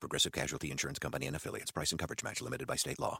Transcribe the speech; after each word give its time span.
Progressive 0.00 0.32
Casualty 0.32 0.70
Insurance 0.70 0.98
Company 0.98 1.26
and 1.26 1.34
affiliates. 1.36 1.70
Price 1.70 1.90
and 1.90 1.98
coverage 1.98 2.22
match 2.22 2.40
limited 2.40 2.66
by 2.66 2.76
state 2.76 2.98
law. 3.00 3.18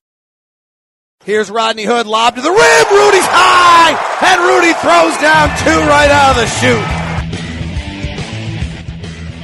Here's 1.25 1.51
Rodney 1.51 1.85
Hood, 1.85 2.07
lob 2.07 2.37
to 2.37 2.41
the 2.41 2.49
rim. 2.51 2.57
Rudy's 2.57 3.27
high, 3.27 3.99
and 4.23 4.41
Rudy 4.41 4.73
throws 4.79 5.19
down 5.19 5.49
two 5.59 5.81
right 5.91 6.11
out 6.11 6.37
of 6.37 6.37
the 6.37 6.47
chute. 6.47 7.09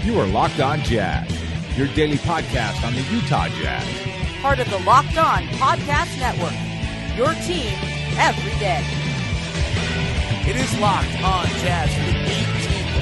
You 0.07 0.21
are 0.21 0.27
Locked 0.27 0.61
On 0.61 0.79
Jazz, 0.81 1.29
your 1.77 1.89
daily 1.89 2.19
podcast 2.19 2.85
on 2.87 2.95
the 2.95 3.03
Utah 3.13 3.49
Jazz. 3.61 3.85
Part 4.41 4.61
of 4.61 4.71
the 4.71 4.79
Locked 4.81 5.19
On 5.19 5.43
Podcast 5.59 6.17
Network. 6.21 6.55
Your 7.17 7.35
team 7.43 7.75
every 8.19 8.55
day. 8.61 8.85
It 10.49 10.57
is 10.57 10.79
locked 10.79 11.23
on 11.25 11.47
Jazz 11.59 11.93
for 11.95 12.05
the 12.05 12.13
18th 12.31 12.54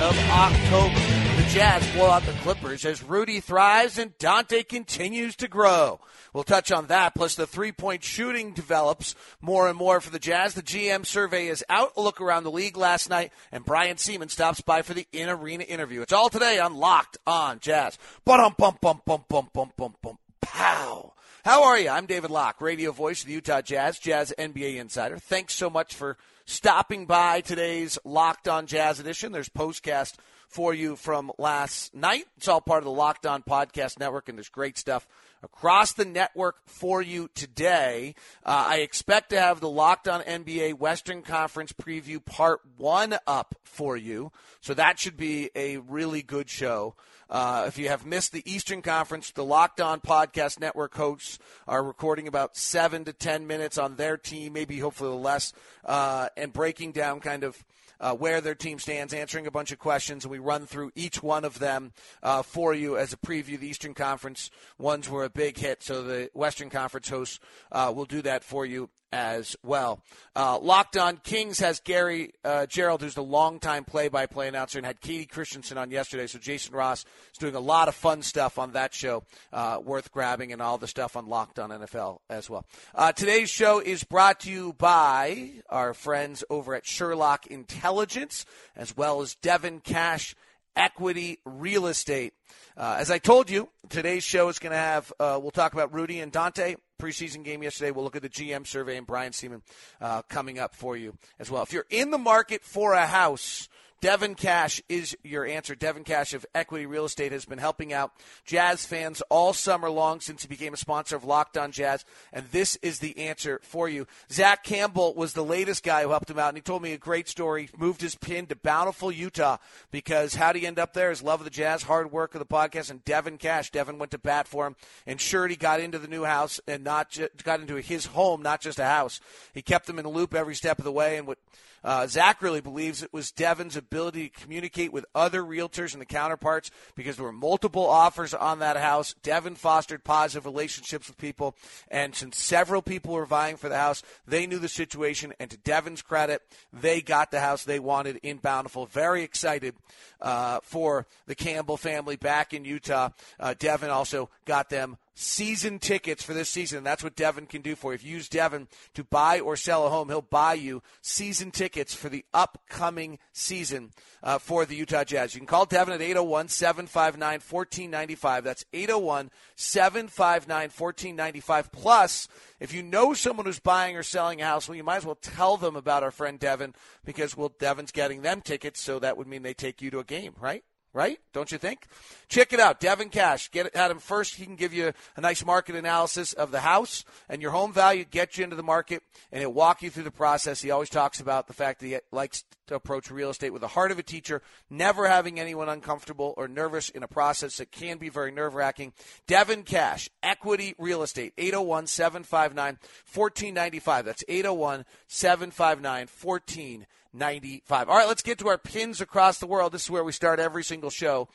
of 0.02 0.18
October. 0.30 0.98
The 1.36 1.48
Jazz 1.50 1.88
blow 1.92 2.10
out 2.10 2.24
the 2.24 2.32
Clippers 2.32 2.84
as 2.84 3.04
Rudy 3.04 3.38
thrives 3.38 3.98
and 3.98 4.18
Dante 4.18 4.64
continues 4.64 5.36
to 5.36 5.46
grow. 5.46 6.00
We'll 6.34 6.42
touch 6.42 6.72
on 6.72 6.88
that, 6.88 7.14
plus 7.14 7.36
the 7.36 7.46
three 7.46 7.70
point 7.70 8.02
shooting 8.02 8.52
develops 8.52 9.14
more 9.40 9.68
and 9.68 9.78
more 9.78 10.00
for 10.00 10.10
the 10.10 10.18
Jazz. 10.18 10.54
The 10.54 10.62
GM 10.62 11.06
survey 11.06 11.46
is 11.46 11.64
out. 11.68 11.92
A 11.96 12.00
look 12.00 12.20
around 12.20 12.42
the 12.42 12.50
league 12.50 12.76
last 12.76 13.10
night, 13.10 13.32
and 13.52 13.64
Brian 13.64 13.96
Sieman 13.96 14.28
stops 14.28 14.60
by 14.60 14.82
for 14.82 14.92
the 14.92 15.06
in 15.12 15.28
arena 15.28 15.62
interview. 15.62 16.02
It's 16.02 16.12
all 16.12 16.30
today 16.30 16.58
on 16.58 16.74
Locked 16.74 17.18
on 17.24 17.60
Jazz. 17.60 17.96
Bum 18.24 18.54
bum 18.58 18.78
bum 18.80 19.02
bum 19.06 19.24
bum 19.28 19.50
bum 19.52 19.72
bum 19.76 19.94
bum. 20.02 20.18
Pow. 20.40 21.12
How 21.44 21.62
are 21.62 21.78
you? 21.78 21.90
I'm 21.90 22.06
David 22.06 22.30
Locke, 22.30 22.60
radio 22.60 22.90
voice 22.90 23.20
of 23.20 23.28
the 23.28 23.34
Utah 23.34 23.62
Jazz, 23.62 24.00
Jazz 24.00 24.34
NBA 24.36 24.78
insider. 24.78 25.18
Thanks 25.18 25.54
so 25.54 25.70
much 25.70 25.94
for 25.94 26.16
stopping 26.52 27.06
by 27.06 27.40
today's 27.40 27.98
Locked 28.04 28.46
on 28.46 28.66
Jazz 28.66 29.00
edition. 29.00 29.32
There's 29.32 29.48
postcast 29.48 30.16
for 30.48 30.74
you 30.74 30.96
from 30.96 31.32
last 31.38 31.94
night. 31.94 32.26
It's 32.36 32.46
all 32.46 32.60
part 32.60 32.78
of 32.78 32.84
the 32.84 32.90
Locked 32.90 33.24
On 33.24 33.42
Podcast 33.42 33.98
Network, 33.98 34.28
and 34.28 34.36
there's 34.36 34.50
great 34.50 34.76
stuff 34.76 35.08
across 35.42 35.92
the 35.92 36.04
network 36.04 36.56
for 36.66 37.02
you 37.02 37.28
today. 37.34 38.14
Uh, 38.44 38.66
I 38.68 38.76
expect 38.78 39.30
to 39.30 39.40
have 39.40 39.60
the 39.60 39.68
Locked 39.68 40.08
On 40.08 40.20
NBA 40.22 40.74
Western 40.74 41.22
Conference 41.22 41.72
preview 41.72 42.24
part 42.24 42.60
one 42.76 43.16
up 43.26 43.54
for 43.64 43.96
you. 43.96 44.32
So 44.60 44.74
that 44.74 44.98
should 44.98 45.16
be 45.16 45.50
a 45.54 45.78
really 45.78 46.22
good 46.22 46.48
show. 46.48 46.94
Uh, 47.28 47.64
if 47.66 47.78
you 47.78 47.88
have 47.88 48.04
missed 48.04 48.32
the 48.32 48.42
Eastern 48.44 48.82
Conference, 48.82 49.30
the 49.30 49.44
Locked 49.44 49.80
On 49.80 50.00
Podcast 50.00 50.60
Network 50.60 50.94
hosts 50.94 51.38
are 51.66 51.82
recording 51.82 52.28
about 52.28 52.56
seven 52.58 53.06
to 53.06 53.12
ten 53.14 53.46
minutes 53.46 53.78
on 53.78 53.96
their 53.96 54.18
team, 54.18 54.52
maybe 54.52 54.78
hopefully 54.78 55.16
less, 55.16 55.54
uh, 55.86 56.28
and 56.36 56.52
breaking 56.52 56.92
down 56.92 57.20
kind 57.20 57.42
of 57.42 57.64
uh, 58.02 58.12
where 58.12 58.42
their 58.42 58.54
team 58.54 58.78
stands, 58.78 59.14
answering 59.14 59.46
a 59.46 59.50
bunch 59.50 59.72
of 59.72 59.78
questions, 59.78 60.24
and 60.24 60.30
we 60.30 60.38
run 60.38 60.66
through 60.66 60.90
each 60.94 61.22
one 61.22 61.44
of 61.44 61.58
them 61.58 61.92
uh, 62.22 62.42
for 62.42 62.74
you 62.74 62.98
as 62.98 63.12
a 63.12 63.16
preview. 63.16 63.58
The 63.58 63.68
Eastern 63.68 63.94
Conference 63.94 64.50
ones 64.76 65.08
were 65.08 65.24
a 65.24 65.30
big 65.30 65.56
hit, 65.56 65.82
so 65.82 66.02
the 66.02 66.28
Western 66.34 66.68
Conference 66.68 67.08
hosts 67.08 67.40
uh, 67.70 67.90
will 67.94 68.04
do 68.04 68.20
that 68.22 68.44
for 68.44 68.66
you 68.66 68.90
as 69.12 69.54
well. 69.62 70.00
Uh, 70.34 70.58
Locked 70.58 70.96
on 70.96 71.18
Kings 71.18 71.60
has 71.60 71.80
Gary 71.80 72.32
uh, 72.44 72.66
Gerould, 72.68 73.02
who's 73.02 73.14
the 73.14 73.22
longtime 73.22 73.84
play-by-play 73.84 74.48
announcer, 74.48 74.78
and 74.78 74.86
had 74.86 75.00
Katie 75.00 75.26
Christensen 75.26 75.76
on 75.76 75.90
yesterday. 75.90 76.26
So 76.26 76.38
Jason 76.38 76.74
Ross 76.74 77.04
is 77.32 77.38
doing 77.38 77.54
a 77.54 77.60
lot 77.60 77.88
of 77.88 77.94
fun 77.94 78.22
stuff 78.22 78.58
on 78.58 78.72
that 78.72 78.94
show, 78.94 79.24
uh, 79.52 79.78
worth 79.84 80.10
grabbing, 80.10 80.52
and 80.52 80.62
all 80.62 80.78
the 80.78 80.88
stuff 80.88 81.16
on 81.16 81.26
Locked 81.26 81.58
on 81.58 81.70
NFL 81.70 82.20
as 82.30 82.48
well. 82.48 82.64
Uh, 82.94 83.12
today's 83.12 83.50
show 83.50 83.80
is 83.80 84.02
brought 84.04 84.40
to 84.40 84.50
you 84.50 84.72
by 84.72 85.50
our 85.68 85.92
friends 85.92 86.42
over 86.48 86.74
at 86.74 86.86
Sherlock 86.86 87.46
Intelligence, 87.46 88.46
as 88.74 88.96
well 88.96 89.20
as 89.20 89.34
Devin 89.34 89.80
Cash 89.80 90.34
Equity 90.76 91.38
Real 91.44 91.86
Estate. 91.86 92.34
Uh, 92.76 92.96
as 92.98 93.10
I 93.10 93.18
told 93.18 93.50
you, 93.50 93.68
today's 93.88 94.24
show 94.24 94.48
is 94.48 94.58
going 94.58 94.72
to 94.72 94.78
have, 94.78 95.12
uh, 95.20 95.38
we'll 95.40 95.50
talk 95.50 95.72
about 95.72 95.92
Rudy 95.92 96.20
and 96.20 96.32
Dante 96.32 96.76
preseason 97.00 97.44
game 97.44 97.62
yesterday. 97.62 97.90
We'll 97.90 98.04
look 98.04 98.16
at 98.16 98.22
the 98.22 98.28
GM 98.28 98.66
survey 98.66 98.96
and 98.96 99.06
Brian 99.06 99.32
Sieman 99.32 99.62
uh, 100.00 100.22
coming 100.22 100.58
up 100.58 100.74
for 100.74 100.96
you 100.96 101.16
as 101.38 101.50
well. 101.50 101.62
If 101.62 101.72
you're 101.72 101.86
in 101.90 102.10
the 102.10 102.18
market 102.18 102.64
for 102.64 102.92
a 102.94 103.06
house, 103.06 103.68
Devin 104.02 104.34
Cash 104.34 104.82
is 104.88 105.16
your 105.22 105.46
answer. 105.46 105.76
Devin 105.76 106.02
Cash 106.02 106.34
of 106.34 106.44
Equity 106.56 106.86
Real 106.86 107.04
Estate 107.04 107.30
has 107.30 107.44
been 107.44 107.60
helping 107.60 107.92
out 107.92 108.10
Jazz 108.44 108.84
fans 108.84 109.22
all 109.30 109.52
summer 109.52 109.88
long 109.88 110.18
since 110.18 110.42
he 110.42 110.48
became 110.48 110.74
a 110.74 110.76
sponsor 110.76 111.14
of 111.14 111.22
Locked 111.22 111.56
On 111.56 111.70
Jazz, 111.70 112.04
and 112.32 112.44
this 112.50 112.74
is 112.82 112.98
the 112.98 113.16
answer 113.16 113.60
for 113.62 113.88
you. 113.88 114.08
Zach 114.28 114.64
Campbell 114.64 115.14
was 115.14 115.34
the 115.34 115.44
latest 115.44 115.84
guy 115.84 116.02
who 116.02 116.10
helped 116.10 116.28
him 116.28 116.40
out, 116.40 116.48
and 116.48 116.56
he 116.56 116.62
told 116.62 116.82
me 116.82 116.92
a 116.92 116.98
great 116.98 117.28
story. 117.28 117.68
He 117.70 117.78
Moved 117.78 118.00
his 118.00 118.16
pin 118.16 118.48
to 118.48 118.56
Bountiful, 118.56 119.12
Utah, 119.12 119.58
because 119.92 120.34
how 120.34 120.48
would 120.48 120.56
he 120.56 120.66
end 120.66 120.80
up 120.80 120.94
there? 120.94 121.10
His 121.10 121.22
love 121.22 121.38
of 121.38 121.44
the 121.44 121.50
Jazz, 121.50 121.84
hard 121.84 122.10
work 122.10 122.34
of 122.34 122.40
the 122.40 122.44
podcast, 122.44 122.90
and 122.90 123.04
Devin 123.04 123.38
Cash. 123.38 123.70
Devin 123.70 123.98
went 123.98 124.10
to 124.10 124.18
bat 124.18 124.48
for 124.48 124.66
him, 124.66 124.74
ensured 125.06 125.52
he 125.52 125.56
got 125.56 125.78
into 125.78 126.00
the 126.00 126.08
new 126.08 126.24
house 126.24 126.60
and 126.66 126.82
not 126.82 127.10
ju- 127.10 127.28
got 127.44 127.60
into 127.60 127.76
his 127.76 128.06
home, 128.06 128.42
not 128.42 128.60
just 128.60 128.80
a 128.80 128.84
house. 128.84 129.20
He 129.54 129.62
kept 129.62 129.88
him 129.88 130.00
in 130.00 130.04
the 130.04 130.10
loop 130.10 130.34
every 130.34 130.56
step 130.56 130.80
of 130.80 130.84
the 130.84 130.90
way, 130.90 131.18
and 131.18 131.28
what 131.28 131.38
uh, 131.84 132.06
Zach 132.06 132.42
really 132.42 132.60
believes 132.60 133.02
it 133.02 133.12
was 133.12 133.32
Devin's 133.32 133.76
ability 133.76 133.91
to 133.92 134.28
communicate 134.28 134.92
with 134.92 135.04
other 135.14 135.42
realtors 135.42 135.92
and 135.92 136.00
the 136.00 136.06
counterparts 136.06 136.70
because 136.94 137.16
there 137.16 137.24
were 137.24 137.32
multiple 137.32 137.86
offers 137.86 138.32
on 138.34 138.60
that 138.60 138.76
house. 138.76 139.14
Devin 139.22 139.54
fostered 139.54 140.02
positive 140.04 140.46
relationships 140.46 141.08
with 141.08 141.18
people, 141.18 141.54
and 141.88 142.14
since 142.14 142.38
several 142.38 142.82
people 142.82 143.12
were 143.12 143.26
vying 143.26 143.56
for 143.56 143.68
the 143.68 143.76
house, 143.76 144.02
they 144.26 144.46
knew 144.46 144.58
the 144.58 144.68
situation. 144.68 145.32
And 145.38 145.50
to 145.50 145.56
Devin's 145.58 146.02
credit, 146.02 146.42
they 146.72 147.00
got 147.00 147.30
the 147.30 147.40
house 147.40 147.64
they 147.64 147.78
wanted 147.78 148.18
in 148.22 148.38
Bountiful. 148.38 148.86
Very 148.86 149.22
excited 149.22 149.74
uh, 150.20 150.60
for 150.62 151.06
the 151.26 151.34
Campbell 151.34 151.76
family 151.76 152.16
back 152.16 152.54
in 152.54 152.64
Utah. 152.64 153.10
Uh, 153.38 153.54
Devin 153.58 153.90
also 153.90 154.30
got 154.46 154.70
them 154.70 154.96
season 155.14 155.78
tickets 155.78 156.22
for 156.22 156.34
this 156.34 156.48
season. 156.48 156.78
And 156.78 156.86
that's 156.86 157.04
what 157.04 157.16
Devin 157.16 157.46
can 157.46 157.62
do 157.62 157.76
for 157.76 157.92
you. 157.92 157.94
If 157.94 158.04
you 158.04 158.12
use 158.12 158.28
Devin 158.28 158.68
to 158.94 159.04
buy 159.04 159.40
or 159.40 159.56
sell 159.56 159.86
a 159.86 159.90
home, 159.90 160.08
he'll 160.08 160.22
buy 160.22 160.54
you 160.54 160.82
season 161.00 161.50
tickets 161.50 161.94
for 161.94 162.08
the 162.08 162.24
upcoming 162.32 163.18
season 163.32 163.90
uh, 164.22 164.38
for 164.38 164.64
the 164.64 164.76
Utah 164.76 165.04
Jazz. 165.04 165.34
You 165.34 165.40
can 165.40 165.46
call 165.46 165.66
Devin 165.66 165.94
at 165.94 166.00
801 166.00 166.48
759 166.48 167.32
1495. 167.32 168.44
That's 168.44 168.64
801 168.72 169.30
759 169.56 170.70
1495. 170.76 171.72
Plus, 171.72 172.28
if 172.60 172.72
you 172.72 172.82
know 172.82 173.14
someone 173.14 173.46
who's 173.46 173.58
buying 173.58 173.96
or 173.96 174.02
selling 174.02 174.40
a 174.40 174.46
house, 174.46 174.68
well, 174.68 174.76
you 174.76 174.84
might 174.84 174.98
as 174.98 175.06
well 175.06 175.16
tell 175.16 175.56
them 175.56 175.76
about 175.76 176.02
our 176.02 176.10
friend 176.10 176.38
Devin 176.38 176.74
because, 177.04 177.36
well, 177.36 177.52
Devin's 177.58 177.92
getting 177.92 178.22
them 178.22 178.40
tickets, 178.40 178.80
so 178.80 178.98
that 178.98 179.16
would 179.16 179.26
mean 179.26 179.42
they 179.42 179.54
take 179.54 179.82
you 179.82 179.90
to 179.90 179.98
a 179.98 180.04
game, 180.04 180.34
right? 180.40 180.64
Right? 180.92 181.18
Don't 181.32 181.50
you 181.50 181.58
think? 181.58 181.86
Check 182.28 182.52
it 182.52 182.60
out. 182.60 182.80
Devin 182.80 183.08
Cash. 183.08 183.50
Get 183.50 183.74
at 183.74 183.90
him 183.90 183.98
first. 183.98 184.34
He 184.34 184.44
can 184.44 184.56
give 184.56 184.74
you 184.74 184.92
a 185.16 185.20
nice 185.20 185.44
market 185.44 185.74
analysis 185.74 186.32
of 186.32 186.50
the 186.50 186.60
house 186.60 187.04
and 187.28 187.40
your 187.40 187.50
home 187.50 187.72
value, 187.72 188.04
get 188.04 188.36
you 188.36 188.44
into 188.44 188.56
the 188.56 188.62
market, 188.62 189.02
and 189.30 189.40
he'll 189.40 189.52
walk 189.52 189.82
you 189.82 189.90
through 189.90 190.04
the 190.04 190.10
process. 190.10 190.60
He 190.60 190.70
always 190.70 190.90
talks 190.90 191.20
about 191.20 191.46
the 191.46 191.54
fact 191.54 191.80
that 191.80 191.86
he 191.86 191.98
likes 192.10 192.44
to 192.66 192.74
approach 192.74 193.10
real 193.10 193.30
estate 193.30 193.52
with 193.52 193.62
the 193.62 193.68
heart 193.68 193.90
of 193.90 193.98
a 193.98 194.02
teacher, 194.02 194.42
never 194.70 195.08
having 195.08 195.40
anyone 195.40 195.68
uncomfortable 195.68 196.34
or 196.36 196.46
nervous 196.48 196.88
in 196.90 197.02
a 197.02 197.08
process 197.08 197.56
that 197.56 197.72
can 197.72 197.98
be 197.98 198.08
very 198.08 198.30
nerve 198.30 198.54
wracking. 198.54 198.92
Devin 199.26 199.62
Cash, 199.62 200.08
Equity 200.22 200.74
Real 200.78 201.02
Estate, 201.02 201.32
801 201.38 201.86
759 201.86 202.78
1495. 203.12 204.04
That's 204.04 204.24
801 204.28 204.84
759 205.08 206.08
1495. 206.22 206.86
95. 207.12 207.88
All 207.88 207.96
right, 207.96 208.08
let's 208.08 208.22
get 208.22 208.38
to 208.38 208.48
our 208.48 208.58
pins 208.58 209.00
across 209.00 209.38
the 209.38 209.46
world. 209.46 209.72
This 209.72 209.84
is 209.84 209.90
where 209.90 210.04
we 210.04 210.12
start 210.12 210.40
every 210.40 210.64
single 210.64 210.90
show. 210.90 211.28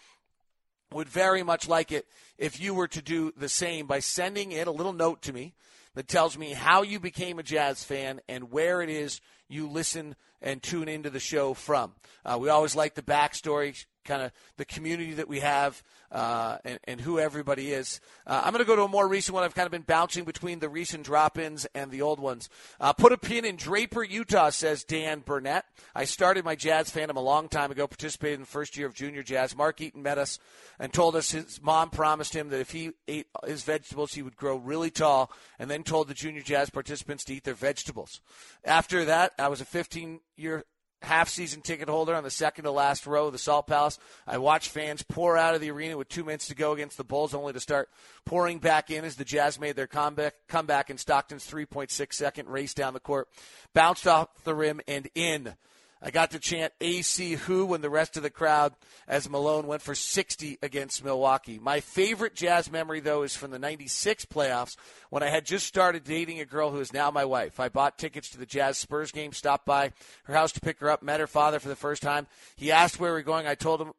Would 0.94 1.09
very 1.09 1.44
much 1.44 1.68
like 1.68 1.91
it 1.91 2.07
if 2.38 2.59
you 2.59 2.74
were 2.74 2.88
to 2.88 3.01
do 3.01 3.33
the 3.35 3.50
same 3.50 3.88
by 3.88 4.00
sending 4.00 4.51
in 4.53 4.68
a 4.68 4.71
little 4.71 4.94
note 4.94 5.21
to 5.24 5.33
me 5.33 5.53
that 5.95 6.07
tells 6.07 6.38
me 6.38 6.53
how 6.53 6.81
you 6.81 7.00
became 7.00 7.39
a 7.39 7.44
Jazz 7.44 7.83
fan 7.83 8.21
and 8.29 8.51
where 8.51 8.81
it 8.81 8.89
is 8.89 9.19
you 9.50 9.68
listen 9.68 10.15
and 10.41 10.61
tune 10.61 10.87
into 10.87 11.09
the 11.09 11.19
show 11.19 11.53
from. 11.53 11.93
Uh, 12.25 12.37
we 12.39 12.49
always 12.49 12.75
like 12.75 12.95
the 12.95 13.01
backstory, 13.01 13.85
kind 14.07 14.21
of 14.21 14.31
the 14.55 14.65
community 14.65 15.13
that 15.13 15.27
we 15.27 15.41
have 15.41 15.83
uh, 16.11 16.57
and, 16.63 16.79
and, 16.85 17.01
who 17.01 17.19
everybody 17.19 17.73
is. 17.73 17.99
Uh, 18.25 18.41
I'm 18.43 18.53
going 18.53 18.63
to 18.63 18.67
go 18.67 18.77
to 18.77 18.83
a 18.83 18.87
more 18.87 19.07
recent 19.07 19.35
one. 19.35 19.43
I've 19.43 19.53
kind 19.53 19.65
of 19.65 19.71
been 19.71 19.81
bouncing 19.81 20.23
between 20.23 20.59
the 20.59 20.69
recent 20.69 21.03
drop 21.03 21.37
ins 21.37 21.67
and 21.75 21.91
the 21.91 22.01
old 22.01 22.19
ones. 22.19 22.49
Uh, 22.79 22.93
put 22.93 23.11
a 23.11 23.17
pin 23.17 23.43
in 23.43 23.57
Draper, 23.57 24.03
Utah, 24.03 24.49
says 24.49 24.85
Dan 24.85 25.19
Burnett. 25.19 25.65
I 25.93 26.05
started 26.05 26.45
my 26.45 26.55
jazz 26.55 26.89
fandom 26.89 27.17
a 27.17 27.21
long 27.21 27.49
time 27.49 27.71
ago, 27.71 27.85
participated 27.87 28.35
in 28.35 28.41
the 28.41 28.47
first 28.47 28.77
year 28.77 28.87
of 28.87 28.93
junior 28.93 29.21
jazz. 29.21 29.55
Mark 29.55 29.81
Eaton 29.81 30.01
met 30.01 30.17
us 30.17 30.39
and 30.79 30.93
told 30.93 31.17
us 31.17 31.31
his 31.31 31.61
mom 31.61 31.89
promised 31.89 32.33
him 32.33 32.49
that 32.49 32.61
if 32.61 32.71
he 32.71 32.91
ate 33.07 33.27
his 33.45 33.63
vegetables, 33.63 34.13
he 34.13 34.21
would 34.21 34.37
grow 34.37 34.55
really 34.55 34.89
tall, 34.89 35.31
and 35.59 35.69
then 35.69 35.83
told 35.83 36.07
the 36.07 36.13
Junior 36.13 36.41
Jazz 36.41 36.69
participants 36.69 37.23
to 37.25 37.33
eat 37.33 37.43
their 37.43 37.53
vegetables. 37.53 38.21
After 38.63 39.03
that, 39.05 39.33
I 39.37 39.49
was 39.49 39.59
a 39.59 39.65
15 39.65 40.21
year 40.37 40.63
half 41.01 41.29
season 41.29 41.61
ticket 41.61 41.89
holder 41.89 42.15
on 42.15 42.23
the 42.23 42.31
second 42.31 42.63
to 42.63 42.71
last 42.71 43.05
row 43.05 43.27
of 43.27 43.33
the 43.33 43.39
Salt 43.39 43.67
Palace. 43.67 43.99
I 44.25 44.37
watched 44.37 44.69
fans 44.69 45.03
pour 45.03 45.37
out 45.37 45.55
of 45.55 45.61
the 45.61 45.71
arena 45.71 45.97
with 45.97 46.09
two 46.09 46.23
minutes 46.23 46.47
to 46.47 46.55
go 46.55 46.71
against 46.73 46.97
the 46.97 47.03
Bulls, 47.03 47.33
only 47.33 47.53
to 47.53 47.59
start 47.59 47.89
pouring 48.25 48.59
back 48.59 48.89
in 48.89 49.05
as 49.05 49.15
the 49.15 49.25
Jazz 49.25 49.59
made 49.59 49.75
their 49.75 49.87
comeback, 49.87 50.33
comeback 50.47 50.89
in 50.89 50.97
Stockton's 50.97 51.49
3.6 51.49 52.13
second 52.13 52.49
race 52.49 52.73
down 52.73 52.93
the 52.93 52.99
court, 52.99 53.27
bounced 53.73 54.07
off 54.07 54.29
the 54.43 54.55
rim 54.55 54.81
and 54.87 55.07
in. 55.13 55.55
I 56.01 56.11
got 56.11 56.31
to 56.31 56.39
chant 56.39 56.73
AC 56.79 57.33
Who 57.33 57.65
when 57.65 57.81
the 57.81 57.89
rest 57.89 58.17
of 58.17 58.23
the 58.23 58.29
crowd, 58.29 58.73
as 59.07 59.29
Malone 59.29 59.67
went 59.67 59.81
for 59.81 59.95
60 59.95 60.59
against 60.61 61.03
Milwaukee. 61.03 61.59
My 61.59 61.79
favorite 61.79 62.35
Jazz 62.35 62.71
memory, 62.71 62.99
though, 62.99 63.23
is 63.23 63.35
from 63.35 63.51
the 63.51 63.59
96 63.59 64.25
playoffs 64.25 64.75
when 65.09 65.23
I 65.23 65.29
had 65.29 65.45
just 65.45 65.65
started 65.65 66.03
dating 66.03 66.39
a 66.39 66.45
girl 66.45 66.71
who 66.71 66.79
is 66.79 66.94
now 66.94 67.09
my 67.09 67.25
wife. 67.25 67.59
I 67.59 67.69
bought 67.69 67.97
tickets 67.97 68.29
to 68.29 68.38
the 68.38 68.45
Jazz 68.45 68.77
Spurs 68.77 69.11
game, 69.11 69.33
stopped 69.33 69.65
by 69.65 69.91
her 70.25 70.33
house 70.33 70.51
to 70.53 70.61
pick 70.61 70.79
her 70.79 70.89
up, 70.89 71.01
met 71.01 71.19
her 71.19 71.27
father 71.27 71.59
for 71.59 71.69
the 71.69 71.75
first 71.75 72.01
time. 72.01 72.27
He 72.55 72.71
asked 72.71 72.99
where 72.99 73.11
we 73.11 73.19
were 73.19 73.23
going. 73.23 73.47
I 73.47 73.55
told 73.55 73.81
him, 73.81 73.94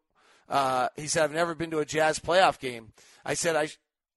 uh, 0.48 0.88
he 0.96 1.08
said, 1.08 1.24
I've 1.24 1.32
never 1.32 1.54
been 1.54 1.70
to 1.72 1.80
a 1.80 1.84
Jazz 1.84 2.18
playoff 2.20 2.58
game. 2.58 2.92
I 3.24 3.34
said, 3.34 3.56
I, 3.56 3.68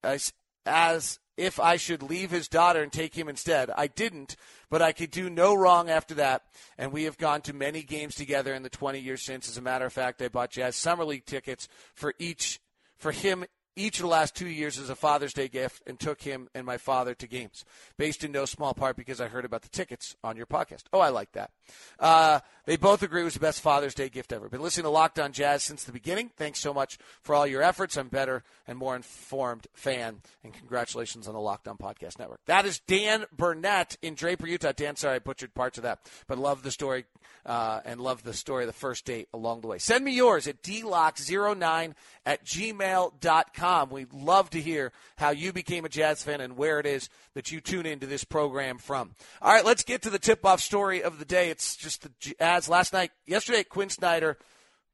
I 0.04 0.18
as 0.64 1.18
if 1.36 1.58
I 1.58 1.76
should 1.76 2.02
leave 2.02 2.30
his 2.30 2.48
daughter 2.48 2.82
and 2.82 2.92
take 2.92 3.16
him 3.16 3.28
instead. 3.28 3.70
I 3.76 3.86
didn't, 3.86 4.36
but 4.70 4.82
I 4.82 4.92
could 4.92 5.10
do 5.10 5.30
no 5.30 5.54
wrong 5.54 5.88
after 5.88 6.14
that. 6.14 6.42
And 6.76 6.92
we 6.92 7.04
have 7.04 7.18
gone 7.18 7.40
to 7.42 7.52
many 7.52 7.82
games 7.82 8.14
together 8.14 8.54
in 8.54 8.62
the 8.62 8.70
20 8.70 8.98
years 8.98 9.22
since. 9.22 9.48
As 9.48 9.56
a 9.56 9.62
matter 9.62 9.86
of 9.86 9.92
fact, 9.92 10.20
I 10.22 10.28
bought 10.28 10.50
Jazz 10.50 10.76
Summer 10.76 11.04
League 11.04 11.26
tickets 11.26 11.68
for 11.94 12.14
each 12.18 12.60
for 12.96 13.12
him 13.12 13.44
each 13.76 13.98
of 13.98 14.02
the 14.02 14.08
last 14.08 14.34
two 14.34 14.48
years 14.48 14.78
as 14.78 14.90
a 14.90 14.94
Father's 14.94 15.32
Day 15.32 15.48
gift 15.48 15.82
and 15.86 15.98
took 15.98 16.22
him 16.22 16.48
and 16.54 16.66
my 16.66 16.76
father 16.76 17.14
to 17.14 17.26
games, 17.26 17.64
based 17.96 18.24
in 18.24 18.32
no 18.32 18.44
small 18.44 18.74
part 18.74 18.96
because 18.96 19.20
I 19.20 19.28
heard 19.28 19.44
about 19.44 19.62
the 19.62 19.68
tickets 19.68 20.16
on 20.22 20.36
your 20.36 20.46
podcast. 20.46 20.84
Oh, 20.92 21.00
I 21.00 21.08
like 21.08 21.32
that. 21.32 21.50
Uh, 21.98 22.40
they 22.66 22.76
both 22.76 23.02
agree 23.02 23.22
it 23.22 23.24
was 23.24 23.34
the 23.34 23.40
best 23.40 23.60
Father's 23.60 23.94
Day 23.94 24.08
gift 24.08 24.32
ever. 24.32 24.48
Been 24.48 24.62
listening 24.62 24.84
to 24.84 24.90
Locked 24.90 25.18
On 25.18 25.32
Jazz 25.32 25.62
since 25.62 25.84
the 25.84 25.92
beginning. 25.92 26.30
Thanks 26.36 26.60
so 26.60 26.72
much 26.74 26.98
for 27.22 27.34
all 27.34 27.46
your 27.46 27.62
efforts. 27.62 27.96
I'm 27.96 28.08
better 28.08 28.44
and 28.66 28.78
more 28.78 28.94
informed 28.94 29.66
fan, 29.72 30.20
and 30.44 30.52
congratulations 30.52 31.26
on 31.26 31.34
the 31.34 31.40
Locked 31.40 31.68
On 31.68 31.76
Podcast 31.76 32.18
Network. 32.18 32.40
That 32.46 32.66
is 32.66 32.80
Dan 32.80 33.24
Burnett 33.36 33.96
in 34.02 34.14
Draper, 34.14 34.46
Utah. 34.46 34.72
Dan, 34.72 34.96
sorry 34.96 35.16
I 35.16 35.18
butchered 35.18 35.54
parts 35.54 35.78
of 35.78 35.84
that, 35.84 36.00
but 36.26 36.38
love 36.38 36.62
the 36.62 36.70
story 36.70 37.04
uh, 37.46 37.80
and 37.84 38.00
love 38.00 38.22
the 38.22 38.34
story 38.34 38.64
of 38.64 38.68
the 38.68 38.72
first 38.72 39.04
date 39.04 39.28
along 39.32 39.62
the 39.62 39.66
way. 39.66 39.78
Send 39.78 40.04
me 40.04 40.12
yours 40.12 40.46
at 40.46 40.62
dlocke09 40.62 41.94
at 42.26 42.44
gmail.com. 42.44 43.61
We'd 43.90 44.12
love 44.12 44.50
to 44.50 44.60
hear 44.60 44.92
how 45.16 45.30
you 45.30 45.52
became 45.52 45.84
a 45.84 45.88
Jazz 45.88 46.22
fan 46.22 46.40
and 46.40 46.56
where 46.56 46.80
it 46.80 46.86
is 46.86 47.08
that 47.34 47.52
you 47.52 47.60
tune 47.60 47.86
into 47.86 48.06
this 48.06 48.24
program 48.24 48.78
from. 48.78 49.14
All 49.40 49.52
right, 49.52 49.64
let's 49.64 49.84
get 49.84 50.02
to 50.02 50.10
the 50.10 50.18
tip 50.18 50.44
off 50.44 50.60
story 50.60 51.02
of 51.02 51.18
the 51.18 51.24
day. 51.24 51.50
It's 51.50 51.76
just 51.76 52.02
the 52.02 52.10
Jazz 52.18 52.68
last 52.68 52.92
night, 52.92 53.12
yesterday, 53.26 53.64
Quin 53.64 53.88
Snyder 53.88 54.38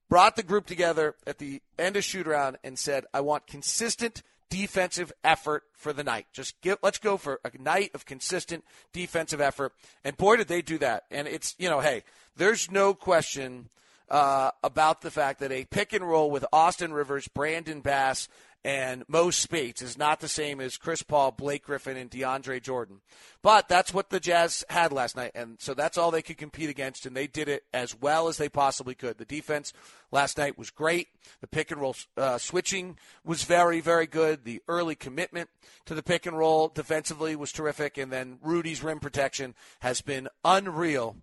brought 0.09 0.37
the 0.37 0.43
group 0.43 0.67
together 0.67 1.15
at 1.27 1.39
the 1.39 1.61
end 1.79 1.97
of 1.97 2.05
shoot 2.05 2.27
and 2.63 2.79
said, 2.79 3.05
I 3.13 3.21
want 3.21 3.47
consistent 3.47 4.23
defensive 4.51 5.13
effort 5.23 5.65
for 5.73 5.93
the 5.93 6.05
night. 6.05 6.27
Just 6.33 6.61
get, 6.63 6.79
let's 6.83 6.99
go 6.99 7.17
for 7.17 7.41
a 7.45 7.51
night 7.61 7.91
of 7.95 8.07
consistent 8.07 8.65
defensive 8.93 9.41
effort. 9.41 9.73
And 10.05 10.17
boy, 10.17 10.37
did 10.37 10.49
they 10.49 10.63
do 10.63 10.79
that. 10.79 11.05
And 11.11 11.29
it's, 11.29 11.55
you 11.59 11.69
know, 11.69 11.81
hey, 11.81 12.03
there's 12.37 12.71
no 12.71 12.95
question 12.95 13.69
uh, 14.11 14.51
about 14.65 15.03
the 15.03 15.11
fact 15.11 15.41
that 15.41 15.53
a 15.53 15.67
pick 15.67 15.93
and 15.93 16.07
roll 16.07 16.31
with 16.31 16.45
Austin 16.53 16.93
Rivers, 16.93 17.29
Brandon 17.29 17.81
Bass, 17.81 18.29
and 18.69 19.03
Mo 19.09 19.31
Speights 19.31 19.81
is 19.81 19.97
not 19.97 20.21
the 20.21 20.29
same 20.29 20.61
as 20.61 20.77
Chris 20.77 21.03
Paul, 21.03 21.31
Blake 21.31 21.65
Griffin, 21.65 21.97
and 21.97 22.11
DeAndre 22.11 22.63
Jordan. 22.63 23.01
But 23.41 23.67
that's 23.67 23.95
what 23.95 24.11
the 24.11 24.21
Jazz 24.21 24.63
had 24.69 24.93
last 24.93 25.17
night, 25.17 25.33
and 25.35 25.57
so 25.59 25.73
that's 25.73 25.97
all 25.97 26.11
they 26.11 26.21
could 26.21 26.37
compete 26.37 26.69
against, 26.69 27.07
and 27.07 27.17
they 27.17 27.27
did 27.27 27.49
it 27.49 27.63
as 27.73 27.99
well 27.99 28.29
as 28.29 28.37
they 28.37 28.51
possibly 28.51 28.95
could. 28.95 29.17
The 29.17 29.25
defense 29.25 29.73
last 30.13 30.37
night 30.37 30.59
was 30.59 30.69
great. 30.69 31.09
The 31.41 31.47
pick 31.47 31.71
and 31.71 31.81
roll 31.81 31.97
uh, 32.19 32.37
switching 32.37 32.99
was 33.25 33.43
very, 33.43 33.81
very 33.81 34.07
good. 34.07 34.45
The 34.45 34.61
early 34.69 34.95
commitment 34.95 35.49
to 35.87 35.95
the 35.95 36.03
pick 36.03 36.27
and 36.27 36.37
roll 36.37 36.69
defensively 36.69 37.37
was 37.37 37.53
terrific, 37.53 37.97
and 37.97 38.13
then 38.13 38.37
Rudy's 38.43 38.83
rim 38.83 39.01
protection 39.01 39.55
has 39.81 40.03
been 40.03 40.29
unreal 40.45 41.17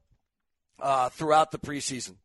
uh, 0.79 1.09
throughout 1.09 1.51
the 1.51 1.59
preseason. 1.59 2.15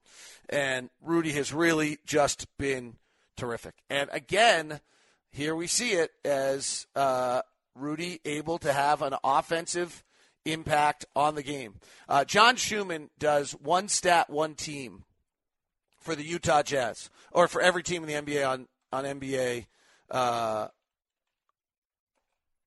And 0.48 0.88
Rudy 1.02 1.32
has 1.32 1.52
really 1.52 1.98
just 2.06 2.46
been 2.56 2.94
terrific. 3.36 3.74
And 3.90 4.08
again, 4.14 4.80
here 5.30 5.54
we 5.54 5.66
see 5.66 5.92
it 5.92 6.10
as 6.24 6.86
uh, 6.94 7.42
Rudy 7.74 8.20
able 8.24 8.58
to 8.58 8.72
have 8.72 9.02
an 9.02 9.14
offensive 9.22 10.02
impact 10.44 11.04
on 11.14 11.34
the 11.34 11.42
game. 11.42 11.74
Uh, 12.08 12.24
John 12.24 12.56
Schuhmann 12.56 13.10
does 13.18 13.52
one 13.52 13.88
stat, 13.88 14.30
one 14.30 14.54
team 14.54 15.04
for 15.98 16.14
the 16.14 16.24
Utah 16.24 16.62
Jazz, 16.62 17.10
or 17.30 17.46
for 17.46 17.60
every 17.60 17.82
team 17.82 18.02
in 18.02 18.08
the 18.08 18.32
NBA 18.32 18.48
on 18.48 18.66
on 18.92 19.04
NBA 19.04 19.66
uh, 20.10 20.68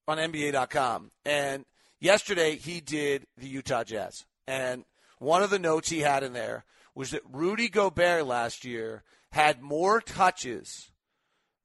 on 0.07 0.17
NBA.com. 0.17 1.11
And 1.25 1.65
yesterday 1.99 2.55
he 2.55 2.79
did 2.79 3.25
the 3.37 3.47
Utah 3.47 3.83
Jazz, 3.83 4.25
and 4.47 4.85
one 5.19 5.43
of 5.43 5.49
the 5.49 5.59
notes 5.59 5.89
he 5.89 5.99
had 5.99 6.23
in 6.23 6.33
there 6.33 6.65
was 6.95 7.11
that 7.11 7.21
Rudy 7.29 7.69
Gobert 7.69 8.25
last 8.25 8.63
year 8.63 9.03
had 9.31 9.61
more 9.61 9.99
touches 9.99 10.91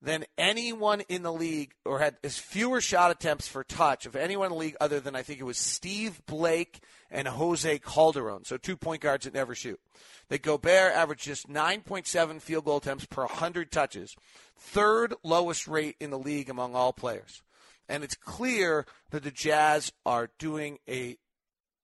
than 0.00 0.24
anyone 0.36 1.00
in 1.08 1.22
the 1.22 1.32
league, 1.32 1.72
or 1.84 1.98
had 1.98 2.16
as 2.22 2.38
fewer 2.38 2.80
shot 2.80 3.10
attempts 3.10 3.48
for 3.48 3.64
touch 3.64 4.06
of 4.06 4.14
anyone 4.14 4.46
in 4.46 4.52
the 4.52 4.58
league 4.58 4.76
other 4.80 5.00
than 5.00 5.16
I 5.16 5.22
think 5.22 5.40
it 5.40 5.44
was 5.44 5.58
Steve 5.58 6.20
Blake 6.26 6.80
and 7.10 7.26
Jose 7.26 7.78
Calderon. 7.80 8.44
So 8.44 8.56
two 8.56 8.76
point 8.76 9.02
guards 9.02 9.24
that 9.24 9.34
never 9.34 9.54
shoot. 9.54 9.80
That 10.28 10.42
Gobert 10.42 10.92
averaged 10.92 11.24
just 11.24 11.48
9.7 11.48 12.40
field 12.40 12.64
goal 12.64 12.76
attempts 12.76 13.06
per 13.06 13.22
100 13.22 13.72
touches, 13.72 14.14
third 14.56 15.14
lowest 15.24 15.66
rate 15.66 15.96
in 16.00 16.10
the 16.10 16.18
league 16.18 16.50
among 16.50 16.74
all 16.74 16.92
players. 16.92 17.42
And 17.88 18.04
it's 18.04 18.16
clear 18.16 18.86
that 19.10 19.24
the 19.24 19.30
Jazz 19.30 19.92
are 20.04 20.30
doing 20.38 20.78
a 20.88 21.16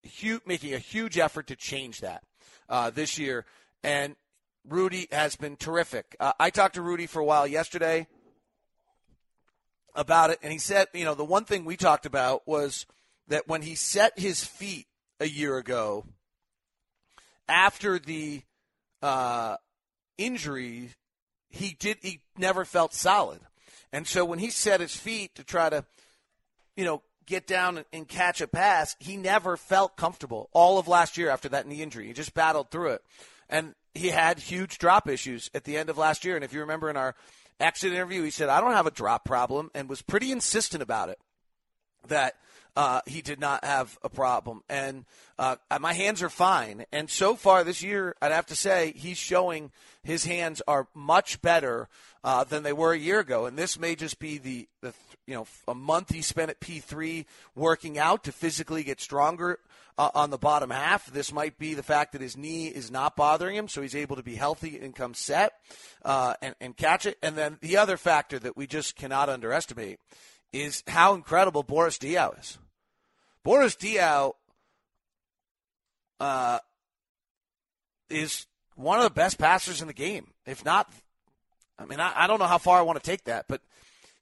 huge, 0.03 0.43
making 0.47 0.75
a 0.75 0.79
huge 0.79 1.19
effort 1.19 1.47
to 1.49 1.57
change 1.57 2.01
that 2.01 2.23
uh, 2.69 2.91
this 2.91 3.19
year. 3.19 3.47
And 3.83 4.17
Rudy 4.69 5.09
has 5.13 5.37
been 5.37 5.57
terrific. 5.57 6.17
Uh, 6.19 6.33
I 6.39 6.51
talked 6.51 6.77
to 6.77 6.83
Rudy 6.83 7.07
for 7.07 7.21
a 7.21 7.25
while 7.25 7.47
yesterday 7.47 8.07
about 9.95 10.31
it, 10.31 10.39
and 10.43 10.53
he 10.53 10.59
said, 10.59 10.89
you 10.95 11.05
know, 11.05 11.15
the 11.15 11.25
one 11.25 11.45
thing 11.45 11.65
we 11.65 11.77
talked 11.77 12.07
about 12.07 12.47
was 12.47 12.87
that 13.29 13.47
when 13.47 13.63
he 13.63 13.75
set 13.75 14.19
his 14.19 14.43
feet 14.43 14.87
a 15.21 15.29
year 15.29 15.57
ago, 15.59 16.05
after 17.49 17.99
the 17.99 18.43
uh, 19.03 19.57
injury, 20.19 20.91
he 21.49 21.77
did 21.79 21.99
he 22.01 22.21
never 22.37 22.65
felt 22.65 22.95
solid, 22.95 23.41
and 23.93 24.07
so 24.07 24.25
when 24.25 24.39
he 24.39 24.51
set 24.51 24.81
his 24.81 24.97
feet 24.97 25.35
to 25.37 25.45
try 25.45 25.69
to, 25.69 25.85
you 26.77 26.85
know, 26.85 27.03
get 27.27 27.47
down 27.47 27.85
and 27.93 28.09
catch 28.09 28.41
a 28.41 28.49
pass, 28.49 28.97
he 28.99 29.17
never 29.17 29.57
felt 29.57 29.97
comfortable 29.97 30.49
all 30.53 30.79
of 30.79 30.89
last 30.89 31.17
year 31.17 31.31
after 31.31 31.49
that 31.51 31.67
knee 31.67 31.83
injury. 31.83 32.07
He 32.07 32.13
just 32.13 32.35
battled 32.35 32.71
through 32.71 32.91
it. 32.91 33.03
And 33.49 33.75
he 33.95 34.09
had 34.09 34.39
huge 34.39 34.79
drop 34.79 35.09
issues 35.09 35.51
at 35.55 35.65
the 35.65 35.77
end 35.77 35.89
of 35.89 35.97
last 35.97 36.25
year. 36.25 36.35
And 36.35 36.45
if 36.45 36.53
you 36.53 36.61
remember 36.61 36.91
in 36.91 36.97
our 36.97 37.15
exit 37.61 37.93
interview, 37.93 38.23
he 38.23 38.31
said, 38.31 38.49
I 38.49 38.61
don't 38.61 38.73
have 38.73 38.87
a 38.87 38.91
drop 38.91 39.25
problem 39.25 39.71
and 39.75 39.89
was 39.89 40.03
pretty 40.03 40.33
insistent 40.33 40.83
about 40.83 41.09
it 41.09 41.19
that 42.09 42.35
uh, 42.77 43.01
he 43.07 43.23
did 43.23 43.41
not 43.41 43.65
have 43.65 43.99
a 44.03 44.09
problem. 44.09 44.63
And 44.69 45.05
uh, 45.39 45.57
my 45.81 45.93
hands 45.93 46.23
are 46.23 46.29
fine. 46.29 46.85
And 46.93 47.09
so 47.09 47.37
far 47.37 47.65
this 47.65 47.83
year, 47.83 48.15
I'd 48.21 48.33
have 48.33 48.47
to 48.47 48.57
say 48.57 48.93
he's 48.97 49.19
showing 49.19 49.71
his 50.03 50.25
hands 50.25 50.61
are 50.67 50.89
much 50.95 51.41
better 51.41 51.89
uh, 52.23 52.45
than 52.45 52.63
they 52.63 52.73
were 52.73 52.93
a 52.93 52.99
year 52.99 53.21
ago. 53.21 53.47
And 53.47 53.57
this 53.57 53.79
may 53.79 53.95
just 53.95 54.19
be 54.19 54.39
the, 54.39 54.69
the 54.81 54.93
you 55.27 55.35
know 55.35 55.47
a 55.69 55.75
month 55.75 56.13
he 56.13 56.23
spent 56.23 56.51
at 56.51 56.61
P3 56.61 57.25
working 57.55 57.99
out 57.99 58.25
to 58.25 58.33
physically 58.33 58.83
get 58.83 59.01
stronger 59.01 59.59
uh, 59.97 60.11
on 60.15 60.31
the 60.31 60.39
bottom 60.39 60.71
half. 60.71 61.07
This 61.07 61.33
might 61.33 61.59
be 61.59 61.75
the 61.75 61.83
fact 61.83 62.13
that 62.13 62.21
his 62.21 62.37
knee 62.37 62.67
is 62.67 62.91
not 62.91 63.17
bothering 63.17 63.57
him, 63.57 63.69
so 63.69 63.83
he's 63.83 63.95
able 63.95 64.17
to 64.17 64.23
be 64.23 64.35
healthy 64.35 64.79
and 64.81 64.95
come 64.95 65.15
set 65.15 65.53
uh, 66.05 66.35
and, 66.43 66.55
and 66.61 66.77
catch 66.77 67.07
it. 67.07 67.19
And 67.23 67.37
then 67.37 67.59
the 67.61 67.77
other 67.77 67.97
factor 67.97 68.39
that 68.39 68.57
we 68.57 68.67
just 68.67 68.97
cannot 68.97 69.29
underestimate 69.29 70.01
is 70.53 70.83
how 70.87 71.15
incredible 71.15 71.63
Boris 71.63 71.99
Diaw 71.99 72.39
is. 72.39 72.59
Boris 73.45 73.77
Diaw 73.77 74.33
uh, 76.19 76.59
is 78.09 78.47
one 78.75 78.99
of 78.99 79.05
the 79.05 79.11
best 79.11 79.39
passers 79.39 79.81
in 79.81 79.87
the 79.87 79.95
game, 79.95 80.29
if 80.47 80.65
not. 80.65 80.91
I 81.79 81.85
mean, 81.85 82.01
I, 82.01 82.25
I 82.25 82.27
don't 82.27 82.39
know 82.39 82.47
how 82.47 82.59
far 82.59 82.79
I 82.79 82.83
want 82.83 83.03
to 83.03 83.11
take 83.11 83.25
that, 83.25 83.47
but 83.49 83.61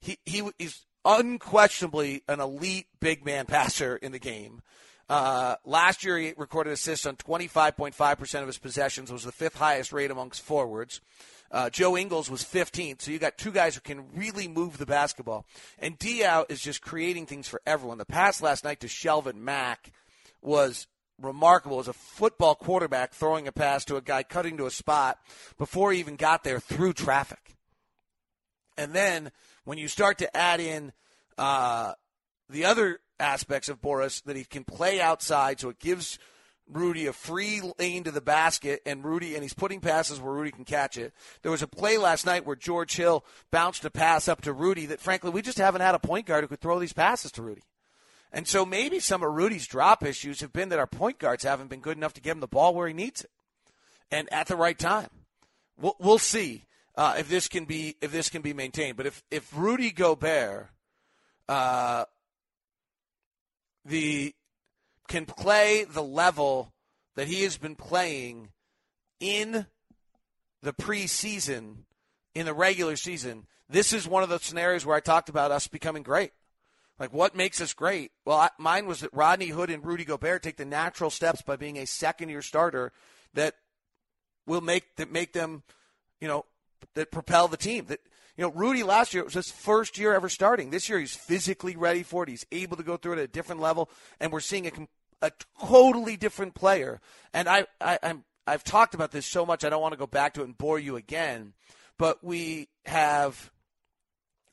he, 0.01 0.17
he 0.25 0.43
he's 0.59 0.85
unquestionably 1.05 2.23
an 2.27 2.39
elite 2.39 2.87
big 2.99 3.25
man 3.25 3.45
passer 3.45 3.95
in 3.95 4.11
the 4.11 4.19
game. 4.19 4.61
Uh, 5.09 5.55
last 5.65 6.03
year, 6.03 6.17
he 6.17 6.33
recorded 6.37 6.71
assists 6.71 7.05
on 7.05 7.15
25.5% 7.17 8.41
of 8.41 8.47
his 8.47 8.57
possessions, 8.57 9.11
was 9.11 9.23
the 9.23 9.31
fifth 9.31 9.55
highest 9.55 9.91
rate 9.93 10.11
amongst 10.11 10.41
forwards. 10.41 11.01
Uh, 11.53 11.69
Joe 11.69 11.95
Ingles 11.95 12.31
was 12.31 12.43
15th, 12.43 13.03
so 13.03 13.11
you 13.11 13.19
got 13.19 13.37
two 13.37 13.51
guys 13.51 13.75
who 13.75 13.81
can 13.81 14.05
really 14.15 14.47
move 14.47 14.79
the 14.79 14.87
basketball. 14.87 15.45
And 15.77 15.99
Diaw 15.99 16.49
is 16.49 16.59
just 16.59 16.81
creating 16.81 17.27
things 17.27 17.47
for 17.47 17.61
everyone. 17.67 17.99
The 17.99 18.05
pass 18.05 18.41
last 18.41 18.63
night 18.63 18.79
to 18.79 18.87
Shelvin 18.87 19.35
Mack 19.35 19.91
was 20.41 20.87
remarkable 21.21 21.79
as 21.79 21.87
a 21.87 21.93
football 21.93 22.55
quarterback 22.55 23.13
throwing 23.13 23.47
a 23.47 23.51
pass 23.51 23.85
to 23.85 23.97
a 23.97 24.01
guy 24.01 24.23
cutting 24.23 24.57
to 24.57 24.65
a 24.65 24.71
spot 24.71 25.19
before 25.59 25.91
he 25.91 25.99
even 25.99 26.15
got 26.15 26.43
there 26.43 26.59
through 26.59 26.93
traffic. 26.93 27.55
And 28.75 28.93
then 28.93 29.31
when 29.63 29.77
you 29.77 29.87
start 29.87 30.17
to 30.17 30.35
add 30.35 30.59
in 30.59 30.91
uh, 31.37 31.93
the 32.49 32.65
other 32.65 32.99
aspects 33.19 33.69
of 33.69 33.79
Boris, 33.79 34.21
that 34.21 34.35
he 34.35 34.43
can 34.43 34.63
play 34.63 34.99
outside, 34.99 35.59
so 35.59 35.69
it 35.69 35.79
gives 35.79 36.17
Rudy 36.67 37.07
a 37.07 37.13
free 37.13 37.61
lane 37.77 38.03
to 38.05 38.11
the 38.11 38.21
basket, 38.21 38.81
and 38.85 39.03
Rudy, 39.03 39.35
and 39.35 39.43
he's 39.43 39.53
putting 39.53 39.79
passes 39.79 40.19
where 40.19 40.33
Rudy 40.33 40.51
can 40.51 40.65
catch 40.65 40.97
it. 40.97 41.13
There 41.41 41.51
was 41.51 41.61
a 41.61 41.67
play 41.67 41.97
last 41.97 42.25
night 42.25 42.45
where 42.45 42.55
George 42.55 42.95
Hill 42.95 43.25
bounced 43.51 43.85
a 43.85 43.89
pass 43.89 44.27
up 44.27 44.41
to 44.41 44.53
Rudy 44.53 44.85
that, 44.87 45.01
frankly, 45.01 45.29
we 45.29 45.41
just 45.41 45.57
haven't 45.57 45.81
had 45.81 45.95
a 45.95 45.99
point 45.99 46.25
guard 46.25 46.43
who 46.43 46.47
could 46.47 46.61
throw 46.61 46.79
these 46.79 46.93
passes 46.93 47.31
to 47.33 47.41
Rudy. 47.41 47.63
And 48.31 48.47
so 48.47 48.65
maybe 48.65 48.99
some 48.99 49.23
of 49.23 49.31
Rudy's 49.31 49.67
drop 49.67 50.03
issues 50.03 50.41
have 50.41 50.53
been 50.53 50.69
that 50.69 50.79
our 50.79 50.87
point 50.87 51.19
guards 51.19 51.43
haven't 51.43 51.69
been 51.69 51.81
good 51.81 51.97
enough 51.97 52.13
to 52.13 52.21
get 52.21 52.31
him 52.31 52.39
the 52.39 52.47
ball 52.47 52.73
where 52.73 52.87
he 52.87 52.93
needs 52.93 53.21
it, 53.21 53.31
and 54.09 54.31
at 54.31 54.47
the 54.47 54.55
right 54.55 54.77
time. 54.77 55.09
We'll, 55.77 55.95
we'll 55.99 56.17
see 56.17 56.65
uh, 56.95 57.15
if 57.17 57.29
this 57.29 57.47
can 57.47 57.65
be 57.65 57.95
if 58.01 58.11
this 58.11 58.29
can 58.29 58.41
be 58.41 58.53
maintained. 58.53 58.97
But 58.97 59.05
if 59.07 59.23
if 59.29 59.55
Rudy 59.55 59.91
Gobert, 59.91 60.69
uh, 61.49 62.05
the 63.85 64.33
can 65.07 65.25
play 65.25 65.83
the 65.83 66.03
level 66.03 66.73
that 67.15 67.27
he 67.27 67.43
has 67.43 67.57
been 67.57 67.75
playing 67.75 68.49
in 69.19 69.67
the 70.61 70.73
preseason, 70.73 71.83
in 72.33 72.45
the 72.45 72.53
regular 72.53 72.95
season, 72.95 73.45
this 73.69 73.93
is 73.93 74.07
one 74.07 74.23
of 74.23 74.29
the 74.29 74.39
scenarios 74.39 74.85
where 74.85 74.95
I 74.95 75.01
talked 75.01 75.29
about 75.29 75.51
us 75.51 75.67
becoming 75.67 76.03
great. 76.03 76.31
Like, 76.99 77.11
what 77.11 77.35
makes 77.35 77.59
us 77.59 77.73
great? 77.73 78.11
Well, 78.23 78.37
I, 78.37 78.49
mine 78.57 78.85
was 78.85 78.99
that 79.01 79.13
Rodney 79.13 79.47
Hood 79.47 79.69
and 79.69 79.85
Rudy 79.85 80.05
Gobert 80.05 80.43
take 80.43 80.57
the 80.57 80.65
natural 80.65 81.09
steps 81.09 81.41
by 81.41 81.55
being 81.55 81.77
a 81.77 81.87
second 81.87 82.29
year 82.29 82.41
starter 82.41 82.91
that 83.33 83.55
will 84.45 84.61
make 84.61 84.95
that 84.97 85.11
make 85.11 85.33
them, 85.33 85.63
you 86.21 86.27
know, 86.27 86.45
that 86.93 87.11
propel 87.11 87.47
the 87.47 87.57
team. 87.57 87.85
That 87.87 87.99
you 88.37 88.43
know, 88.43 88.51
Rudy 88.51 88.83
last 88.83 89.13
year 89.13 89.23
was 89.23 89.33
his 89.33 89.51
first 89.51 89.97
year 89.97 90.13
ever 90.13 90.29
starting. 90.29 90.69
This 90.69 90.89
year 90.89 90.99
he's 90.99 91.15
physically 91.15 91.75
ready 91.75 92.03
for 92.03 92.23
it. 92.23 92.29
He's 92.29 92.45
able 92.51 92.77
to 92.77 92.83
go 92.83 92.97
through 92.97 93.13
it 93.13 93.19
at 93.19 93.25
a 93.25 93.27
different 93.27 93.61
level, 93.61 93.89
and 94.19 94.31
we're 94.31 94.39
seeing 94.39 94.67
a, 94.67 94.71
a 95.21 95.31
totally 95.61 96.17
different 96.17 96.55
player. 96.55 96.99
And 97.33 97.47
I, 97.47 97.65
I 97.79 97.99
I'm 98.01 98.23
I've 98.47 98.63
talked 98.63 98.95
about 98.95 99.11
this 99.11 99.25
so 99.25 99.45
much 99.45 99.63
I 99.63 99.69
don't 99.69 99.81
want 99.81 99.93
to 99.93 99.99
go 99.99 100.07
back 100.07 100.33
to 100.33 100.41
it 100.41 100.45
and 100.45 100.57
bore 100.57 100.79
you 100.79 100.95
again, 100.95 101.53
but 101.97 102.23
we 102.23 102.69
have 102.85 103.51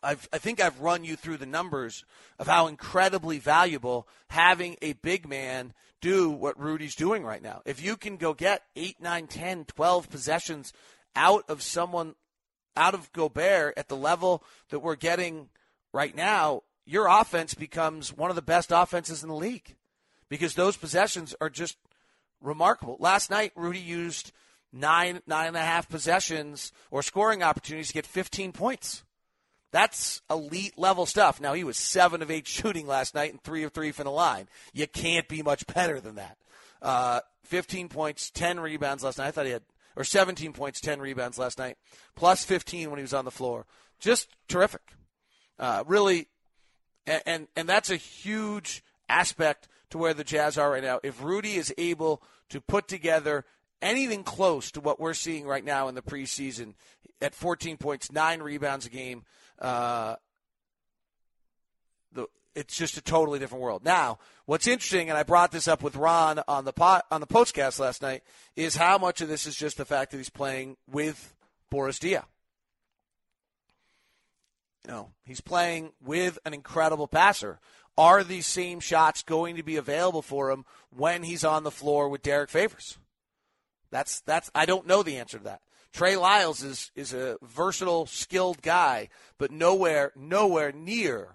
I've, 0.02 0.28
I 0.32 0.38
think 0.38 0.60
I've 0.60 0.80
run 0.80 1.04
you 1.04 1.16
through 1.16 1.38
the 1.38 1.46
numbers 1.46 2.04
of 2.38 2.46
how 2.46 2.66
incredibly 2.66 3.38
valuable 3.38 4.08
having 4.28 4.76
a 4.80 4.94
big 4.94 5.28
man 5.28 5.75
do 6.00 6.30
what 6.30 6.58
Rudy's 6.58 6.94
doing 6.94 7.25
right 7.25 7.42
now. 7.42 7.60
If 7.66 7.82
you 7.82 7.96
can 7.96 8.16
go 8.16 8.32
get 8.32 8.62
8, 8.76 9.00
9, 9.00 9.26
10, 9.26 9.64
12 9.66 10.08
possessions 10.08 10.72
out 11.14 11.44
of 11.49 11.62
someone, 11.62 12.14
out 12.80 12.94
of 12.94 13.12
Gobert 13.12 13.75
at 13.76 13.88
the 13.88 13.96
level 13.96 14.42
that 14.70 14.80
we're 14.80 14.96
getting 14.96 15.50
right 15.92 16.16
now, 16.16 16.62
your 16.87 17.06
offense 17.06 17.52
becomes 17.52 18.16
one 18.16 18.30
of 18.30 18.37
the 18.37 18.42
best 18.42 18.72
offenses 18.72 19.22
in 19.22 19.28
the 19.28 19.34
league 19.34 19.76
because 20.30 20.54
those 20.54 20.78
possessions 20.78 21.34
are 21.42 21.50
just 21.50 21.76
remarkable. 22.40 22.96
Last 22.99 23.30
night, 23.30 23.52
Rudy 23.54 23.78
used 23.78 24.32
nine, 24.72 25.20
nine 25.26 25.49
and 25.49 25.56
a 25.56 25.60
half 25.60 25.90
possessions 25.90 26.72
or 26.90 27.02
scoring 27.02 27.42
opportunities 27.42 27.88
to 27.88 27.94
get 27.94 28.06
15 28.06 28.52
points. 28.52 29.02
That's 29.72 30.22
elite 30.30 30.78
level 30.78 31.04
stuff. 31.04 31.38
Now, 31.38 31.52
he 31.52 31.64
was 31.64 31.76
7 31.76 32.22
of 32.22 32.30
8 32.30 32.46
shooting 32.46 32.87
last 32.87 33.14
night 33.14 33.30
and 33.30 33.42
3 33.42 33.62
of 33.64 33.72
3 33.72 33.92
from 33.92 34.04
the 34.06 34.10
line. 34.10 34.49
You 34.72 34.87
can't 34.88 35.28
be 35.28 35.42
much 35.42 35.66
better 35.66 36.00
than 36.00 36.14
that. 36.14 36.38
Uh, 36.80 37.20
15 37.44 37.88
points, 37.88 38.30
10 38.30 38.58
rebounds 38.58 39.04
last 39.04 39.18
night. 39.18 39.28
I 39.28 39.30
thought 39.32 39.46
he 39.46 39.52
had, 39.52 39.62
or 40.00 40.04
17 40.04 40.54
points, 40.54 40.80
10 40.80 40.99
rebounds 40.99 41.38
last 41.38 41.59
night, 41.59 41.76
plus 42.16 42.42
15 42.42 42.88
when 42.88 42.99
he 42.99 43.02
was 43.02 43.12
on 43.12 43.26
the 43.26 43.30
floor. 43.30 43.66
Just 43.99 44.28
terrific. 44.49 44.80
Uh, 45.59 45.85
really, 45.87 46.28
and, 47.07 47.23
and, 47.26 47.49
and 47.54 47.69
that's 47.69 47.90
a 47.90 47.97
huge 47.97 48.83
aspect 49.11 49.69
to 49.90 49.99
where 49.99 50.14
the 50.14 50.25
Jazz 50.25 50.57
are 50.57 50.71
right 50.71 50.83
now. 50.83 51.00
If 51.02 51.23
Rudy 51.23 51.57
is 51.57 51.75
able 51.76 52.23
to 52.49 52.62
put 52.62 52.88
together 52.88 53.45
anything 53.83 54.25
close 54.25 54.71
to 54.71 54.80
what 54.80 54.99
we're 54.99 55.12
seeing 55.12 55.47
right 55.47 55.64
now 55.64 55.88
in 55.88 55.95
the 55.95 56.00
preseason 56.00 56.73
at 57.21 57.35
14 57.35 57.76
points, 57.76 58.11
nine 58.11 58.40
rebounds 58.40 58.87
a 58.87 58.90
game, 58.90 59.25
uh, 59.59 60.16
it's 62.54 62.76
just 62.76 62.97
a 62.97 63.02
totally 63.02 63.38
different 63.38 63.62
world. 63.62 63.85
Now, 63.85 64.19
what's 64.47 64.66
interesting, 64.66 65.09
and 65.09 65.19
I 65.19 65.23
brought 65.23 65.52
this 65.52 65.69
up 65.69 65.83
with 65.83 65.97
Ron 65.97 66.42
on 66.49 66.64
the 66.64 66.73
pot, 66.73 67.07
on 67.11 67.21
the 67.21 67.26
postcast 67.26 67.78
last 67.78 68.02
night, 68.02 68.23
is 68.57 68.76
how 68.76 68.99
much 68.99 69.21
of 69.21 69.28
this 69.28 69.47
is 69.47 69.57
just 69.57 69.76
the 69.76 69.85
fact 69.85 70.11
that 70.11 70.16
he's 70.16 70.30
playing 70.30 70.76
with 70.90 71.35
Boris 71.71 71.99
Diaw. 71.99 72.25
You 74.85 74.90
know, 74.90 75.11
he's 75.25 75.40
playing 75.40 75.92
with 76.02 76.38
an 76.45 76.54
incredible 76.54 77.07
passer. 77.07 77.61
Are 77.99 78.25
these 78.25 78.47
same 78.47 78.80
shots 78.80 79.23
going 79.23 79.57
to 79.57 79.62
be 79.62 79.76
available 79.76 80.23
for 80.23 80.50
him 80.50 80.64
when 80.90 81.23
he's 81.23 81.45
on 81.45 81.64
the 81.64 81.71
floor 81.71 82.09
with 82.09 82.23
Derek 82.23 82.50
Favors? 82.50 82.99
That's 83.90 84.21
that's 84.21 84.50
I 84.54 84.66
don't 84.66 84.87
know 84.87 85.02
the 85.02 85.19
answer 85.19 85.38
to 85.38 85.45
that. 85.45 85.61
Trey 85.92 86.16
Lyles 86.16 86.62
is 86.62 86.90
is 86.95 87.12
a 87.12 87.37
versatile, 87.42 88.07
skilled 88.07 88.62
guy, 88.62 89.09
but 89.38 89.50
nowhere 89.50 90.12
nowhere 90.16 90.73
near 90.73 91.35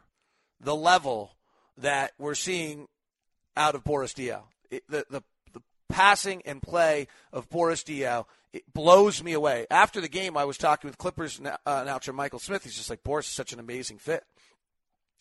the 0.65 0.75
level 0.75 1.31
that 1.77 2.11
we're 2.17 2.35
seeing 2.35 2.87
out 3.55 3.75
of 3.75 3.83
Boris 3.83 4.13
Diaw. 4.13 4.41
The, 4.69 5.05
the 5.09 5.23
the 5.53 5.61
passing 5.87 6.41
and 6.45 6.61
play 6.61 7.07
of 7.31 7.49
Boris 7.49 7.83
Diaw 7.83 8.25
it 8.55 8.73
blows 8.73 9.21
me 9.21 9.33
away. 9.33 9.67
After 9.69 9.99
the 9.99 10.07
game, 10.07 10.37
I 10.37 10.45
was 10.45 10.57
talking 10.57 10.87
with 10.87 10.97
Clippers 10.97 11.41
uh, 11.43 11.57
announcer 11.65 12.13
Michael 12.13 12.39
Smith. 12.39 12.63
He's 12.63 12.75
just 12.75 12.89
like 12.89 13.03
Boris 13.03 13.25
is 13.27 13.33
such 13.33 13.51
an 13.51 13.59
amazing 13.59 13.97
fit. 13.97 14.23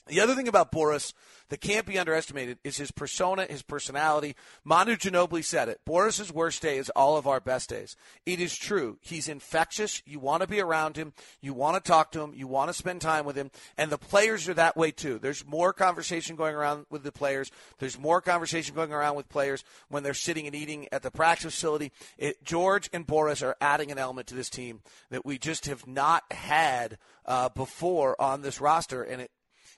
The 0.07 0.21
other 0.21 0.35
thing 0.35 0.49
about 0.49 0.71
Boris 0.71 1.15
that 1.49 1.61
can't 1.61 1.87
be 1.87 1.99
underestimated 1.99 2.59
is 2.63 2.77
his 2.77 2.91
persona, 2.91 3.47
his 3.49 3.63
personality. 3.63 4.37
Manu 4.65 4.97
Ginobili 4.97 5.45
said 5.45 5.69
it. 5.69 5.81
Boris's 5.87 6.33
worst 6.33 6.61
day 6.61 6.77
is 6.77 6.91
all 6.91 7.17
of 7.17 7.27
our 7.27 7.41
best 7.41 7.71
days. 7.71 7.97
It 8.27 8.41
is 8.41 8.57
true. 8.57 8.99
He's 9.01 9.29
infectious. 9.29 10.03
You 10.05 10.19
want 10.19 10.43
to 10.43 10.49
be 10.49 10.61
around 10.61 10.97
him. 10.97 11.15
You 11.41 11.55
want 11.55 11.83
to 11.83 11.89
talk 11.89 12.13
to 12.13 12.21
him. 12.21 12.33
You 12.35 12.47
want 12.47 12.69
to 12.69 12.75
spend 12.75 13.01
time 13.01 13.25
with 13.25 13.37
him. 13.37 13.51
And 13.79 13.91
the 13.91 13.99
players 13.99 14.49
are 14.49 14.55
that 14.55 14.77
way 14.77 14.91
too. 14.91 15.19
There's 15.19 15.47
more 15.47 15.73
conversation 15.73 16.37
going 16.37 16.55
around 16.55 16.87
with 16.91 17.03
the 17.03 17.13
players. 17.13 17.51
There's 17.79 17.99
more 17.99 18.21
conversation 18.21 18.75
going 18.75 18.93
around 18.93 19.17
with 19.17 19.29
players 19.29 19.65
when 19.89 20.03
they're 20.03 20.15
sitting 20.15 20.47
and 20.47 20.55
eating 20.55 20.89
at 20.93 21.03
the 21.03 21.11
practice 21.11 21.55
facility. 21.55 21.93
It, 22.19 22.45
George 22.45 22.91
and 22.93 23.07
Boris 23.07 23.43
are 23.43 23.57
adding 23.61 23.91
an 23.91 23.99
element 23.99 24.27
to 24.29 24.35
this 24.35 24.51
team 24.51 24.81
that 25.11 25.25
we 25.25 25.39
just 25.39 25.67
have 25.67 25.87
not 25.87 26.25
had 26.31 26.99
uh, 27.27 27.49
before 27.51 28.21
on 28.21 28.43
this 28.43 28.61
roster, 28.61 29.03
and 29.03 29.23
it 29.23 29.31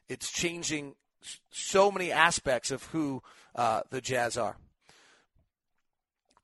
it's 0.08 0.30
changing 0.30 0.94
so 1.50 1.90
many 1.90 2.12
aspects 2.12 2.70
of 2.70 2.84
who 2.84 3.22
uh, 3.54 3.82
the 3.90 4.00
Jazz 4.00 4.36
are. 4.36 4.56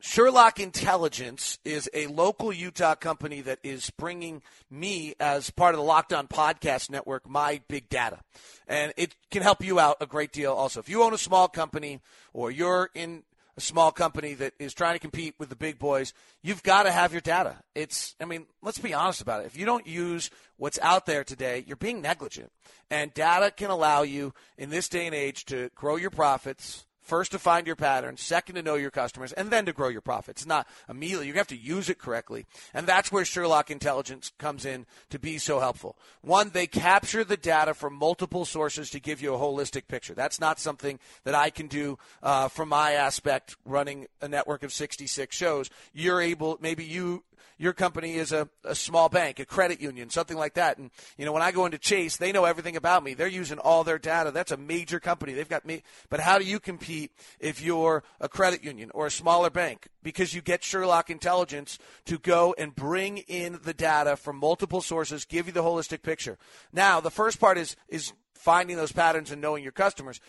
Sherlock 0.04 0.58
Intelligence 0.58 1.60
is 1.64 1.88
a 1.94 2.08
local 2.08 2.52
Utah 2.52 2.96
company 2.96 3.40
that 3.42 3.60
is 3.62 3.88
bringing 3.90 4.42
me, 4.68 5.14
as 5.20 5.50
part 5.50 5.76
of 5.76 5.78
the 5.78 5.84
Locked 5.84 6.12
On 6.12 6.26
Podcast 6.26 6.90
Network, 6.90 7.28
my 7.28 7.60
big 7.68 7.88
data. 7.88 8.18
And 8.66 8.92
it 8.96 9.14
can 9.30 9.42
help 9.42 9.62
you 9.62 9.78
out 9.78 9.98
a 10.00 10.06
great 10.06 10.32
deal 10.32 10.52
also. 10.54 10.80
If 10.80 10.88
you 10.88 11.04
own 11.04 11.14
a 11.14 11.18
small 11.18 11.46
company 11.46 12.00
or 12.32 12.50
you're 12.50 12.90
in 12.96 13.22
a 13.56 13.60
small 13.60 13.92
company 13.92 14.34
that 14.34 14.54
is 14.58 14.72
trying 14.72 14.94
to 14.94 14.98
compete 14.98 15.34
with 15.38 15.48
the 15.48 15.56
big 15.56 15.78
boys, 15.78 16.14
you've 16.42 16.62
got 16.62 16.84
to 16.84 16.92
have 16.92 17.12
your 17.12 17.20
data. 17.20 17.56
It's, 17.74 18.14
I 18.20 18.24
mean, 18.24 18.46
let's 18.62 18.78
be 18.78 18.94
honest 18.94 19.20
about 19.20 19.42
it. 19.42 19.46
If 19.46 19.56
you 19.56 19.66
don't 19.66 19.86
use 19.86 20.30
what's 20.56 20.78
out 20.80 21.06
there 21.06 21.24
today, 21.24 21.64
you're 21.66 21.76
being 21.76 22.00
negligent. 22.00 22.50
And 22.90 23.12
data 23.12 23.50
can 23.50 23.70
allow 23.70 24.02
you 24.02 24.32
in 24.56 24.70
this 24.70 24.88
day 24.88 25.06
and 25.06 25.14
age 25.14 25.44
to 25.46 25.70
grow 25.74 25.96
your 25.96 26.10
profits, 26.10 26.86
First, 27.02 27.32
to 27.32 27.38
find 27.38 27.66
your 27.66 27.76
patterns. 27.76 28.20
Second, 28.20 28.54
to 28.54 28.62
know 28.62 28.76
your 28.76 28.90
customers. 28.90 29.32
And 29.32 29.50
then 29.50 29.66
to 29.66 29.72
grow 29.72 29.88
your 29.88 30.00
profits. 30.00 30.46
Not 30.46 30.68
immediately. 30.88 31.26
You 31.26 31.34
have 31.34 31.48
to 31.48 31.56
use 31.56 31.90
it 31.90 31.98
correctly. 31.98 32.46
And 32.72 32.86
that's 32.86 33.10
where 33.10 33.24
Sherlock 33.24 33.70
Intelligence 33.70 34.32
comes 34.38 34.64
in 34.64 34.86
to 35.10 35.18
be 35.18 35.38
so 35.38 35.58
helpful. 35.58 35.96
One, 36.20 36.50
they 36.50 36.66
capture 36.66 37.24
the 37.24 37.36
data 37.36 37.74
from 37.74 37.94
multiple 37.94 38.44
sources 38.44 38.90
to 38.90 39.00
give 39.00 39.20
you 39.20 39.34
a 39.34 39.38
holistic 39.38 39.88
picture. 39.88 40.14
That's 40.14 40.40
not 40.40 40.60
something 40.60 40.98
that 41.24 41.34
I 41.34 41.50
can 41.50 41.66
do 41.66 41.98
uh, 42.22 42.48
from 42.48 42.68
my 42.68 42.92
aspect 42.92 43.56
running 43.64 44.06
a 44.20 44.28
network 44.28 44.62
of 44.62 44.72
66 44.72 45.36
shows. 45.36 45.70
You're 45.92 46.20
able, 46.20 46.58
maybe 46.60 46.84
you 46.84 47.24
your 47.58 47.72
company 47.72 48.14
is 48.14 48.32
a, 48.32 48.48
a 48.64 48.74
small 48.74 49.08
bank, 49.08 49.38
a 49.38 49.44
credit 49.44 49.80
union, 49.80 50.10
something 50.10 50.36
like 50.36 50.54
that. 50.54 50.78
And, 50.78 50.90
you 51.16 51.24
know, 51.24 51.32
when 51.32 51.42
I 51.42 51.52
go 51.52 51.64
into 51.66 51.78
Chase, 51.78 52.16
they 52.16 52.32
know 52.32 52.44
everything 52.44 52.76
about 52.76 53.04
me. 53.04 53.14
They're 53.14 53.28
using 53.28 53.58
all 53.58 53.84
their 53.84 53.98
data. 53.98 54.30
That's 54.30 54.52
a 54.52 54.56
major 54.56 55.00
company. 55.00 55.32
They've 55.32 55.48
got 55.48 55.64
me. 55.64 55.82
But 56.10 56.20
how 56.20 56.38
do 56.38 56.44
you 56.44 56.58
compete 56.58 57.12
if 57.38 57.62
you're 57.62 58.02
a 58.20 58.28
credit 58.28 58.64
union 58.64 58.90
or 58.94 59.06
a 59.06 59.10
smaller 59.10 59.50
bank? 59.50 59.88
Because 60.02 60.34
you 60.34 60.40
get 60.40 60.64
Sherlock 60.64 61.10
Intelligence 61.10 61.78
to 62.06 62.18
go 62.18 62.54
and 62.58 62.74
bring 62.74 63.18
in 63.18 63.60
the 63.62 63.74
data 63.74 64.16
from 64.16 64.36
multiple 64.36 64.80
sources, 64.80 65.24
give 65.24 65.46
you 65.46 65.52
the 65.52 65.62
holistic 65.62 66.02
picture. 66.02 66.38
Now, 66.72 67.00
the 67.00 67.10
first 67.10 67.38
part 67.38 67.58
is, 67.58 67.76
is 67.88 68.12
finding 68.42 68.76
those 68.76 68.90
patterns 68.90 69.30
and 69.30 69.40
knowing 69.40 69.62
your 69.62 69.70
customers. 69.72 70.20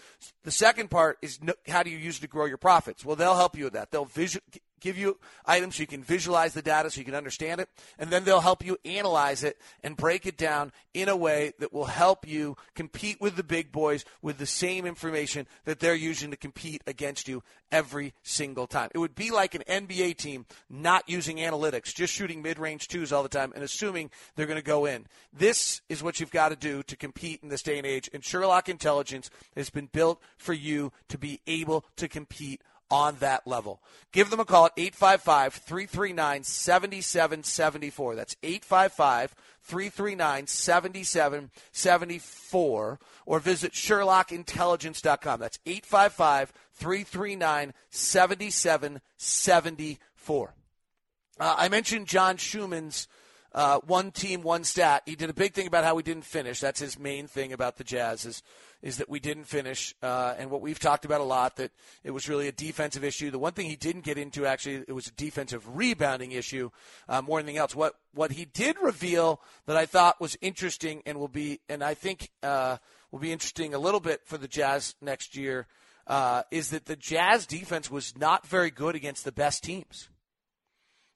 The 0.43 0.51
second 0.51 0.91
part 0.91 1.17
is 1.23 1.39
how 1.67 1.81
do 1.81 1.89
you 1.89 1.97
use 1.97 2.19
it 2.19 2.21
to 2.21 2.27
grow 2.27 2.45
your 2.45 2.57
profits? 2.57 3.03
Well, 3.03 3.15
they'll 3.15 3.35
help 3.35 3.57
you 3.57 3.63
with 3.65 3.73
that. 3.73 3.89
They'll 3.89 4.05
visual, 4.05 4.43
give 4.83 4.97
you 4.97 5.17
items 5.45 5.75
so 5.75 5.81
you 5.81 5.87
can 5.87 6.03
visualize 6.03 6.53
the 6.53 6.61
data 6.61 6.89
so 6.89 6.99
you 6.99 7.05
can 7.05 7.15
understand 7.15 7.61
it, 7.61 7.69
and 7.97 8.09
then 8.09 8.25
they'll 8.25 8.41
help 8.41 8.65
you 8.65 8.77
analyze 8.83 9.43
it 9.43 9.57
and 9.81 9.95
break 9.95 10.25
it 10.25 10.37
down 10.37 10.71
in 10.93 11.07
a 11.07 11.15
way 11.15 11.53
that 11.59 11.73
will 11.73 11.85
help 11.85 12.27
you 12.27 12.57
compete 12.75 13.19
with 13.21 13.37
the 13.37 13.43
big 13.43 13.71
boys 13.71 14.03
with 14.21 14.37
the 14.37 14.45
same 14.45 14.85
information 14.85 15.47
that 15.63 15.79
they're 15.79 15.95
using 15.95 16.29
to 16.31 16.37
compete 16.37 16.83
against 16.85 17.27
you 17.27 17.41
every 17.71 18.13
single 18.23 18.67
time. 18.67 18.89
It 18.93 18.99
would 18.99 19.15
be 19.15 19.31
like 19.31 19.55
an 19.55 19.63
NBA 19.67 20.17
team 20.17 20.45
not 20.69 21.07
using 21.07 21.37
analytics, 21.37 21.95
just 21.95 22.13
shooting 22.13 22.41
mid 22.41 22.59
range 22.59 22.89
twos 22.89 23.13
all 23.13 23.23
the 23.23 23.29
time 23.29 23.53
and 23.55 23.63
assuming 23.63 24.11
they're 24.35 24.45
going 24.45 24.59
to 24.59 24.63
go 24.63 24.85
in. 24.85 25.07
This 25.31 25.81
is 25.87 26.03
what 26.03 26.19
you've 26.19 26.29
got 26.29 26.49
to 26.49 26.55
do 26.55 26.83
to 26.83 26.97
compete 26.97 27.39
in 27.41 27.49
this 27.49 27.63
day 27.63 27.77
and 27.77 27.87
age, 27.87 28.09
and 28.13 28.23
Sherlock 28.23 28.67
Intelligence 28.67 29.29
has 29.55 29.69
been 29.69 29.87
built 29.87 30.21
for 30.37 30.53
you 30.53 30.91
to 31.07 31.17
be 31.17 31.39
able 31.47 31.85
to 31.95 32.09
compete 32.09 32.61
on 32.93 33.17
that 33.19 33.45
level. 33.47 33.81
Give 34.11 34.29
them 34.29 34.39
a 34.39 34.45
call 34.45 34.67
at 34.67 34.73
855 34.77 35.55
339 35.55 36.43
7774. 36.43 38.15
That's 38.15 38.35
855 38.43 39.33
339 39.63 40.45
7774. 40.45 42.99
Or 43.25 43.39
visit 43.39 43.71
SherlockIntelligence.com. 43.71 45.39
That's 45.39 45.57
855 45.65 46.53
339 46.73 47.73
7774. 47.89 50.53
Uh, 51.39 51.55
I 51.57 51.69
mentioned 51.69 52.05
John 52.05 52.37
Schuhmann's 52.37 53.07
uh, 53.53 53.79
one 53.85 54.11
team, 54.11 54.41
one 54.41 54.63
stat. 54.63 55.03
He 55.05 55.15
did 55.15 55.29
a 55.29 55.33
big 55.33 55.53
thing 55.53 55.67
about 55.67 55.83
how 55.83 55.95
we 55.95 56.03
didn't 56.03 56.25
finish. 56.25 56.59
That's 56.59 56.79
his 56.79 56.97
main 56.97 57.27
thing 57.27 57.53
about 57.53 57.77
the 57.77 57.83
Jazz 57.83 58.25
is 58.25 58.43
is 58.81 58.97
that 58.97 59.07
we 59.07 59.21
didn't 59.21 59.45
finish, 59.45 59.95
uh, 60.03 60.35
and 60.37 60.51
what 60.51 60.59
we've 60.59 60.79
talked 60.79 61.05
about 61.05 61.21
a 61.21 61.23
lot 61.23 61.55
that 61.55 61.71
it 62.03 62.11
was 62.11 62.27
really 62.27 62.49
a 62.49 62.51
defensive 62.51 63.01
issue. 63.01 63.31
The 63.31 63.39
one 63.39 63.53
thing 63.53 63.67
he 63.67 63.77
didn't 63.77 64.03
get 64.03 64.17
into 64.17 64.45
actually 64.45 64.83
it 64.87 64.91
was 64.91 65.07
a 65.07 65.11
defensive 65.11 65.63
rebounding 65.75 66.33
issue 66.33 66.69
uh, 67.07 67.21
more 67.21 67.39
than 67.39 67.47
anything 67.47 67.59
else. 67.59 67.75
What 67.75 67.95
what 68.13 68.31
he 68.31 68.45
did 68.45 68.77
reveal 68.81 69.39
that 69.67 69.77
I 69.77 69.85
thought 69.85 70.19
was 70.19 70.37
interesting 70.41 71.01
and 71.05 71.19
will 71.19 71.27
be 71.27 71.59
and 71.69 71.83
I 71.83 71.93
think 71.93 72.31
uh, 72.41 72.77
will 73.11 73.19
be 73.19 73.31
interesting 73.31 73.73
a 73.73 73.79
little 73.79 73.99
bit 73.99 74.21
for 74.25 74.37
the 74.37 74.47
Jazz 74.47 74.95
next 75.01 75.37
year 75.37 75.67
uh, 76.07 76.43
is 76.51 76.71
that 76.71 76.85
the 76.85 76.95
Jazz 76.95 77.45
defense 77.45 77.89
was 77.89 78.17
not 78.17 78.45
very 78.47 78.71
good 78.71 78.95
against 78.95 79.23
the 79.23 79.31
best 79.31 79.63
teams. 79.63 80.09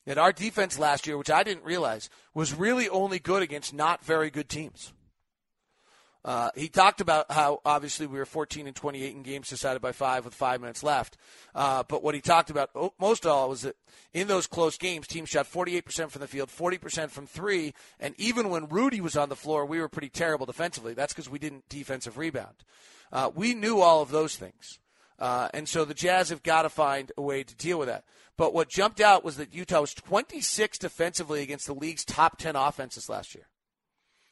That 0.08 0.18
our 0.18 0.32
defense 0.32 0.80
last 0.80 1.06
year, 1.06 1.18
which 1.18 1.30
I 1.30 1.44
didn't 1.44 1.66
realize, 1.66 2.10
was 2.34 2.54
really 2.54 2.88
only 2.88 3.20
good 3.20 3.44
against 3.44 3.74
not 3.74 4.06
very 4.06 4.30
good 4.30 4.48
teams. 4.48 4.94
Uh, 6.24 6.50
he 6.56 6.70
talked 6.70 7.02
about 7.02 7.30
how 7.30 7.60
obviously 7.66 8.08
we 8.08 8.18
were 8.18 8.26
14 8.26 8.68
and 8.68 8.76
28 8.76 9.16
in 9.16 9.22
games 9.22 9.50
decided 9.50 9.82
by 9.82 9.92
five 9.92 10.24
with 10.24 10.34
five 10.34 10.62
minutes 10.62 10.82
left. 10.82 11.18
Uh, 11.54 11.84
but 11.90 12.04
what 12.04 12.16
he 12.16 12.22
talked 12.22 12.50
about 12.50 12.70
most 12.98 13.26
of 13.26 13.32
all 13.32 13.50
was 13.50 13.64
that 13.64 13.76
in 14.14 14.30
those 14.30 14.48
close 14.48 14.78
games, 14.78 15.08
teams 15.08 15.28
shot 15.28 15.46
48% 15.46 16.10
from 16.10 16.22
the 16.22 16.28
field, 16.28 16.48
40% 16.50 17.10
from 17.10 17.28
three, 17.28 17.74
and 18.00 18.16
even 18.18 18.50
when 18.50 18.70
Rudy 18.70 19.02
was 19.02 19.18
on 19.18 19.28
the 19.28 19.36
floor, 19.36 19.66
we 19.66 19.80
were 19.82 19.90
pretty 19.90 20.10
terrible 20.10 20.46
defensively. 20.46 20.94
That's 20.94 21.14
because 21.14 21.30
we 21.30 21.40
didn't 21.40 21.68
defensive 21.68 22.18
rebound. 22.18 22.56
Uh, 23.12 23.30
we 23.36 23.54
knew 23.54 23.82
all 23.82 24.02
of 24.02 24.12
those 24.12 24.38
things. 24.38 24.80
Uh, 25.20 25.50
and 25.54 25.68
so 25.68 25.84
the 25.84 25.94
Jazz 25.94 26.30
have 26.30 26.44
got 26.44 26.64
to 26.64 26.70
find 26.70 27.12
a 27.18 27.22
way 27.22 27.44
to 27.44 27.56
deal 27.56 27.80
with 27.80 27.88
that. 27.88 28.04
But 28.38 28.54
what 28.54 28.70
jumped 28.70 29.02
out 29.02 29.24
was 29.24 29.38
that 29.38 29.54
Utah 29.54 29.82
was 29.82 29.94
26 29.94 30.78
defensively 30.78 31.42
against 31.42 31.66
the 31.66 31.74
league's 31.74 32.06
top 32.06 32.38
10 32.38 32.56
offenses 32.56 33.10
last 33.10 33.34
year. 33.34 33.48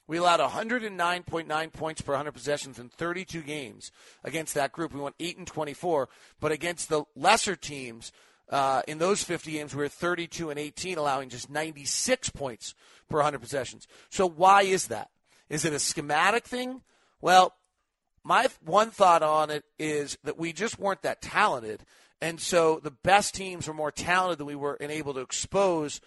We 0.08 0.18
allowed 0.18 0.40
109.9 0.40 1.74
points 1.74 2.02
per 2.02 2.12
100 2.12 2.32
possessions 2.32 2.78
in 2.78 2.90
32 2.90 3.42
games 3.42 3.92
against 4.24 4.54
that 4.54 4.72
group. 4.72 4.94
We 4.94 5.02
went 5.02 5.16
8 5.20 5.40
and 5.40 5.48
24, 5.48 6.10
but 6.40 6.52
against 6.52 6.90
the 6.90 7.06
lesser 7.16 7.56
teams 7.56 8.12
uh, 8.50 8.84
in 8.88 9.00
those 9.00 9.24
50 9.24 9.52
games, 9.52 9.74
we 9.74 9.82
were 9.82 9.90
32 9.90 10.52
and 10.52 10.60
18, 10.60 11.00
allowing 11.00 11.30
just 11.30 11.50
96 11.50 12.30
points 12.30 12.76
per 13.10 13.18
100 13.18 13.40
possessions. 13.40 13.88
So 14.10 14.28
why 14.28 14.62
is 14.62 14.88
that? 14.88 15.10
Is 15.50 15.66
it 15.66 15.74
a 15.74 15.80
schematic 15.80 16.46
thing? 16.46 16.82
Well, 17.22 17.56
my 18.26 18.48
one 18.66 18.90
thought 18.90 19.22
on 19.22 19.52
it 19.52 19.64
is 19.78 20.18
that 20.24 20.40
we 20.40 20.52
just 20.52 20.80
weren't 20.80 21.04
that 21.04 21.22
talented. 21.22 21.84
And 22.20 22.42
so 22.42 22.80
the 22.82 22.90
best 22.92 23.36
teams 23.36 23.68
were 23.68 23.74
more 23.74 23.92
talented 23.92 24.40
than 24.40 24.48
we 24.48 24.56
were 24.56 24.76
and 24.82 24.92
able 24.92 25.14
to 25.14 25.20
expose 25.20 26.02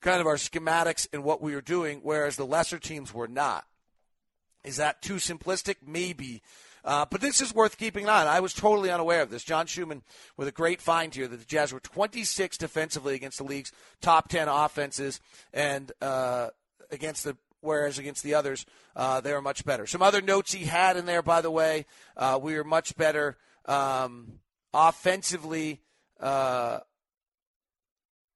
kind 0.00 0.20
of 0.20 0.28
our 0.28 0.36
schematics 0.36 1.08
and 1.12 1.24
what 1.24 1.42
we 1.42 1.56
were 1.56 1.60
doing, 1.60 2.00
whereas 2.04 2.36
the 2.36 2.46
lesser 2.46 2.78
teams 2.78 3.12
were 3.12 3.26
not. 3.26 3.64
Is 4.62 4.76
that 4.76 5.02
too 5.02 5.16
simplistic? 5.16 5.76
Maybe. 5.84 6.40
Uh, 6.84 7.04
but 7.10 7.20
this 7.20 7.40
is 7.40 7.52
worth 7.52 7.78
keeping 7.78 8.04
an 8.04 8.10
eye 8.10 8.20
on. 8.20 8.28
I 8.28 8.38
was 8.38 8.54
totally 8.54 8.88
unaware 8.88 9.22
of 9.22 9.30
this. 9.30 9.42
John 9.42 9.66
Schuhmann 9.66 10.02
with 10.36 10.46
a 10.46 10.52
great 10.52 10.80
find 10.80 11.12
here 11.12 11.26
that 11.26 11.36
the 11.36 11.44
Jazz 11.44 11.72
were 11.72 11.80
26 11.80 12.56
defensively 12.56 13.16
against 13.16 13.38
the 13.38 13.44
league's 13.44 13.72
top 14.00 14.28
10 14.28 14.46
offenses, 14.46 15.20
and 15.52 15.90
uh, 16.00 16.50
against 16.92 17.24
the 17.24 17.36
whereas 17.60 17.98
against 17.98 18.22
the 18.22 18.34
others 18.34 18.64
uh, 18.96 19.20
they 19.20 19.32
were 19.32 19.42
much 19.42 19.64
better. 19.64 19.86
Some 19.86 20.02
other 20.02 20.20
notes 20.20 20.52
he 20.52 20.64
had 20.64 20.96
in 20.96 21.06
there, 21.06 21.22
by 21.22 21.40
the 21.40 21.50
way, 21.50 21.86
uh, 22.16 22.38
we 22.40 22.54
were 22.54 22.64
much 22.64 22.96
better 22.96 23.36
um, 23.66 24.40
offensively 24.72 25.80
uh, 26.20 26.80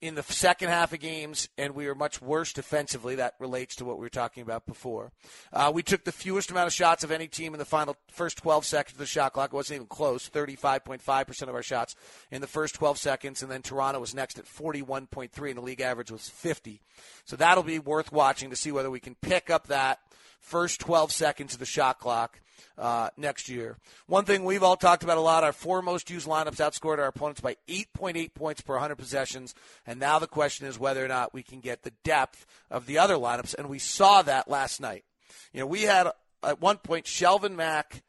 in 0.02 0.16
the 0.16 0.22
second 0.24 0.68
half 0.68 0.92
of 0.92 0.98
games, 0.98 1.48
and 1.56 1.76
we 1.76 1.86
were 1.86 1.94
much 1.94 2.20
worse 2.20 2.52
defensively. 2.52 3.14
That 3.14 3.34
relates 3.38 3.76
to 3.76 3.84
what 3.84 3.98
we 3.98 4.04
were 4.04 4.10
talking 4.10 4.42
about 4.42 4.66
before. 4.66 5.12
Uh, 5.52 5.70
we 5.72 5.84
took 5.84 6.04
the 6.04 6.10
fewest 6.10 6.50
amount 6.50 6.66
of 6.66 6.72
shots 6.72 7.04
of 7.04 7.12
any 7.12 7.28
team 7.28 7.54
in 7.54 7.60
the 7.60 7.64
final 7.64 7.96
first 8.08 8.36
12 8.38 8.66
seconds 8.66 8.94
of 8.94 8.98
the 8.98 9.06
shot 9.06 9.32
clock. 9.32 9.52
It 9.52 9.56
wasn't 9.56 9.76
even 9.76 9.86
close. 9.86 10.28
35.5% 10.28 11.42
of 11.42 11.54
our 11.54 11.62
shots 11.62 11.94
in 12.32 12.40
the 12.40 12.48
first 12.48 12.74
12 12.74 12.98
seconds, 12.98 13.42
and 13.42 13.50
then 13.50 13.62
Toronto 13.62 14.00
was 14.00 14.12
next 14.12 14.40
at 14.40 14.44
41.3, 14.44 15.48
and 15.48 15.56
the 15.56 15.62
league 15.62 15.80
average 15.80 16.10
was 16.10 16.28
50. 16.28 16.82
So 17.24 17.36
that'll 17.36 17.62
be 17.62 17.78
worth 17.78 18.10
watching 18.10 18.50
to 18.50 18.56
see 18.56 18.72
whether 18.72 18.90
we 18.90 19.00
can 19.00 19.14
pick 19.14 19.50
up 19.50 19.68
that 19.68 20.00
first 20.42 20.80
12 20.80 21.10
seconds 21.10 21.54
of 21.54 21.60
the 21.60 21.66
shot 21.66 21.98
clock 21.98 22.40
uh, 22.76 23.08
next 23.16 23.48
year. 23.48 23.78
One 24.06 24.24
thing 24.24 24.44
we've 24.44 24.62
all 24.62 24.76
talked 24.76 25.02
about 25.02 25.18
a 25.18 25.22
lot 25.22 25.44
our 25.44 25.52
four 25.52 25.82
most 25.82 26.10
used 26.10 26.26
lineups 26.26 26.56
outscored 26.56 26.98
our 26.98 27.06
opponents 27.06 27.40
by 27.40 27.56
8.8 27.68 28.34
points 28.34 28.60
per 28.60 28.74
100 28.74 28.96
possessions. 28.96 29.54
And 29.86 29.98
now 29.98 30.18
the 30.18 30.26
question 30.26 30.66
is 30.66 30.78
whether 30.78 31.04
or 31.04 31.08
not 31.08 31.32
we 31.32 31.42
can 31.42 31.60
get 31.60 31.82
the 31.82 31.92
depth 32.04 32.46
of 32.70 32.86
the 32.86 32.98
other 32.98 33.14
lineups. 33.14 33.54
And 33.54 33.68
we 33.68 33.78
saw 33.78 34.22
that 34.22 34.48
last 34.48 34.80
night. 34.80 35.04
You 35.52 35.60
know, 35.60 35.66
we 35.66 35.82
had 35.82 36.08
at 36.42 36.60
one 36.60 36.78
point 36.78 37.06
Shelvin 37.06 37.54
Mack, 37.54 38.02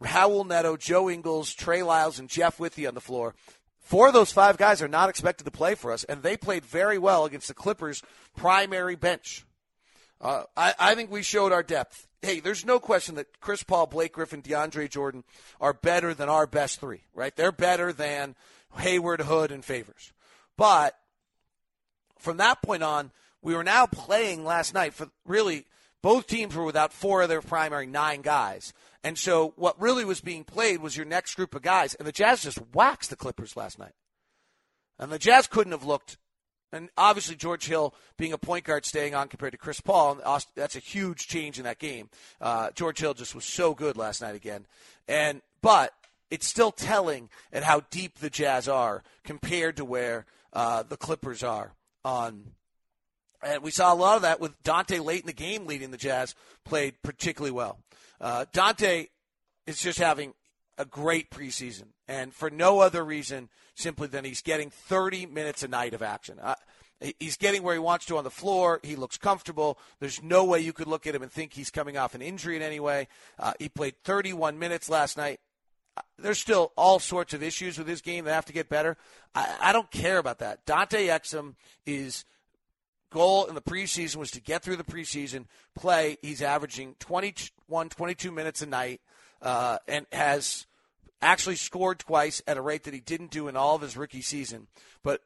Raul 0.00 0.46
Neto, 0.46 0.76
Joe 0.76 1.10
Ingles, 1.10 1.54
Trey 1.54 1.82
Lyles, 1.82 2.18
and 2.18 2.28
Jeff 2.28 2.58
Withey 2.58 2.86
on 2.86 2.94
the 2.94 3.00
floor. 3.00 3.34
Four 3.80 4.08
of 4.08 4.14
those 4.14 4.32
five 4.32 4.56
guys 4.56 4.80
are 4.80 4.88
not 4.88 5.08
expected 5.08 5.44
to 5.44 5.50
play 5.50 5.74
for 5.74 5.92
us, 5.92 6.04
and 6.04 6.22
they 6.22 6.36
played 6.36 6.64
very 6.64 6.98
well 6.98 7.24
against 7.24 7.48
the 7.48 7.54
Clippers' 7.54 8.02
primary 8.36 8.94
bench. 8.94 9.44
Uh, 10.22 10.44
I, 10.56 10.74
I 10.78 10.94
think 10.94 11.10
we 11.10 11.22
showed 11.22 11.52
our 11.52 11.62
depth 11.62 12.06
hey, 12.22 12.38
there's 12.38 12.64
no 12.64 12.78
question 12.78 13.16
that 13.16 13.40
Chris 13.40 13.62
Paul, 13.62 13.86
Blake 13.86 14.12
Griffin, 14.12 14.42
DeAndre 14.42 14.88
Jordan 14.88 15.24
are 15.60 15.72
better 15.72 16.14
than 16.14 16.28
our 16.28 16.46
best 16.46 16.80
three, 16.80 17.00
right? 17.14 17.34
They're 17.34 17.52
better 17.52 17.92
than 17.92 18.36
Hayward, 18.78 19.22
Hood, 19.22 19.50
and 19.50 19.64
Favors. 19.64 20.12
But 20.56 20.96
from 22.18 22.36
that 22.36 22.62
point 22.62 22.84
on, 22.84 23.10
we 23.42 23.54
were 23.54 23.64
now 23.64 23.86
playing 23.86 24.44
last 24.44 24.72
night 24.72 24.94
for 24.94 25.08
really 25.26 25.66
both 26.00 26.28
teams 26.28 26.54
were 26.54 26.64
without 26.64 26.92
four 26.92 27.22
of 27.22 27.28
their 27.28 27.42
primary 27.42 27.86
nine 27.86 28.22
guys. 28.22 28.72
And 29.04 29.18
so 29.18 29.52
what 29.56 29.80
really 29.80 30.04
was 30.04 30.20
being 30.20 30.44
played 30.44 30.80
was 30.80 30.96
your 30.96 31.06
next 31.06 31.34
group 31.34 31.56
of 31.56 31.62
guys. 31.62 31.94
And 31.94 32.06
the 32.06 32.12
Jazz 32.12 32.42
just 32.42 32.60
waxed 32.72 33.10
the 33.10 33.16
Clippers 33.16 33.56
last 33.56 33.80
night. 33.80 33.94
And 34.98 35.10
the 35.10 35.18
Jazz 35.18 35.48
couldn't 35.48 35.72
have 35.72 35.84
looked 35.84 36.18
and 36.72 36.88
obviously 36.96 37.36
George 37.36 37.66
Hill 37.66 37.94
being 38.16 38.32
a 38.32 38.38
point 38.38 38.64
guard 38.64 38.84
staying 38.84 39.14
on 39.14 39.28
compared 39.28 39.52
to 39.52 39.58
Chris 39.58 39.80
Paul, 39.80 40.20
that's 40.54 40.76
a 40.76 40.80
huge 40.80 41.28
change 41.28 41.58
in 41.58 41.64
that 41.64 41.78
game. 41.78 42.08
Uh, 42.40 42.70
George 42.74 42.98
Hill 42.98 43.14
just 43.14 43.34
was 43.34 43.44
so 43.44 43.74
good 43.74 43.96
last 43.96 44.22
night 44.22 44.34
again, 44.34 44.66
and 45.06 45.42
but 45.60 45.92
it's 46.30 46.46
still 46.46 46.72
telling 46.72 47.28
at 47.52 47.62
how 47.62 47.80
deep 47.90 48.18
the 48.18 48.30
Jazz 48.30 48.66
are 48.66 49.02
compared 49.22 49.76
to 49.76 49.84
where 49.84 50.24
uh, 50.52 50.82
the 50.82 50.96
Clippers 50.96 51.42
are 51.42 51.74
on. 52.04 52.52
And 53.42 53.62
we 53.62 53.70
saw 53.70 53.92
a 53.92 53.96
lot 53.96 54.16
of 54.16 54.22
that 54.22 54.40
with 54.40 54.60
Dante 54.62 54.98
late 54.98 55.20
in 55.20 55.26
the 55.26 55.32
game 55.32 55.66
leading 55.66 55.90
the 55.90 55.96
Jazz 55.96 56.34
played 56.64 56.94
particularly 57.02 57.50
well. 57.50 57.80
Uh, 58.20 58.46
Dante 58.52 59.08
is 59.66 59.80
just 59.80 59.98
having 59.98 60.32
a 60.78 60.84
great 60.84 61.30
preseason, 61.30 61.88
and 62.08 62.34
for 62.34 62.50
no 62.50 62.80
other 62.80 63.04
reason 63.04 63.48
simply 63.74 64.08
than 64.08 64.24
he's 64.24 64.42
getting 64.42 64.70
30 64.70 65.26
minutes 65.26 65.62
a 65.62 65.68
night 65.68 65.94
of 65.94 66.02
action. 66.02 66.38
Uh, 66.40 66.54
He's 67.18 67.36
getting 67.36 67.62
where 67.62 67.74
he 67.74 67.80
wants 67.80 68.06
to 68.06 68.16
on 68.16 68.24
the 68.24 68.30
floor. 68.30 68.80
He 68.82 68.94
looks 68.94 69.18
comfortable. 69.18 69.78
There's 69.98 70.22
no 70.22 70.44
way 70.44 70.60
you 70.60 70.72
could 70.72 70.86
look 70.86 71.06
at 71.06 71.14
him 71.14 71.22
and 71.22 71.32
think 71.32 71.52
he's 71.52 71.70
coming 71.70 71.96
off 71.96 72.14
an 72.14 72.22
injury 72.22 72.56
in 72.56 72.62
any 72.62 72.80
way. 72.80 73.08
Uh, 73.38 73.52
he 73.58 73.68
played 73.68 73.94
31 74.04 74.58
minutes 74.58 74.88
last 74.88 75.16
night. 75.16 75.40
Uh, 75.96 76.02
there's 76.18 76.38
still 76.38 76.72
all 76.76 76.98
sorts 76.98 77.34
of 77.34 77.42
issues 77.42 77.76
with 77.76 77.88
his 77.88 78.00
game 78.00 78.24
that 78.24 78.32
have 78.32 78.46
to 78.46 78.52
get 78.52 78.68
better. 78.68 78.96
I, 79.34 79.56
I 79.60 79.72
don't 79.72 79.90
care 79.90 80.18
about 80.18 80.38
that. 80.38 80.64
Dante 80.64 81.08
Exum 81.08 81.56
is 81.86 82.24
goal 83.10 83.46
in 83.46 83.54
the 83.54 83.60
preseason 83.60 84.16
was 84.16 84.30
to 84.30 84.40
get 84.40 84.62
through 84.62 84.76
the 84.76 84.84
preseason 84.84 85.46
play. 85.74 86.16
He's 86.22 86.40
averaging 86.40 86.94
21, 86.98 87.88
22 87.88 88.30
minutes 88.30 88.62
a 88.62 88.66
night 88.66 89.00
uh, 89.42 89.78
and 89.86 90.06
has 90.12 90.66
actually 91.20 91.56
scored 91.56 91.98
twice 91.98 92.42
at 92.46 92.56
a 92.56 92.62
rate 92.62 92.84
that 92.84 92.94
he 92.94 93.00
didn't 93.00 93.30
do 93.30 93.48
in 93.48 93.56
all 93.56 93.76
of 93.76 93.82
his 93.82 93.96
rookie 93.96 94.22
season. 94.22 94.66
But 95.02 95.20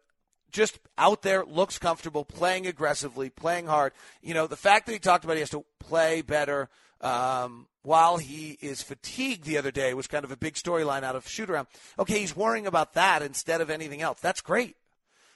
just 0.51 0.79
out 0.97 1.23
there, 1.23 1.45
looks 1.45 1.79
comfortable, 1.79 2.25
playing 2.25 2.67
aggressively, 2.67 3.31
playing 3.31 3.67
hard. 3.67 3.93
You 4.23 4.35
know, 4.35 4.47
the 4.47 4.57
fact 4.57 4.87
that 4.87 4.93
he 4.93 4.99
talked 4.99 5.25
about 5.25 5.35
he 5.35 5.41
has 5.41 5.51
to 5.51 5.65
play 5.81 6.23
better 6.23 6.69
um, 7.01 7.67
while 7.83 8.17
he 8.17 8.59
is 8.61 8.83
fatigued 8.83 9.45
the 9.45 9.59
other 9.59 9.71
day 9.71 9.95
was 9.95 10.07
kind 10.07 10.25
of 10.25 10.31
a 10.31 10.37
big 10.37 10.55
storyline 10.55 11.03
out 11.03 11.17
of 11.17 11.29
shoot 11.29 11.51
around. 11.51 11.69
Okay, 11.99 12.21
he's 12.21 12.37
worrying 12.37 12.67
about 12.67 12.95
that 12.95 13.23
instead 13.23 13.61
of 13.61 13.71
anything 13.71 14.03
else. 14.03 14.21
That's 14.21 14.41
great. 14.41 14.77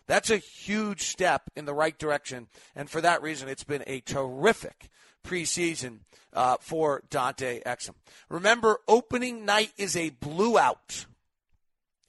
That's 0.07 0.31
a 0.31 0.39
huge 0.39 1.03
step 1.03 1.43
in 1.55 1.67
the 1.67 1.75
right 1.75 1.97
direction. 1.97 2.49
And 2.75 2.91
for 2.91 3.01
that 3.01 3.23
reason, 3.23 3.49
it's 3.49 3.65
been 3.65 3.85
a 3.87 4.01
terrific 4.01 4.89
preseason 5.25 6.01
uh, 6.33 6.57
for 6.61 7.03
Dante 7.11 7.61
Exum. 7.65 7.95
Remember, 8.29 8.79
opening 8.89 9.45
night 9.45 9.73
is 9.77 9.97
a 9.97 10.11
blue 10.11 10.59
out. 10.59 11.07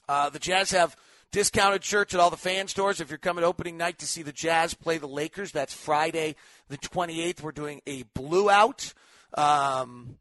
Uh, 0.07 0.29
the 0.29 0.39
Jazz 0.39 0.71
have 0.71 0.95
discounted 1.31 1.83
shirts 1.83 2.13
at 2.13 2.19
all 2.19 2.29
the 2.29 2.37
fan 2.37 2.67
stores. 2.67 2.99
If 2.99 3.09
you're 3.09 3.17
coming 3.17 3.43
opening 3.43 3.77
night 3.77 3.99
to 3.99 4.07
see 4.07 4.23
the 4.23 4.33
Jazz 4.33 4.73
play 4.73 4.97
the 4.97 5.07
Lakers, 5.07 5.51
that's 5.51 5.73
Friday 5.73 6.35
the 6.69 6.77
28th. 6.77 7.41
We're 7.41 7.51
doing 7.51 7.81
a 7.87 8.03
blue 8.13 8.49
out. 8.49 8.93
Um, 9.33 10.17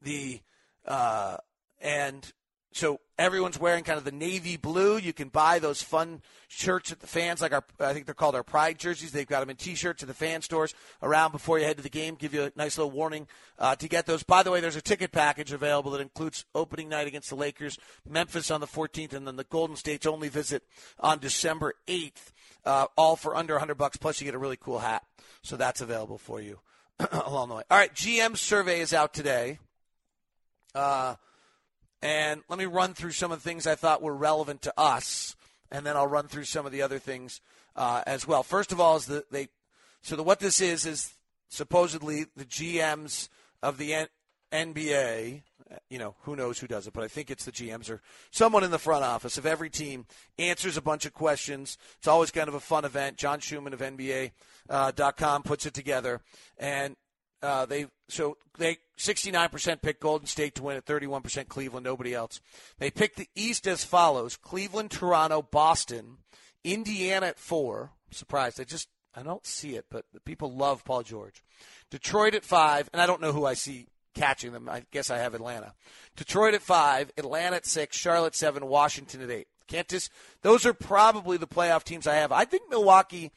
the 0.00 0.40
uh, 0.86 1.36
and 1.80 2.32
so 2.72 3.00
everyone's 3.22 3.58
wearing 3.58 3.84
kind 3.84 3.98
of 3.98 4.04
the 4.04 4.12
navy 4.12 4.56
blue. 4.56 4.96
You 4.96 5.12
can 5.12 5.28
buy 5.28 5.60
those 5.60 5.80
fun 5.80 6.22
shirts 6.48 6.90
at 6.90 7.00
the 7.00 7.06
fans, 7.06 7.40
like 7.40 7.52
our 7.52 7.64
I 7.78 7.92
think 7.92 8.06
they're 8.06 8.14
called 8.14 8.34
our 8.34 8.42
Pride 8.42 8.78
jerseys. 8.78 9.12
They've 9.12 9.26
got 9.26 9.40
them 9.40 9.50
in 9.50 9.56
T-shirts 9.56 10.02
at 10.02 10.08
the 10.08 10.14
fan 10.14 10.42
stores 10.42 10.74
around 11.02 11.30
before 11.30 11.58
you 11.58 11.64
head 11.64 11.76
to 11.76 11.82
the 11.82 11.88
game. 11.88 12.16
Give 12.16 12.34
you 12.34 12.44
a 12.44 12.52
nice 12.56 12.76
little 12.76 12.90
warning 12.90 13.28
uh, 13.58 13.76
to 13.76 13.88
get 13.88 14.06
those. 14.06 14.24
By 14.24 14.42
the 14.42 14.50
way, 14.50 14.60
there's 14.60 14.76
a 14.76 14.82
ticket 14.82 15.12
package 15.12 15.52
available 15.52 15.92
that 15.92 16.00
includes 16.00 16.44
opening 16.54 16.88
night 16.88 17.06
against 17.06 17.30
the 17.30 17.36
Lakers, 17.36 17.78
Memphis 18.08 18.50
on 18.50 18.60
the 18.60 18.66
14th, 18.66 19.12
and 19.12 19.26
then 19.26 19.36
the 19.36 19.44
Golden 19.44 19.76
State's 19.76 20.06
only 20.06 20.28
visit 20.28 20.64
on 20.98 21.20
December 21.20 21.74
8th. 21.86 22.32
Uh, 22.64 22.86
all 22.96 23.16
for 23.16 23.36
under 23.36 23.54
100 23.54 23.76
bucks. 23.76 23.96
Plus, 23.96 24.20
you 24.20 24.24
get 24.24 24.34
a 24.34 24.38
really 24.38 24.58
cool 24.58 24.80
hat. 24.80 25.04
So 25.42 25.56
that's 25.56 25.80
available 25.80 26.18
for 26.18 26.40
you 26.40 26.58
along 27.12 27.48
the 27.48 27.54
way. 27.56 27.62
All 27.70 27.78
right, 27.78 27.92
GM 27.94 28.36
survey 28.36 28.80
is 28.80 28.92
out 28.92 29.14
today. 29.14 29.58
Uh, 30.74 31.16
and 32.02 32.42
let 32.48 32.58
me 32.58 32.66
run 32.66 32.94
through 32.94 33.12
some 33.12 33.30
of 33.30 33.42
the 33.42 33.48
things 33.48 33.66
I 33.66 33.76
thought 33.76 34.02
were 34.02 34.14
relevant 34.14 34.62
to 34.62 34.74
us, 34.76 35.36
and 35.70 35.86
then 35.86 35.96
I'll 35.96 36.08
run 36.08 36.26
through 36.26 36.44
some 36.44 36.66
of 36.66 36.72
the 36.72 36.82
other 36.82 36.98
things 36.98 37.40
uh, 37.76 38.02
as 38.06 38.26
well. 38.26 38.42
First 38.42 38.72
of 38.72 38.80
all, 38.80 38.96
is 38.96 39.06
that 39.06 39.30
they 39.30 39.48
so 40.02 40.16
the, 40.16 40.22
what 40.22 40.40
this 40.40 40.60
is 40.60 40.84
is 40.84 41.14
supposedly 41.48 42.26
the 42.36 42.44
GMs 42.44 43.28
of 43.62 43.78
the 43.78 43.94
N- 43.94 44.08
NBA. 44.52 45.42
You 45.88 45.98
know, 45.98 46.16
who 46.22 46.36
knows 46.36 46.58
who 46.58 46.66
does 46.66 46.86
it, 46.86 46.92
but 46.92 47.02
I 47.02 47.08
think 47.08 47.30
it's 47.30 47.46
the 47.46 47.52
GMs 47.52 47.88
or 47.88 48.02
someone 48.30 48.62
in 48.62 48.70
the 48.70 48.78
front 48.78 49.04
office 49.04 49.38
of 49.38 49.46
every 49.46 49.70
team 49.70 50.04
answers 50.38 50.76
a 50.76 50.82
bunch 50.82 51.06
of 51.06 51.14
questions. 51.14 51.78
It's 51.96 52.08
always 52.08 52.30
kind 52.30 52.48
of 52.48 52.54
a 52.54 52.60
fun 52.60 52.84
event. 52.84 53.16
John 53.16 53.40
Schuhmann 53.40 53.72
of 53.72 53.80
NBA.com 53.80 54.32
uh, 54.68 55.38
puts 55.48 55.64
it 55.64 55.72
together, 55.72 56.20
and 56.58 56.96
uh, 57.42 57.66
they 57.66 57.86
so 58.08 58.36
they 58.58 58.78
69% 58.98 59.82
picked 59.82 60.00
Golden 60.00 60.26
State 60.26 60.54
to 60.56 60.62
win 60.62 60.76
at 60.76 60.84
31% 60.84 61.48
Cleveland, 61.48 61.84
nobody 61.84 62.14
else. 62.14 62.40
They 62.78 62.90
picked 62.90 63.16
the 63.16 63.28
East 63.34 63.66
as 63.66 63.84
follows: 63.84 64.36
Cleveland, 64.36 64.90
Toronto, 64.90 65.42
Boston, 65.42 66.18
Indiana 66.64 67.26
at 67.26 67.38
four. 67.38 67.92
I'm 68.08 68.12
surprised. 68.12 68.60
I 68.60 68.64
just 68.64 68.88
I 69.14 69.22
don't 69.22 69.46
see 69.46 69.76
it, 69.76 69.86
but 69.90 70.04
people 70.24 70.54
love 70.54 70.84
Paul 70.84 71.02
George. 71.02 71.42
Detroit 71.90 72.34
at 72.34 72.44
five, 72.44 72.88
and 72.92 73.02
I 73.02 73.06
don't 73.06 73.20
know 73.20 73.32
who 73.32 73.44
I 73.44 73.54
see 73.54 73.86
catching 74.14 74.52
them. 74.52 74.68
I 74.68 74.84
guess 74.90 75.10
I 75.10 75.18
have 75.18 75.34
Atlanta. 75.34 75.74
Detroit 76.16 76.54
at 76.54 76.62
five, 76.62 77.10
Atlanta 77.16 77.56
at 77.56 77.66
six, 77.66 77.96
Charlotte 77.96 78.34
seven, 78.34 78.66
Washington 78.66 79.22
at 79.22 79.30
eight. 79.30 79.48
Can't 79.68 79.88
just 79.88 80.10
those 80.42 80.66
are 80.66 80.74
probably 80.74 81.36
the 81.36 81.46
playoff 81.46 81.84
teams 81.84 82.06
I 82.06 82.16
have. 82.16 82.32
I 82.32 82.44
think 82.44 82.64
Milwaukee 82.68 83.32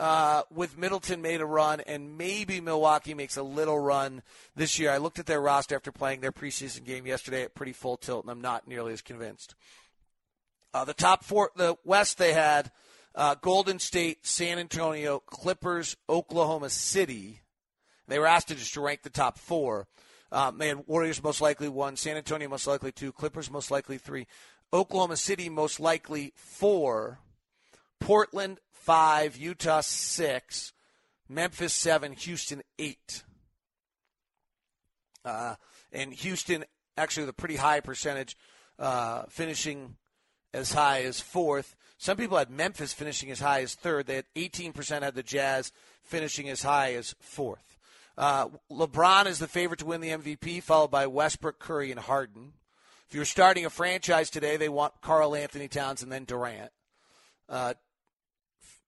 uh, 0.00 0.44
with 0.50 0.78
Middleton 0.78 1.20
made 1.20 1.42
a 1.42 1.46
run, 1.46 1.80
and 1.80 2.16
maybe 2.16 2.60
Milwaukee 2.60 3.12
makes 3.12 3.36
a 3.36 3.42
little 3.42 3.78
run 3.78 4.22
this 4.56 4.78
year. 4.78 4.90
I 4.90 4.96
looked 4.96 5.18
at 5.18 5.26
their 5.26 5.42
roster 5.42 5.76
after 5.76 5.92
playing 5.92 6.22
their 6.22 6.32
preseason 6.32 6.84
game 6.84 7.06
yesterday 7.06 7.42
at 7.42 7.54
pretty 7.54 7.74
full 7.74 7.98
tilt, 7.98 8.24
and 8.24 8.30
I'm 8.30 8.40
not 8.40 8.66
nearly 8.66 8.94
as 8.94 9.02
convinced. 9.02 9.54
Uh, 10.72 10.86
the 10.86 10.94
top 10.94 11.22
four, 11.22 11.50
the 11.54 11.76
West, 11.84 12.16
they 12.16 12.32
had 12.32 12.72
uh, 13.14 13.34
Golden 13.42 13.78
State, 13.78 14.26
San 14.26 14.58
Antonio, 14.58 15.18
Clippers, 15.18 15.96
Oklahoma 16.08 16.70
City. 16.70 17.42
They 18.08 18.18
were 18.18 18.26
asked 18.26 18.48
to 18.48 18.54
just 18.54 18.76
rank 18.78 19.02
the 19.02 19.10
top 19.10 19.38
four. 19.38 19.86
Um, 20.32 20.56
they 20.56 20.68
had 20.68 20.86
Warriors 20.86 21.22
most 21.22 21.42
likely 21.42 21.68
one, 21.68 21.96
San 21.96 22.16
Antonio 22.16 22.48
most 22.48 22.66
likely 22.66 22.90
two, 22.90 23.12
Clippers 23.12 23.50
most 23.50 23.70
likely 23.70 23.98
three, 23.98 24.26
Oklahoma 24.72 25.16
City 25.16 25.50
most 25.50 25.78
likely 25.78 26.32
four, 26.36 27.18
Portland 27.98 28.60
five, 28.80 29.36
Utah 29.36 29.80
six, 29.80 30.72
Memphis 31.28 31.72
seven, 31.72 32.12
Houston 32.12 32.62
eight. 32.78 33.22
Uh, 35.24 35.54
and 35.92 36.12
Houston 36.12 36.64
actually 36.96 37.24
with 37.24 37.30
a 37.30 37.34
pretty 37.34 37.56
high 37.56 37.80
percentage, 37.80 38.36
uh, 38.78 39.24
finishing 39.28 39.96
as 40.52 40.72
high 40.72 41.02
as 41.02 41.20
fourth. 41.20 41.76
Some 41.98 42.16
people 42.16 42.38
had 42.38 42.50
Memphis 42.50 42.92
finishing 42.92 43.30
as 43.30 43.40
high 43.40 43.60
as 43.62 43.74
third. 43.74 44.06
They 44.06 44.16
had 44.16 44.26
18% 44.34 45.02
had 45.02 45.14
the 45.14 45.22
Jazz 45.22 45.72
finishing 46.02 46.48
as 46.48 46.62
high 46.62 46.94
as 46.94 47.14
fourth. 47.20 47.78
Uh, 48.16 48.48
LeBron 48.70 49.26
is 49.26 49.38
the 49.38 49.48
favorite 49.48 49.80
to 49.80 49.86
win 49.86 50.00
the 50.00 50.10
MVP, 50.10 50.62
followed 50.62 50.90
by 50.90 51.06
Westbrook, 51.06 51.58
Curry, 51.58 51.90
and 51.90 52.00
Harden. 52.00 52.52
If 53.08 53.14
you're 53.14 53.24
starting 53.24 53.64
a 53.64 53.70
franchise 53.70 54.30
today, 54.30 54.56
they 54.56 54.68
want 54.68 55.00
Karl-Anthony 55.00 55.68
Towns 55.68 56.02
and 56.02 56.12
then 56.12 56.24
Durant. 56.24 56.70
Uh, 57.48 57.74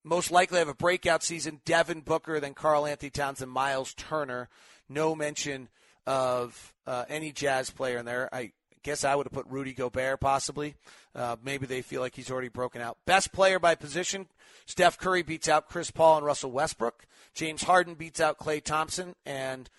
most 0.05 0.31
likely 0.31 0.59
have 0.59 0.69
a 0.69 0.75
breakout 0.75 1.23
season. 1.23 1.61
Devin 1.65 2.01
Booker, 2.01 2.41
then 2.41 2.55
Karl-Anthony 2.55 3.11
Towns, 3.11 3.43
and 3.43 3.51
Miles 3.51 3.95
Turner. 3.95 4.49
No 4.89 5.15
mention 5.15 5.69
of 6.07 6.75
uh, 6.87 7.05
any 7.09 7.33
Jazz 7.33 7.71
player 7.71 7.99
in 7.99 8.05
there. 8.05 8.29
I 8.33 8.53
guess 8.83 9.05
I 9.05 9.15
would 9.15 9.27
have 9.27 9.33
put 9.33 9.47
Rudy 9.47 9.73
Gobert 9.73 10.21
possibly. 10.21 10.75
Uh, 11.15 11.37
maybe 11.43 11.67
they 11.67 11.83
feel 11.83 12.01
like 12.01 12.15
he's 12.15 12.31
already 12.31 12.49
broken 12.49 12.83
out. 12.83 12.99
Best 13.07 13.33
player 13.33 13.59
by 13.59 13.75
position. 13.75 14.27
Steph 14.67 14.99
Curry 14.99 15.23
beats 15.23 15.49
out 15.49 15.69
Chris 15.69 15.91
Paul 15.91 16.19
and 16.19 16.27
Russell 16.27 16.51
Westbrook. 16.51 17.05
James 17.35 17.63
Harden 17.63 17.95
beats 17.95 18.21
out 18.21 18.39
Klay 18.39 18.63
Thompson 18.63 19.15
and 19.25 19.71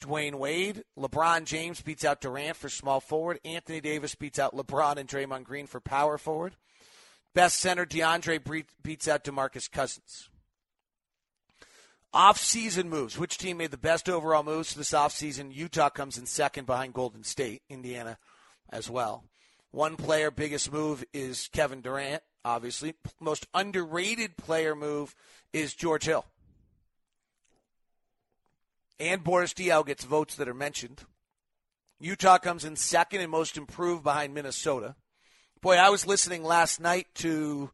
Dwyane 0.00 0.36
Wade. 0.36 0.84
LeBron 0.98 1.44
James 1.44 1.82
beats 1.82 2.04
out 2.04 2.20
Durant 2.20 2.56
for 2.56 2.68
small 2.68 3.00
forward. 3.00 3.38
Anthony 3.44 3.80
Davis 3.80 4.14
beats 4.14 4.38
out 4.38 4.54
LeBron 4.54 4.96
and 4.96 5.08
Draymond 5.08 5.44
Green 5.44 5.66
for 5.66 5.80
power 5.80 6.18
forward. 6.18 6.56
Best 7.38 7.60
center, 7.60 7.86
DeAndre 7.86 8.64
beats 8.82 9.06
out 9.06 9.22
DeMarcus 9.22 9.70
Cousins. 9.70 10.28
Off-season 12.12 12.90
moves. 12.90 13.16
Which 13.16 13.38
team 13.38 13.58
made 13.58 13.70
the 13.70 13.76
best 13.76 14.08
overall 14.08 14.42
moves 14.42 14.74
this 14.74 14.90
offseason? 14.90 15.54
Utah 15.54 15.88
comes 15.88 16.18
in 16.18 16.26
second 16.26 16.66
behind 16.66 16.94
Golden 16.94 17.22
State, 17.22 17.62
Indiana 17.70 18.18
as 18.70 18.90
well. 18.90 19.22
One 19.70 19.94
player, 19.94 20.32
biggest 20.32 20.72
move 20.72 21.04
is 21.12 21.48
Kevin 21.52 21.80
Durant, 21.80 22.24
obviously. 22.44 22.94
Most 23.20 23.46
underrated 23.54 24.36
player 24.36 24.74
move 24.74 25.14
is 25.52 25.74
George 25.74 26.06
Hill. 26.06 26.24
And 28.98 29.22
Boris 29.22 29.54
Diaw 29.54 29.86
gets 29.86 30.02
votes 30.02 30.34
that 30.34 30.48
are 30.48 30.54
mentioned. 30.54 31.04
Utah 32.00 32.38
comes 32.38 32.64
in 32.64 32.74
second 32.74 33.20
and 33.20 33.30
most 33.30 33.56
improved 33.56 34.02
behind 34.02 34.34
Minnesota. 34.34 34.96
Boy, 35.60 35.74
I 35.74 35.90
was 35.90 36.06
listening 36.06 36.44
last 36.44 36.80
night 36.80 37.08
to 37.16 37.70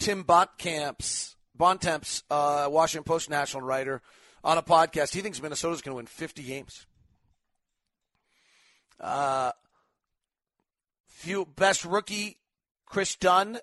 Tim 0.00 0.24
Bontemps, 0.24 1.36
Bontemps, 1.54 2.24
uh, 2.30 2.66
Washington 2.68 3.04
Post 3.04 3.30
national 3.30 3.62
writer, 3.62 4.02
on 4.42 4.58
a 4.58 4.62
podcast. 4.62 5.14
He 5.14 5.20
thinks 5.20 5.40
Minnesota's 5.40 5.82
going 5.82 5.92
to 5.92 5.96
win 5.96 6.06
50 6.06 6.42
games. 6.42 6.84
Uh, 8.98 9.52
few 11.06 11.44
best 11.44 11.84
rookie, 11.84 12.38
Kris 12.86 13.14
Dunn, 13.14 13.58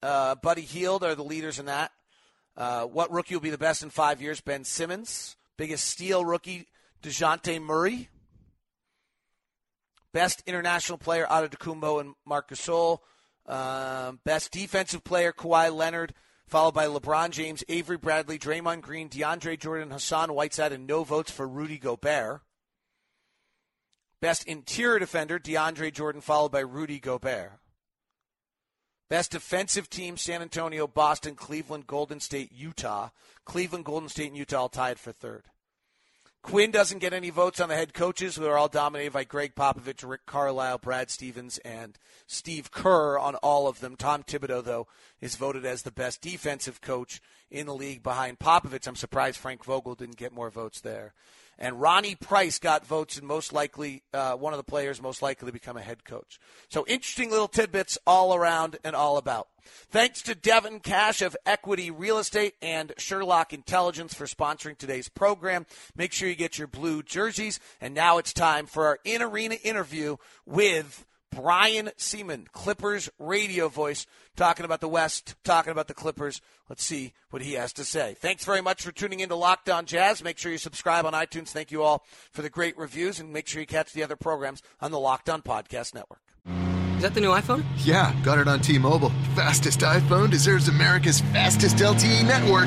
uh, 0.00 0.36
Buddy 0.36 0.62
Hield 0.62 1.02
are 1.02 1.16
the 1.16 1.24
leaders 1.24 1.58
in 1.58 1.66
that. 1.66 1.90
Uh, 2.56 2.84
what 2.84 3.10
rookie 3.10 3.34
will 3.34 3.40
be 3.40 3.50
the 3.50 3.58
best 3.58 3.82
in 3.82 3.90
five 3.90 4.22
years? 4.22 4.40
Ben 4.40 4.62
Simmons. 4.62 5.36
Biggest 5.56 5.84
steal 5.84 6.24
rookie, 6.24 6.68
Dejounte 7.02 7.60
Murray. 7.60 8.08
Best 10.12 10.42
international 10.46 10.98
player, 10.98 11.26
Otto 11.28 11.48
Antetokounmpo 11.48 12.00
and 12.00 12.14
Marc 12.24 12.50
Gasol. 12.50 12.98
Um, 13.46 14.20
best 14.24 14.52
defensive 14.52 15.04
player, 15.04 15.32
Kawhi 15.32 15.74
Leonard. 15.74 16.14
followed 16.46 16.74
by 16.74 16.86
LeBron 16.86 17.30
James, 17.30 17.62
Avery 17.68 17.98
Bradley, 17.98 18.38
Draymond 18.38 18.80
Green, 18.80 19.08
DeAndre 19.08 19.58
Jordan, 19.58 19.90
Hassan 19.90 20.32
Whiteside, 20.32 20.72
and 20.72 20.86
no 20.86 21.04
votes 21.04 21.30
for 21.30 21.46
Rudy 21.46 21.78
Gobert. 21.78 22.40
Best 24.20 24.46
interior 24.46 24.98
defender, 24.98 25.38
DeAndre 25.38 25.92
Jordan, 25.92 26.20
followed 26.20 26.50
by 26.50 26.60
Rudy 26.60 26.98
Gobert. 26.98 27.52
Best 29.08 29.32
defensive 29.32 29.88
team, 29.88 30.16
San 30.16 30.42
Antonio, 30.42 30.86
Boston, 30.86 31.34
Cleveland, 31.34 31.86
Golden 31.86 32.20
State, 32.20 32.52
Utah. 32.52 33.10
Cleveland, 33.44 33.84
Golden 33.84 34.08
State, 34.08 34.28
and 34.28 34.36
Utah 34.36 34.62
all 34.62 34.68
tied 34.68 34.98
for 34.98 35.12
third. 35.12 35.44
Quin 36.42 36.70
doesn't 36.70 37.00
get 37.00 37.12
any 37.12 37.30
votes 37.30 37.60
on 37.60 37.68
the 37.68 37.74
head 37.74 37.92
coaches, 37.92 38.36
who 38.36 38.46
are 38.46 38.56
all 38.56 38.68
dominated 38.68 39.12
by 39.12 39.24
Gregg 39.24 39.54
Popovich, 39.54 40.08
Rick 40.08 40.24
Carlisle, 40.24 40.78
Brad 40.78 41.10
Stevens, 41.10 41.58
and 41.58 41.98
Steve 42.26 42.70
Kerr 42.70 43.18
on 43.18 43.34
all 43.36 43.66
of 43.66 43.80
them. 43.80 43.96
Tom 43.96 44.22
Thibodeau, 44.22 44.62
though, 44.62 44.86
is 45.20 45.36
voted 45.36 45.66
as 45.66 45.82
the 45.82 45.90
best 45.90 46.22
defensive 46.22 46.80
coach 46.80 47.20
in 47.50 47.66
the 47.66 47.74
league 47.74 48.02
behind 48.02 48.38
Popovich. 48.38 48.86
I'm 48.86 48.96
surprised 48.96 49.38
Frank 49.38 49.64
Vogel 49.64 49.94
didn't 49.94 50.16
get 50.16 50.32
more 50.32 50.50
votes 50.50 50.80
there. 50.80 51.12
And 51.58 51.80
Ronnie 51.80 52.14
Price 52.14 52.58
got 52.58 52.86
votes 52.86 53.18
and 53.18 53.26
most 53.26 53.52
likely 53.52 54.02
uh, 54.14 54.34
one 54.34 54.52
of 54.52 54.58
the 54.58 54.64
players 54.64 55.02
most 55.02 55.22
likely 55.22 55.46
to 55.46 55.52
become 55.52 55.76
a 55.76 55.82
head 55.82 56.04
coach. 56.04 56.38
So 56.68 56.84
interesting 56.86 57.30
little 57.30 57.48
tidbits 57.48 57.98
all 58.06 58.34
around 58.34 58.78
and 58.84 58.94
all 58.94 59.16
about. 59.16 59.48
Thanks 59.90 60.22
to 60.22 60.34
Devin 60.34 60.80
Cash 60.80 61.20
of 61.20 61.36
Equity 61.44 61.90
Real 61.90 62.18
Estate 62.18 62.54
and 62.62 62.92
Sherlock 62.96 63.52
Intelligence 63.52 64.14
for 64.14 64.26
sponsoring 64.26 64.78
today's 64.78 65.08
program. 65.08 65.66
Make 65.96 66.12
sure 66.12 66.28
you 66.28 66.36
get 66.36 66.58
your 66.58 66.68
blue 66.68 67.02
jerseys. 67.02 67.60
And 67.80 67.92
now 67.94 68.18
it's 68.18 68.32
time 68.32 68.66
for 68.66 68.86
our 68.86 68.98
in 69.04 69.20
arena 69.20 69.56
interview 69.56 70.16
with 70.46 71.04
Brian 71.30 71.90
Sieman, 71.98 72.50
Clippers 72.52 73.08
radio 73.18 73.68
voice, 73.68 74.06
talking 74.36 74.64
about 74.64 74.80
the 74.80 74.88
West, 74.88 75.34
talking 75.44 75.70
about 75.72 75.88
the 75.88 75.94
Clippers. 75.94 76.40
Let's 76.68 76.82
see 76.82 77.12
what 77.30 77.42
he 77.42 77.54
has 77.54 77.72
to 77.74 77.84
say. 77.84 78.16
Thanks 78.18 78.44
very 78.44 78.60
much 78.60 78.82
for 78.82 78.92
tuning 78.92 79.20
in 79.20 79.28
to 79.28 79.36
Locked 79.36 79.68
On 79.68 79.86
Jazz. 79.86 80.22
Make 80.22 80.38
sure 80.38 80.52
you 80.52 80.58
subscribe 80.58 81.06
on 81.06 81.12
iTunes. 81.12 81.48
Thank 81.48 81.70
you 81.70 81.82
all 81.82 82.04
for 82.32 82.42
the 82.42 82.50
great 82.50 82.76
reviews, 82.76 83.20
and 83.20 83.32
make 83.32 83.46
sure 83.46 83.60
you 83.60 83.66
catch 83.66 83.92
the 83.92 84.02
other 84.02 84.16
programs 84.16 84.62
on 84.80 84.90
the 84.90 84.98
Locked 84.98 85.30
On 85.30 85.42
Podcast 85.42 85.94
Network. 85.94 86.20
Is 86.96 87.02
that 87.02 87.14
the 87.14 87.20
new 87.20 87.30
iPhone? 87.30 87.64
Yeah, 87.84 88.12
got 88.24 88.38
it 88.38 88.48
on 88.48 88.60
T-Mobile. 88.60 89.10
Fastest 89.36 89.80
iPhone 89.80 90.30
deserves 90.30 90.68
America's 90.68 91.20
fastest 91.20 91.76
LTE 91.76 92.26
network. 92.26 92.66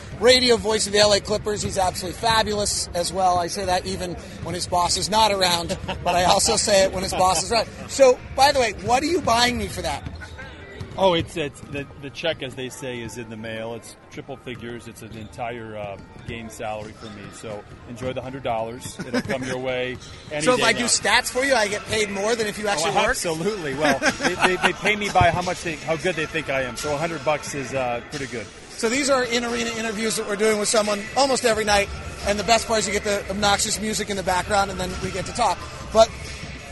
radio 0.21 0.55
voice 0.55 0.87
of 0.87 0.93
the 0.93 0.99
LA 0.99 1.19
Clippers. 1.19 1.61
He's 1.61 1.77
absolutely 1.77 2.19
fabulous 2.19 2.87
as 2.93 3.11
well. 3.11 3.37
I 3.37 3.47
say 3.47 3.65
that 3.65 3.85
even 3.85 4.13
when 4.43 4.55
his 4.55 4.67
boss 4.67 4.97
is 4.97 5.09
not 5.09 5.31
around, 5.31 5.77
but 6.03 6.15
I 6.15 6.25
also 6.25 6.55
say 6.55 6.83
it 6.85 6.93
when 6.93 7.03
his 7.03 7.13
boss 7.13 7.43
is 7.43 7.51
around. 7.51 7.67
So, 7.89 8.17
by 8.35 8.51
the 8.51 8.59
way, 8.59 8.73
what 8.83 9.03
are 9.03 9.07
you 9.07 9.21
buying 9.21 9.57
me 9.57 9.67
for 9.67 9.81
that? 9.81 10.07
Oh, 10.97 11.13
it's, 11.13 11.37
it's 11.37 11.61
the, 11.61 11.87
the 12.01 12.09
check, 12.09 12.43
as 12.43 12.55
they 12.55 12.67
say, 12.67 12.99
is 12.99 13.17
in 13.17 13.29
the 13.29 13.37
mail. 13.37 13.75
It's 13.75 13.95
triple 14.11 14.35
figures. 14.35 14.89
It's 14.89 15.01
an 15.01 15.17
entire 15.17 15.77
uh, 15.77 15.97
game 16.27 16.49
salary 16.49 16.91
for 16.91 17.05
me. 17.05 17.23
So 17.33 17.63
enjoy 17.89 18.11
the 18.11 18.21
hundred 18.21 18.43
dollars. 18.43 18.99
It'll 18.99 19.21
come 19.21 19.43
your 19.43 19.57
way. 19.57 19.97
so 20.41 20.53
if 20.53 20.63
I 20.63 20.73
now. 20.73 20.79
do 20.79 20.85
stats 20.85 21.31
for 21.31 21.45
you, 21.45 21.55
I 21.55 21.69
get 21.69 21.81
paid 21.85 22.09
more 22.09 22.35
than 22.35 22.45
if 22.47 22.59
you 22.59 22.67
actually 22.67 22.91
oh, 22.91 22.95
work. 22.95 23.09
Absolutely. 23.11 23.73
Well, 23.73 23.99
they, 23.99 24.35
they, 24.35 24.55
they, 24.57 24.73
pay 24.73 24.97
me 24.97 25.09
by 25.09 25.31
how 25.31 25.41
much 25.41 25.63
they, 25.63 25.77
how 25.77 25.95
good 25.95 26.15
they 26.15 26.25
think 26.25 26.49
I 26.49 26.63
am. 26.63 26.75
So 26.75 26.93
a 26.93 26.97
hundred 26.97 27.23
bucks 27.23 27.55
is 27.55 27.73
uh, 27.73 28.01
pretty 28.11 28.27
good. 28.27 28.45
So 28.77 28.89
these 28.89 29.09
are 29.09 29.23
in 29.23 29.45
arena 29.45 29.69
interviews 29.77 30.15
that 30.15 30.27
we're 30.27 30.35
doing 30.35 30.59
with 30.59 30.69
someone 30.69 31.01
almost 31.15 31.45
every 31.45 31.65
night. 31.65 31.89
And 32.25 32.37
the 32.37 32.43
best 32.43 32.67
part 32.67 32.79
is 32.79 32.87
you 32.87 32.93
get 32.93 33.03
the 33.03 33.27
obnoxious 33.29 33.79
music 33.79 34.09
in 34.09 34.17
the 34.17 34.23
background, 34.23 34.71
and 34.71 34.79
then 34.79 34.91
we 35.03 35.11
get 35.11 35.25
to 35.25 35.33
talk. 35.33 35.57
But 35.91 36.07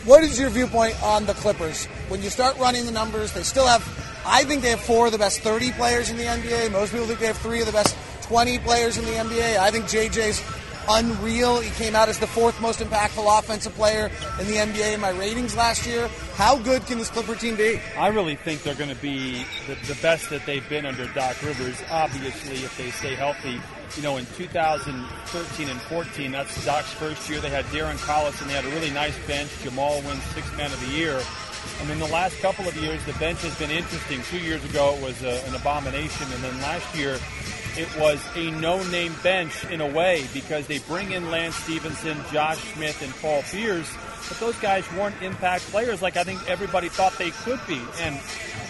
what 0.06 0.24
is 0.24 0.40
your 0.40 0.50
viewpoint 0.50 1.02
on 1.04 1.26
the 1.26 1.34
Clippers? 1.34 1.86
When 2.08 2.22
you 2.22 2.30
start 2.30 2.58
running 2.58 2.86
the 2.86 2.92
numbers, 2.92 3.34
they 3.34 3.44
still 3.44 3.68
have 3.68 3.84
I 4.26 4.44
think 4.44 4.62
they 4.62 4.70
have 4.70 4.82
four 4.82 5.08
of 5.08 5.12
the 5.12 5.18
best 5.18 5.42
30 5.42 5.72
players 5.72 6.10
in 6.10 6.18
the 6.18 6.24
NBA. 6.24 6.72
Most 6.72 6.92
people 6.92 7.08
think 7.08 7.20
they 7.20 7.28
have 7.28 7.38
three 7.38 7.62
of 7.62 7.66
the 7.66 7.72
best 7.72 7.96
20 8.24 8.60
players 8.60 8.98
in 8.98 9.06
the 9.06 9.12
NBA. 9.12 9.58
I 9.58 9.72
think 9.72 9.86
JJ's 9.86 10.44
unreal. 10.90 11.60
He 11.60 11.70
came 11.72 11.96
out 11.96 12.10
as 12.10 12.20
the 12.20 12.28
fourth 12.28 12.60
most 12.62 12.80
impactful 12.80 13.40
offensive 13.40 13.74
player 13.76 14.10
in 14.40 14.48
the 14.48 14.56
NBA 14.56 14.96
in 14.96 15.00
my 15.00 15.12
ratings 15.12 15.56
last 15.56 15.86
year. 15.86 16.10
How 16.34 16.58
good 16.58 16.86
can 16.88 16.98
this 16.98 17.10
Clipper 17.10 17.36
team 17.36 17.56
be? 17.56 17.80
I 17.98 18.08
really 18.08 18.36
think 18.36 18.64
they're 18.64 18.76
going 18.76 18.90
to 18.90 19.02
be 19.02 19.46
the, 19.68 19.76
the 19.88 19.98
best 20.02 20.30
that 20.32 20.46
they've 20.46 20.68
been 20.68 20.86
under 20.86 21.06
Doc 21.14 21.42
Rivers. 21.44 21.82
Obviously, 21.92 22.58
if 22.58 22.76
they 22.78 22.90
stay 22.92 23.14
healthy, 23.16 23.62
you 23.96 24.04
know, 24.04 24.18
in 24.18 24.26
2013 24.36 25.70
and 25.70 25.82
14, 25.82 26.32
that's 26.32 26.66
Doc's 26.66 26.92
first 26.94 27.30
year. 27.30 27.40
They 27.40 27.50
had 27.50 27.66
Darren 27.66 27.98
Collison. 28.06 28.48
They 28.48 28.54
had 28.54 28.66
a 28.66 28.70
really 28.70 28.92
nice 28.92 29.18
bench. 29.28 29.50
Jamal 29.64 30.02
wins 30.02 30.24
Sixth 30.36 30.56
Man 30.58 30.72
of 30.72 30.80
the 30.82 30.94
Year. 30.94 31.22
And 31.82 31.90
in 31.90 32.00
the 32.00 32.08
last 32.08 32.40
couple 32.40 32.68
of 32.68 32.76
years, 32.78 33.04
the 33.06 33.14
bench 33.14 33.42
has 33.42 33.58
been 33.58 33.72
interesting. 33.72 34.22
Two 34.24 34.40
years 34.40 34.64
ago, 34.66 34.96
it 34.96 35.04
was 35.04 35.24
a, 35.24 35.44
an 35.46 35.56
abomination, 35.56 36.28
and 36.34 36.44
then 36.44 36.58
last 36.62 36.96
year, 36.96 37.18
it 37.78 37.88
was 37.98 38.24
a 38.36 38.52
no-name 38.52 39.14
bench 39.24 39.66
in 39.66 39.82
a 39.82 39.88
way 39.88 40.26
because 40.34 40.68
they 40.68 40.80
bring 40.80 41.12
in 41.12 41.30
Lance 41.32 41.56
Stephenson, 41.56 42.18
Josh 42.32 42.60
Smith, 42.74 43.02
and 43.02 43.14
Paul 43.16 43.44
Pierce, 43.44 43.90
but 44.28 44.40
those 44.40 44.56
guys 44.60 44.90
weren't 44.94 45.22
impact 45.22 45.64
players 45.72 46.02
like 46.02 46.18
I 46.18 46.24
think 46.24 46.48
everybody 46.50 46.90
thought 46.90 47.18
they 47.18 47.32
could 47.32 47.60
be. 47.68 47.82
And 48.02 48.16
I 48.16 48.20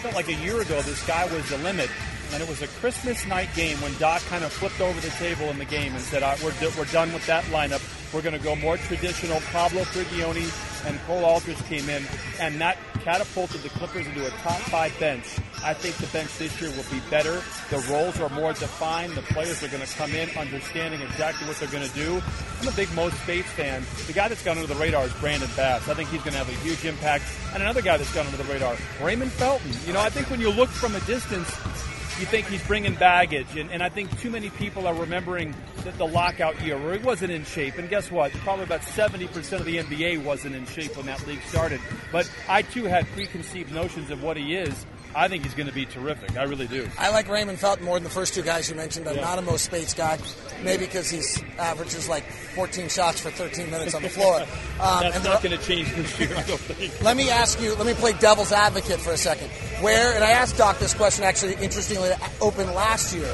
felt 0.02 0.14
like 0.14 0.28
a 0.28 0.34
year 0.34 0.60
ago, 0.60 0.80
this 0.82 1.04
guy 1.06 1.24
was 1.32 1.48
the 1.50 1.58
limit. 1.58 1.90
And 2.32 2.42
it 2.42 2.48
was 2.48 2.62
a 2.62 2.68
Christmas 2.68 3.26
night 3.26 3.48
game 3.56 3.76
when 3.80 3.96
Doc 3.98 4.22
kind 4.26 4.44
of 4.44 4.52
flipped 4.52 4.80
over 4.80 5.00
the 5.00 5.10
table 5.10 5.46
in 5.46 5.58
the 5.58 5.64
game 5.64 5.92
and 5.92 6.00
said, 6.00 6.22
uh, 6.22 6.36
we're, 6.44 6.54
we're 6.78 6.84
done 6.86 7.12
with 7.12 7.26
that 7.26 7.42
lineup. 7.44 7.82
We're 8.14 8.22
going 8.22 8.38
to 8.38 8.42
go 8.42 8.54
more 8.54 8.76
traditional. 8.76 9.40
Pablo 9.52 9.82
Prigioni 9.82 10.46
and 10.86 10.98
Cole 11.02 11.24
Aldrich 11.24 11.58
came 11.64 11.88
in, 11.88 12.04
and 12.40 12.60
that 12.60 12.78
catapulted 13.00 13.62
the 13.62 13.68
Clippers 13.70 14.06
into 14.06 14.26
a 14.26 14.30
top 14.30 14.58
five 14.62 14.98
bench. 14.98 15.24
I 15.62 15.74
think 15.74 15.96
the 15.96 16.06
bench 16.06 16.36
this 16.38 16.60
year 16.60 16.70
will 16.70 16.88
be 16.90 17.00
better. 17.10 17.42
The 17.70 17.78
roles 17.90 18.18
are 18.20 18.28
more 18.30 18.52
defined. 18.52 19.12
The 19.12 19.22
players 19.22 19.62
are 19.62 19.68
going 19.68 19.84
to 19.84 19.96
come 19.96 20.12
in 20.12 20.28
understanding 20.38 21.00
exactly 21.02 21.46
what 21.46 21.56
they're 21.56 21.68
going 21.68 21.86
to 21.86 21.94
do. 21.94 22.22
I'm 22.60 22.68
a 22.68 22.72
big 22.72 22.92
Mo 22.94 23.10
Speights 23.10 23.50
fan. 23.50 23.84
The 24.06 24.12
guy 24.12 24.28
that's 24.28 24.42
gone 24.42 24.56
under 24.56 24.72
the 24.72 24.80
radar 24.80 25.04
is 25.04 25.12
Brandon 25.14 25.48
Bass. 25.56 25.88
I 25.88 25.94
think 25.94 26.08
he's 26.10 26.20
going 26.20 26.32
to 26.32 26.38
have 26.38 26.48
a 26.48 26.58
huge 26.64 26.84
impact. 26.84 27.24
And 27.52 27.62
another 27.62 27.82
guy 27.82 27.96
that's 27.96 28.12
gone 28.14 28.26
under 28.26 28.38
the 28.38 28.50
radar, 28.52 28.76
Raymond 29.02 29.32
Felton. 29.32 29.72
You 29.86 29.92
know, 29.92 30.00
I 30.00 30.10
think 30.10 30.30
when 30.30 30.40
you 30.40 30.50
look 30.50 30.70
from 30.70 30.94
a 30.94 31.00
distance, 31.00 31.54
you 32.20 32.26
think 32.26 32.46
he's 32.46 32.62
bringing 32.66 32.94
baggage. 32.94 33.56
And, 33.56 33.70
and 33.70 33.82
I 33.82 33.88
think 33.88 34.16
too 34.20 34.30
many 34.30 34.50
people 34.50 34.86
are 34.86 34.94
remembering 34.94 35.54
the, 35.84 35.90
the 35.92 36.06
lockout 36.06 36.60
year 36.62 36.78
where 36.78 36.96
he 36.96 37.04
wasn't 37.04 37.32
in 37.32 37.44
shape. 37.44 37.78
And 37.78 37.88
guess 37.88 38.10
what? 38.10 38.30
Probably 38.32 38.64
about 38.64 38.82
70% 38.82 39.52
of 39.58 39.64
the 39.64 39.78
NBA 39.78 40.22
wasn't 40.22 40.54
in 40.54 40.66
shape 40.66 40.96
when 40.96 41.06
that 41.06 41.26
league 41.26 41.42
started. 41.42 41.80
But 42.12 42.30
I 42.48 42.62
too 42.62 42.84
had 42.84 43.06
preconceived 43.08 43.72
notions 43.72 44.10
of 44.10 44.22
what 44.22 44.36
he 44.36 44.54
is. 44.54 44.86
I 45.14 45.26
think 45.26 45.42
he's 45.42 45.54
going 45.54 45.66
to 45.66 45.74
be 45.74 45.86
terrific. 45.86 46.36
I 46.36 46.44
really 46.44 46.68
do. 46.68 46.88
I 46.96 47.10
like 47.10 47.28
Raymond 47.28 47.58
Felton 47.58 47.84
more 47.84 47.96
than 47.96 48.04
the 48.04 48.10
first 48.10 48.32
two 48.34 48.42
guys 48.42 48.70
you 48.70 48.76
mentioned. 48.76 49.08
I'm 49.08 49.16
yeah. 49.16 49.22
not 49.22 49.38
a 49.40 49.42
Mo 49.42 49.56
Speights 49.56 49.94
guy, 49.94 50.18
maybe 50.62 50.86
because 50.86 51.10
he's 51.10 51.42
averages 51.58 52.08
like 52.08 52.22
14 52.22 52.88
shots 52.88 53.20
for 53.20 53.30
13 53.30 53.70
minutes 53.70 53.94
on 53.94 54.02
the 54.02 54.08
floor. 54.08 54.44
Um, 54.80 55.00
That's 55.02 55.22
not 55.24 55.42
going 55.42 55.58
to 55.58 55.62
change 55.62 55.94
this 55.94 56.18
year, 56.18 56.30
I 56.34 56.42
don't 56.42 56.58
think. 56.58 57.02
Let 57.02 57.14
me 57.14 57.28
ask 57.28 57.60
you. 57.60 57.74
Let 57.74 57.86
me 57.86 57.92
play 57.92 58.14
devil's 58.14 58.50
advocate 58.50 58.98
for 58.98 59.10
a 59.10 59.16
second. 59.18 59.50
Where 59.80 60.14
and 60.14 60.22
I 60.22 60.30
asked 60.30 60.58
Doc 60.58 60.78
this 60.78 60.92
question 60.92 61.24
actually, 61.24 61.54
interestingly, 61.54 62.10
open 62.40 62.66
last 62.74 63.14
year. 63.14 63.32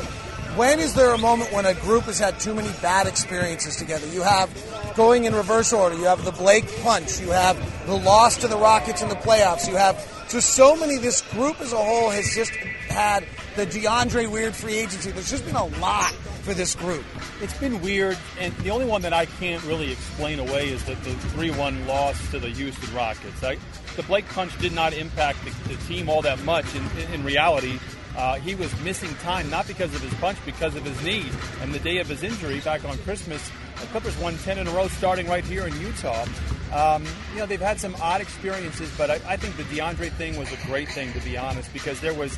When 0.55 0.81
is 0.81 0.95
there 0.95 1.13
a 1.13 1.19
moment 1.19 1.53
when 1.53 1.67
a 1.67 1.75
group 1.75 2.05
has 2.05 2.19
had 2.19 2.39
too 2.41 2.55
many 2.55 2.71
bad 2.81 3.07
experiences 3.07 3.77
together? 3.77 4.07
You 4.07 4.23
have 4.23 4.49
going 4.97 5.25
in 5.25 5.35
reverse 5.35 5.73
order. 5.73 5.97
You 5.97 6.05
have 6.05 6.25
the 6.25 6.33
Blake 6.33 6.65
punch. 6.83 7.21
You 7.21 7.31
have 7.31 7.59
the 7.87 7.97
loss 7.97 8.39
to 8.39 8.49
the 8.49 8.57
Rockets 8.57 9.03
in 9.03 9.09
the 9.09 9.17
playoffs. 9.17 9.69
You 9.69 9.77
have 9.77 9.97
just 10.31 10.55
so 10.55 10.77
many. 10.77 10.99
This 10.99 11.21
group 11.33 11.61
as 11.61 11.73
a 11.73 11.77
whole 11.77 12.11
has 12.11 12.33
just 12.35 12.53
had 12.89 13.27
the 13.57 13.67
DeAndre 13.67 14.31
Weird 14.31 14.55
free 14.55 14.77
agency. 14.77 15.11
There's 15.11 15.31
just 15.31 15.45
been 15.45 15.57
a 15.57 15.67
lot 15.67 16.13
for 16.43 16.55
this 16.55 16.75
group. 16.75 17.05
It's 17.43 17.57
been 17.59 17.83
weird, 17.83 18.17
and 18.41 18.55
the 18.59 18.71
only 18.71 18.87
one 18.87 19.03
that 19.03 19.13
I 19.13 19.27
can't 19.27 19.63
really 19.65 19.93
explain 19.93 20.39
away 20.39 20.71
is 20.71 20.83
that 20.85 21.03
the 21.05 21.11
3-1 21.11 21.87
loss 21.87 22.31
to 22.31 22.39
the 22.39 22.49
Houston 22.49 22.95
Rockets. 22.95 23.45
I, 23.45 23.59
the 23.95 24.03
Blake 24.05 24.27
punch 24.29 24.59
did 24.59 24.73
not 24.73 24.95
impact 24.95 25.45
the, 25.45 25.75
the 25.75 25.77
team 25.85 26.09
all 26.09 26.23
that 26.23 26.43
much. 26.45 26.65
In, 26.75 27.13
in, 27.13 27.25
reality, 27.25 27.79
uh, 28.17 28.37
he 28.37 28.55
was 28.55 28.73
missing 28.81 29.15
time 29.17 29.51
not 29.51 29.67
because 29.67 29.95
of 29.95 30.01
his 30.01 30.15
punch, 30.15 30.39
because 30.47 30.77
of 30.77 30.85
his 30.85 31.03
knee. 31.05 31.27
And 31.61 31.75
the 31.75 31.79
day 31.79 31.99
of 31.99 32.09
his 32.09 32.23
injury, 32.23 32.61
back 32.61 32.87
on 32.87 32.97
Christmas, 32.99 33.51
the 33.81 33.87
Clippers 33.89 34.17
won 34.19 34.39
10 34.39 34.57
in 34.57 34.67
a 34.67 34.71
row 34.71 34.89
starting 34.89 35.29
right 35.29 35.45
here 35.45 35.67
in 35.67 35.79
Utah. 35.79 36.25
Um, 36.73 37.05
you 37.33 37.41
know, 37.41 37.47
they've 37.47 37.61
had 37.61 37.79
some 37.79 37.95
odd 38.01 38.23
experiences, 38.23 38.91
but 38.97 39.11
I, 39.11 39.21
I, 39.27 39.37
think 39.37 39.57
the 39.57 39.63
DeAndre 39.65 40.11
thing 40.13 40.37
was 40.37 40.51
a 40.53 40.67
great 40.67 40.89
thing, 40.89 41.13
to 41.13 41.21
be 41.21 41.37
honest, 41.37 41.73
because 41.73 42.01
there 42.01 42.15
was, 42.15 42.37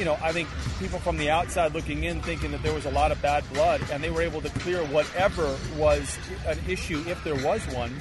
you 0.00 0.06
know, 0.06 0.16
I 0.22 0.32
think 0.32 0.48
people 0.78 0.98
from 0.98 1.18
the 1.18 1.28
outside 1.28 1.74
looking 1.74 2.04
in 2.04 2.22
thinking 2.22 2.52
that 2.52 2.62
there 2.62 2.72
was 2.72 2.86
a 2.86 2.90
lot 2.90 3.12
of 3.12 3.20
bad 3.20 3.44
blood, 3.52 3.82
and 3.92 4.02
they 4.02 4.08
were 4.08 4.22
able 4.22 4.40
to 4.40 4.48
clear 4.48 4.82
whatever 4.86 5.54
was 5.76 6.18
an 6.46 6.58
issue, 6.66 7.04
if 7.06 7.22
there 7.22 7.36
was 7.36 7.62
one. 7.74 7.94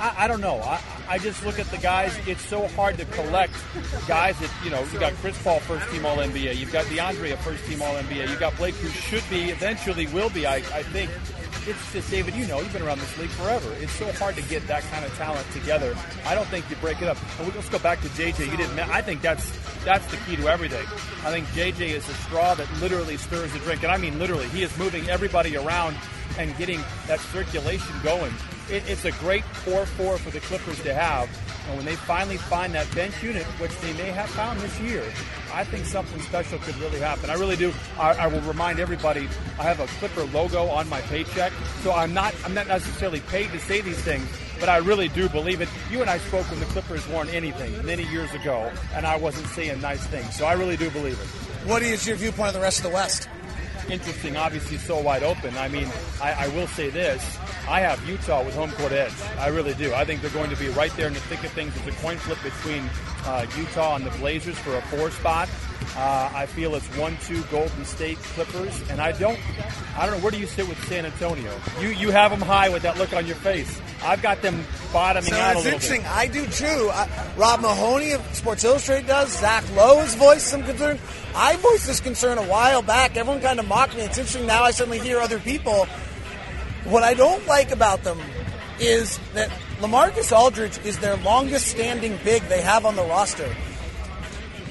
I, 0.00 0.24
I 0.24 0.26
don't 0.26 0.40
know. 0.40 0.58
I, 0.60 0.80
I 1.06 1.18
just 1.18 1.44
look 1.44 1.58
at 1.58 1.66
the 1.66 1.76
guys. 1.76 2.16
It's 2.26 2.40
so 2.48 2.66
hard 2.68 2.96
to 2.96 3.04
collect 3.04 3.52
guys 4.08 4.38
that 4.38 4.50
you 4.64 4.70
know. 4.70 4.80
you've 4.80 5.00
got 5.00 5.12
Chris 5.16 5.40
Paul, 5.42 5.60
first 5.60 5.86
team 5.90 6.06
All 6.06 6.16
NBA. 6.16 6.56
You've 6.56 6.72
got 6.72 6.86
DeAndre, 6.86 7.34
a 7.34 7.36
first 7.36 7.62
team 7.66 7.82
All 7.82 7.94
NBA. 7.94 8.30
You've 8.30 8.40
got 8.40 8.56
Blake, 8.56 8.74
who 8.76 8.88
should 8.88 9.22
be, 9.28 9.50
eventually 9.50 10.06
will 10.08 10.30
be. 10.30 10.46
I, 10.46 10.56
I 10.56 10.82
think 10.82 11.10
it's 11.66 11.92
just 11.92 12.10
David. 12.10 12.34
You 12.34 12.46
know, 12.46 12.60
you've 12.60 12.72
been 12.72 12.82
around 12.82 13.00
this 13.00 13.18
league 13.18 13.30
forever. 13.30 13.72
It's 13.80 13.92
so 13.92 14.10
hard 14.12 14.36
to 14.36 14.42
get 14.42 14.66
that 14.66 14.82
kind 14.84 15.04
of 15.04 15.14
talent 15.16 15.46
together. 15.52 15.96
I 16.26 16.34
don't 16.34 16.46
think 16.48 16.68
you 16.68 16.76
break 16.76 17.02
it 17.02 17.08
up. 17.08 17.16
And 17.38 17.54
let's 17.54 17.68
go 17.68 17.78
back 17.78 18.00
to 18.02 18.08
JJ. 18.08 18.50
You 18.50 18.56
didn't. 18.56 18.78
I 18.78 19.02
think 19.02 19.22
that's 19.22 19.50
that's 19.84 20.06
the 20.06 20.16
key 20.18 20.36
to 20.36 20.48
everything. 20.48 20.86
I 21.24 21.30
think 21.30 21.46
JJ 21.48 21.90
is 21.90 22.06
the 22.06 22.14
straw 22.14 22.54
that 22.54 22.70
literally 22.80 23.16
stirs 23.16 23.52
the 23.52 23.58
drink, 23.60 23.82
and 23.82 23.92
I 23.92 23.96
mean 23.96 24.18
literally. 24.18 24.48
He 24.48 24.62
is 24.62 24.76
moving 24.78 25.08
everybody 25.08 25.56
around 25.56 25.96
and 26.38 26.56
getting 26.56 26.80
that 27.06 27.20
circulation 27.20 27.94
going. 28.02 28.32
It, 28.70 28.88
it's 28.88 29.04
a 29.04 29.12
great 29.12 29.44
4 29.44 29.86
4 29.86 30.18
for 30.18 30.30
the 30.30 30.40
Clippers 30.40 30.80
to 30.82 30.94
have. 30.94 31.28
And 31.68 31.76
when 31.76 31.86
they 31.86 31.96
finally 31.96 32.36
find 32.36 32.74
that 32.74 32.92
bench 32.94 33.22
unit, 33.22 33.44
which 33.58 33.78
they 33.80 33.92
may 33.94 34.10
have 34.10 34.28
found 34.30 34.60
this 34.60 34.78
year, 34.80 35.02
I 35.52 35.64
think 35.64 35.86
something 35.86 36.20
special 36.20 36.58
could 36.58 36.76
really 36.78 36.98
happen. 36.98 37.30
I 37.30 37.34
really 37.34 37.56
do. 37.56 37.72
I, 37.98 38.12
I 38.12 38.26
will 38.26 38.40
remind 38.42 38.80
everybody 38.80 39.28
I 39.58 39.62
have 39.62 39.80
a 39.80 39.86
Clipper 39.98 40.24
logo 40.24 40.66
on 40.66 40.88
my 40.88 41.00
paycheck, 41.02 41.52
so 41.82 41.92
I'm 41.92 42.12
not 42.12 42.34
I'm 42.44 42.54
not 42.54 42.66
necessarily 42.66 43.20
paid 43.20 43.50
to 43.52 43.60
say 43.60 43.80
these 43.80 44.00
things, 44.00 44.26
but 44.60 44.68
I 44.68 44.78
really 44.78 45.08
do 45.08 45.28
believe 45.28 45.60
it. 45.60 45.68
You 45.90 46.00
and 46.00 46.10
I 46.10 46.18
spoke 46.18 46.50
when 46.50 46.60
the 46.60 46.66
Clippers 46.66 47.06
weren't 47.08 47.32
anything 47.32 47.84
many 47.86 48.04
years 48.04 48.32
ago, 48.34 48.70
and 48.94 49.06
I 49.06 49.16
wasn't 49.16 49.46
saying 49.48 49.80
nice 49.80 50.04
things, 50.06 50.36
so 50.36 50.44
I 50.44 50.54
really 50.54 50.76
do 50.76 50.90
believe 50.90 51.18
it. 51.20 51.26
What 51.68 51.82
is 51.82 52.06
your 52.06 52.16
viewpoint 52.16 52.48
of 52.48 52.54
the 52.54 52.60
rest 52.60 52.78
of 52.78 52.90
the 52.90 52.94
West? 52.94 53.28
Interesting, 53.90 54.36
obviously 54.36 54.78
so 54.78 55.00
wide 55.00 55.22
open. 55.22 55.56
I 55.56 55.68
mean, 55.68 55.88
I, 56.22 56.46
I, 56.46 56.48
will 56.48 56.66
say 56.66 56.90
this. 56.90 57.38
I 57.68 57.80
have 57.80 58.06
Utah 58.08 58.44
with 58.44 58.54
home 58.54 58.70
court 58.72 58.92
edge. 58.92 59.12
I 59.38 59.48
really 59.48 59.74
do. 59.74 59.92
I 59.94 60.04
think 60.04 60.20
they're 60.20 60.30
going 60.30 60.50
to 60.50 60.56
be 60.56 60.68
right 60.68 60.94
there 60.96 61.06
in 61.06 61.14
the 61.14 61.20
thick 61.20 61.44
of 61.44 61.50
things. 61.52 61.74
It's 61.76 61.86
a 61.96 62.00
coin 62.00 62.16
flip 62.16 62.42
between 62.42 62.88
uh, 63.24 63.46
Utah 63.56 63.96
and 63.96 64.04
the 64.04 64.10
Blazers 64.18 64.58
for 64.58 64.76
a 64.76 64.82
four 64.82 65.10
spot. 65.10 65.48
Uh, 65.96 66.30
I 66.34 66.46
feel 66.46 66.74
it's 66.74 66.86
one-two 66.96 67.42
Golden 67.44 67.84
State 67.84 68.18
Clippers, 68.18 68.82
and 68.90 69.00
I 69.00 69.12
don't, 69.12 69.38
I 69.96 70.06
don't 70.06 70.16
know 70.16 70.22
where 70.22 70.32
do 70.32 70.38
you 70.38 70.46
sit 70.46 70.68
with 70.68 70.82
San 70.88 71.06
Antonio. 71.06 71.52
You 71.80 71.88
you 71.88 72.10
have 72.10 72.30
them 72.30 72.40
high 72.40 72.68
with 72.68 72.82
that 72.82 72.98
look 72.98 73.12
on 73.12 73.26
your 73.26 73.36
face. 73.36 73.80
I've 74.02 74.20
got 74.20 74.42
them 74.42 74.64
bottoming 74.92 75.30
so 75.30 75.36
out 75.36 75.54
a 75.54 75.58
little 75.58 75.72
interesting. 75.72 76.02
bit. 76.02 76.10
I 76.10 76.26
do 76.26 76.46
too. 76.46 76.90
I, 76.92 77.32
Rob 77.36 77.60
Mahoney 77.60 78.12
of 78.12 78.22
Sports 78.34 78.64
Illustrated 78.64 79.06
does. 79.06 79.38
Zach 79.38 79.64
Lowe 79.74 80.00
has 80.00 80.14
voiced 80.14 80.48
some 80.48 80.62
concern. 80.64 80.98
I 81.34 81.56
voiced 81.56 81.86
this 81.86 82.00
concern 82.00 82.38
a 82.38 82.42
while 82.42 82.82
back. 82.82 83.16
Everyone 83.16 83.40
kind 83.40 83.58
of 83.60 83.68
mocked 83.68 83.96
me. 83.96 84.02
It's 84.02 84.18
interesting 84.18 84.46
now. 84.46 84.64
I 84.64 84.72
suddenly 84.72 84.98
hear 84.98 85.18
other 85.20 85.38
people. 85.38 85.86
What 86.84 87.02
I 87.02 87.14
don't 87.14 87.46
like 87.46 87.70
about 87.70 88.02
them 88.04 88.20
is 88.80 89.18
that 89.34 89.48
Lamarcus 89.80 90.36
Aldridge 90.36 90.78
is 90.84 90.98
their 90.98 91.16
longest 91.18 91.68
standing 91.68 92.18
big 92.24 92.42
they 92.44 92.60
have 92.60 92.84
on 92.84 92.96
the 92.96 93.04
roster. 93.04 93.48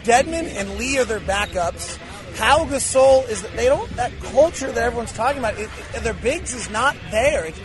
Dedmon 0.03 0.47
and 0.55 0.77
Lee 0.77 0.97
are 0.99 1.05
their 1.05 1.19
backups. 1.19 1.97
Pau 2.37 2.65
Gasol 2.65 3.29
is 3.29 3.41
they 3.55 3.65
don't 3.65 3.89
that 3.95 4.11
culture 4.19 4.71
that 4.71 4.83
everyone's 4.83 5.13
talking 5.13 5.39
about. 5.39 5.57
It, 5.59 5.69
it, 5.93 6.03
their 6.03 6.15
bigs 6.15 6.53
is 6.53 6.69
not 6.69 6.95
there. 7.11 7.45
It, 7.45 7.55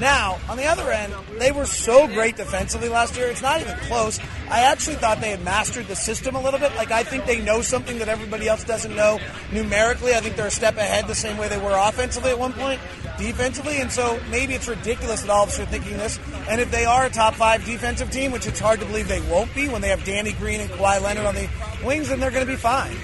now, 0.00 0.40
on 0.48 0.56
the 0.56 0.64
other 0.64 0.90
end, 0.90 1.14
they 1.38 1.52
were 1.52 1.66
so 1.66 2.08
great 2.08 2.36
defensively 2.36 2.88
last 2.88 3.16
year. 3.16 3.28
It's 3.28 3.42
not 3.42 3.60
even 3.60 3.76
close. 3.82 4.18
I 4.50 4.62
actually 4.62 4.96
thought 4.96 5.20
they 5.20 5.30
had 5.30 5.44
mastered 5.44 5.86
the 5.86 5.94
system 5.94 6.34
a 6.34 6.42
little 6.42 6.58
bit. 6.58 6.74
Like, 6.74 6.90
I 6.90 7.04
think 7.04 7.26
they 7.26 7.40
know 7.40 7.62
something 7.62 7.98
that 7.98 8.08
everybody 8.08 8.48
else 8.48 8.64
doesn't 8.64 8.94
know 8.94 9.20
numerically. 9.52 10.14
I 10.14 10.20
think 10.20 10.34
they're 10.34 10.48
a 10.48 10.50
step 10.50 10.76
ahead 10.78 11.06
the 11.06 11.14
same 11.14 11.36
way 11.38 11.48
they 11.48 11.58
were 11.58 11.76
offensively 11.76 12.30
at 12.30 12.38
one 12.38 12.52
point, 12.54 12.80
defensively. 13.18 13.80
And 13.80 13.90
so 13.90 14.18
maybe 14.30 14.54
it's 14.54 14.66
ridiculous 14.66 15.22
that 15.22 15.30
all 15.30 15.44
of 15.44 15.50
us 15.50 15.60
are 15.60 15.66
thinking 15.66 15.96
this. 15.96 16.18
And 16.48 16.60
if 16.60 16.72
they 16.72 16.84
are 16.86 17.04
a 17.04 17.10
top 17.10 17.34
five 17.34 17.64
defensive 17.64 18.10
team, 18.10 18.32
which 18.32 18.48
it's 18.48 18.60
hard 18.60 18.80
to 18.80 18.86
believe 18.86 19.06
they 19.06 19.20
won't 19.30 19.54
be 19.54 19.68
when 19.68 19.80
they 19.80 19.90
have 19.90 20.04
Danny 20.04 20.32
Green 20.32 20.60
and 20.60 20.70
Kawhi 20.70 21.00
Leonard 21.00 21.26
on 21.26 21.36
the 21.36 21.48
wings, 21.84 22.08
then 22.08 22.20
they're 22.20 22.30
going 22.30 22.46
to 22.46 22.52
be 22.52 22.56
fine. 22.56 22.96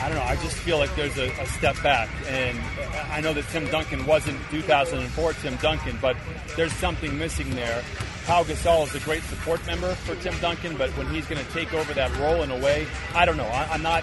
I 0.00 0.08
don't 0.08 0.16
know. 0.16 0.24
I 0.24 0.36
just 0.36 0.56
feel 0.56 0.78
like 0.78 0.94
there's 0.96 1.18
a, 1.18 1.28
a, 1.28 1.46
step 1.46 1.80
back, 1.82 2.08
and 2.26 2.58
I 3.12 3.20
know 3.20 3.34
that 3.34 3.46
Tim 3.48 3.66
Duncan 3.66 4.06
wasn't 4.06 4.38
2004 4.50 5.32
Tim 5.34 5.56
Duncan, 5.56 5.98
but 6.00 6.16
there's 6.56 6.72
something 6.72 7.18
missing 7.18 7.50
there. 7.50 7.82
Pau 8.24 8.42
Gasol 8.44 8.84
is 8.84 8.94
a 8.94 9.00
great 9.00 9.22
support 9.24 9.64
member 9.66 9.94
for 9.94 10.14
Tim 10.16 10.38
Duncan, 10.40 10.76
but 10.78 10.88
when 10.96 11.06
he's 11.08 11.26
going 11.26 11.44
to 11.44 11.52
take 11.52 11.74
over 11.74 11.92
that 11.94 12.16
role 12.16 12.42
in 12.42 12.50
a 12.50 12.58
way, 12.58 12.86
I 13.14 13.26
don't 13.26 13.36
know. 13.36 13.44
I, 13.44 13.74
am 13.74 13.82
not 13.82 14.02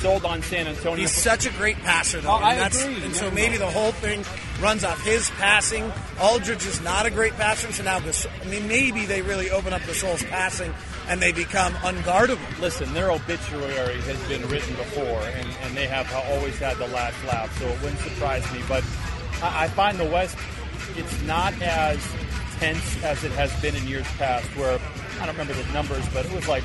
sold 0.00 0.24
on 0.24 0.42
San 0.42 0.66
Antonio. 0.66 0.96
He's 0.96 1.12
such 1.12 1.46
a 1.46 1.50
great 1.50 1.76
passer, 1.78 2.20
though. 2.20 2.30
Oh, 2.30 2.36
and 2.36 2.44
I 2.44 2.66
agree. 2.66 3.04
And 3.04 3.14
so 3.14 3.30
maybe 3.30 3.58
the 3.58 3.70
whole 3.70 3.92
thing 3.92 4.24
runs 4.60 4.82
off 4.82 5.04
his 5.04 5.30
passing. 5.30 5.92
Aldridge 6.20 6.66
is 6.66 6.80
not 6.80 7.06
a 7.06 7.10
great 7.10 7.34
passer, 7.34 7.70
so 7.72 7.84
now 7.84 8.00
Gasol, 8.00 8.30
I 8.44 8.48
mean, 8.48 8.66
maybe 8.66 9.06
they 9.06 9.22
really 9.22 9.50
open 9.50 9.72
up 9.72 9.82
Gasol's 9.82 10.24
passing 10.24 10.74
and 11.08 11.20
they 11.20 11.32
become 11.32 11.72
unguardable. 11.74 12.60
Listen, 12.60 12.92
their 12.92 13.10
obituary 13.10 14.00
has 14.02 14.28
been 14.28 14.46
written 14.48 14.74
before, 14.76 15.22
and, 15.22 15.48
and 15.62 15.76
they 15.76 15.86
have 15.86 16.12
always 16.30 16.58
had 16.58 16.76
the 16.76 16.88
last 16.88 17.16
laugh, 17.24 17.56
so 17.58 17.66
it 17.66 17.80
wouldn't 17.82 18.00
surprise 18.00 18.50
me. 18.52 18.60
But 18.68 18.84
I, 19.42 19.64
I 19.64 19.68
find 19.68 19.98
the 19.98 20.04
West, 20.04 20.36
it's 20.96 21.22
not 21.22 21.54
as 21.62 21.98
tense 22.58 23.02
as 23.02 23.24
it 23.24 23.32
has 23.32 23.54
been 23.62 23.74
in 23.74 23.86
years 23.86 24.06
past, 24.18 24.46
where 24.56 24.78
I 25.20 25.26
don't 25.26 25.36
remember 25.36 25.54
the 25.54 25.72
numbers, 25.72 26.06
but 26.12 26.26
it 26.26 26.32
was 26.32 26.46
like 26.46 26.64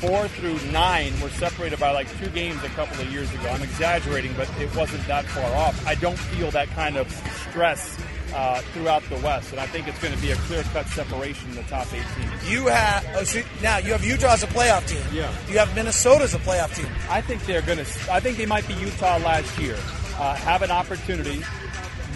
four 0.00 0.28
through 0.28 0.58
nine 0.72 1.18
were 1.20 1.30
separated 1.30 1.78
by 1.78 1.90
like 1.90 2.06
two 2.18 2.28
games 2.30 2.62
a 2.64 2.68
couple 2.70 3.00
of 3.00 3.10
years 3.12 3.32
ago. 3.32 3.48
I'm 3.48 3.62
exaggerating, 3.62 4.32
but 4.36 4.48
it 4.60 4.74
wasn't 4.74 5.06
that 5.06 5.24
far 5.26 5.54
off. 5.54 5.86
I 5.86 5.94
don't 5.94 6.18
feel 6.18 6.50
that 6.50 6.68
kind 6.68 6.96
of 6.96 7.10
stress 7.48 7.98
uh, 8.34 8.60
throughout 8.72 9.02
the 9.08 9.16
West, 9.16 9.52
and 9.52 9.60
I 9.60 9.66
think 9.66 9.88
it's 9.88 10.00
going 10.00 10.14
to 10.14 10.20
be 10.20 10.30
a 10.30 10.36
clear-cut 10.36 10.86
separation 10.88 11.48
in 11.50 11.56
the 11.56 11.62
top 11.64 11.86
eight 11.92 12.04
teams. 12.16 12.50
You 12.50 12.66
have 12.66 13.06
oh, 13.16 13.24
so 13.24 13.42
now 13.62 13.78
you 13.78 13.92
have 13.92 14.04
Utah 14.04 14.34
as 14.34 14.42
a 14.42 14.46
playoff 14.48 14.86
team. 14.88 15.02
Yeah. 15.12 15.32
You 15.48 15.58
have 15.58 15.74
Minnesota 15.74 16.24
as 16.24 16.34
a 16.34 16.38
playoff 16.38 16.74
team. 16.74 16.88
I 17.08 17.20
think 17.20 17.44
they're 17.46 17.62
going 17.62 17.78
to. 17.78 17.86
I 18.10 18.20
think 18.20 18.36
they 18.36 18.46
might 18.46 18.66
be 18.66 18.74
Utah 18.74 19.18
last 19.18 19.58
year. 19.58 19.76
Uh, 20.18 20.34
have 20.34 20.62
an 20.62 20.70
opportunity 20.70 21.42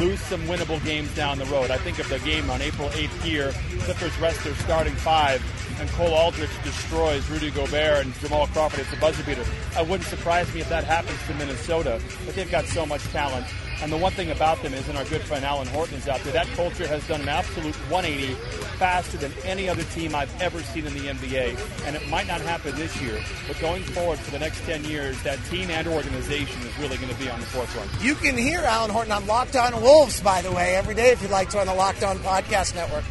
lose 0.00 0.20
some 0.20 0.40
winnable 0.42 0.82
games 0.84 1.14
down 1.14 1.38
the 1.38 1.44
road. 1.46 1.70
I 1.70 1.76
think 1.76 1.98
of 1.98 2.08
the 2.08 2.18
game 2.20 2.48
on 2.50 2.62
April 2.62 2.88
8th 2.88 3.22
here, 3.22 3.52
Clippers 3.80 4.18
rest 4.18 4.42
their 4.44 4.54
starting 4.54 4.94
five, 4.94 5.42
and 5.78 5.88
Cole 5.90 6.14
Aldrich 6.14 6.50
destroys 6.64 7.28
Rudy 7.28 7.50
Gobert 7.50 8.06
and 8.06 8.14
Jamal 8.20 8.46
Crawford. 8.48 8.80
It's 8.80 8.92
a 8.92 8.96
buzzer 8.96 9.22
beater. 9.24 9.44
I 9.76 9.82
wouldn't 9.82 10.08
surprise 10.08 10.52
me 10.54 10.60
if 10.60 10.68
that 10.70 10.84
happens 10.84 11.18
to 11.26 11.34
Minnesota, 11.34 12.00
but 12.24 12.34
they've 12.34 12.50
got 12.50 12.64
so 12.64 12.86
much 12.86 13.02
talent. 13.08 13.46
And 13.82 13.90
the 13.90 13.96
one 13.96 14.12
thing 14.12 14.30
about 14.30 14.62
them 14.62 14.74
is, 14.74 14.86
and 14.88 14.98
our 14.98 15.04
good 15.04 15.22
friend 15.22 15.44
Alan 15.44 15.66
Horton 15.68 15.96
is 15.96 16.06
out 16.06 16.20
there, 16.20 16.32
that 16.34 16.46
culture 16.48 16.86
has 16.86 17.06
done 17.08 17.22
an 17.22 17.28
absolute 17.28 17.74
180 17.90 18.34
faster 18.78 19.16
than 19.16 19.32
any 19.44 19.68
other 19.68 19.82
team 19.84 20.14
I've 20.14 20.30
ever 20.42 20.60
seen 20.62 20.86
in 20.86 20.92
the 20.94 21.08
NBA. 21.08 21.86
And 21.86 21.96
it 21.96 22.06
might 22.08 22.26
not 22.26 22.40
happen 22.42 22.74
this 22.76 23.00
year, 23.00 23.18
but 23.46 23.58
going 23.58 23.82
forward 23.82 24.18
for 24.18 24.30
the 24.30 24.38
next 24.38 24.60
10 24.64 24.84
years, 24.84 25.20
that 25.22 25.38
team 25.46 25.70
and 25.70 25.86
organization 25.86 26.60
is 26.62 26.78
really 26.78 26.96
going 26.98 27.08
to 27.08 27.18
be 27.18 27.30
on 27.30 27.40
the 27.40 27.46
forefront. 27.46 27.90
You 28.02 28.14
can 28.14 28.36
hear 28.36 28.60
Alan 28.60 28.90
Horton 28.90 29.12
on 29.12 29.26
Locked 29.26 29.56
On 29.56 29.80
Wolves, 29.80 30.20
by 30.20 30.42
the 30.42 30.52
way, 30.52 30.76
every 30.76 30.94
day 30.94 31.10
if 31.12 31.22
you'd 31.22 31.30
like 31.30 31.48
to 31.50 31.60
on 31.60 31.66
the 31.66 31.74
Locked 31.74 32.02
On 32.02 32.18
Podcast 32.18 32.74
Network. 32.74 33.04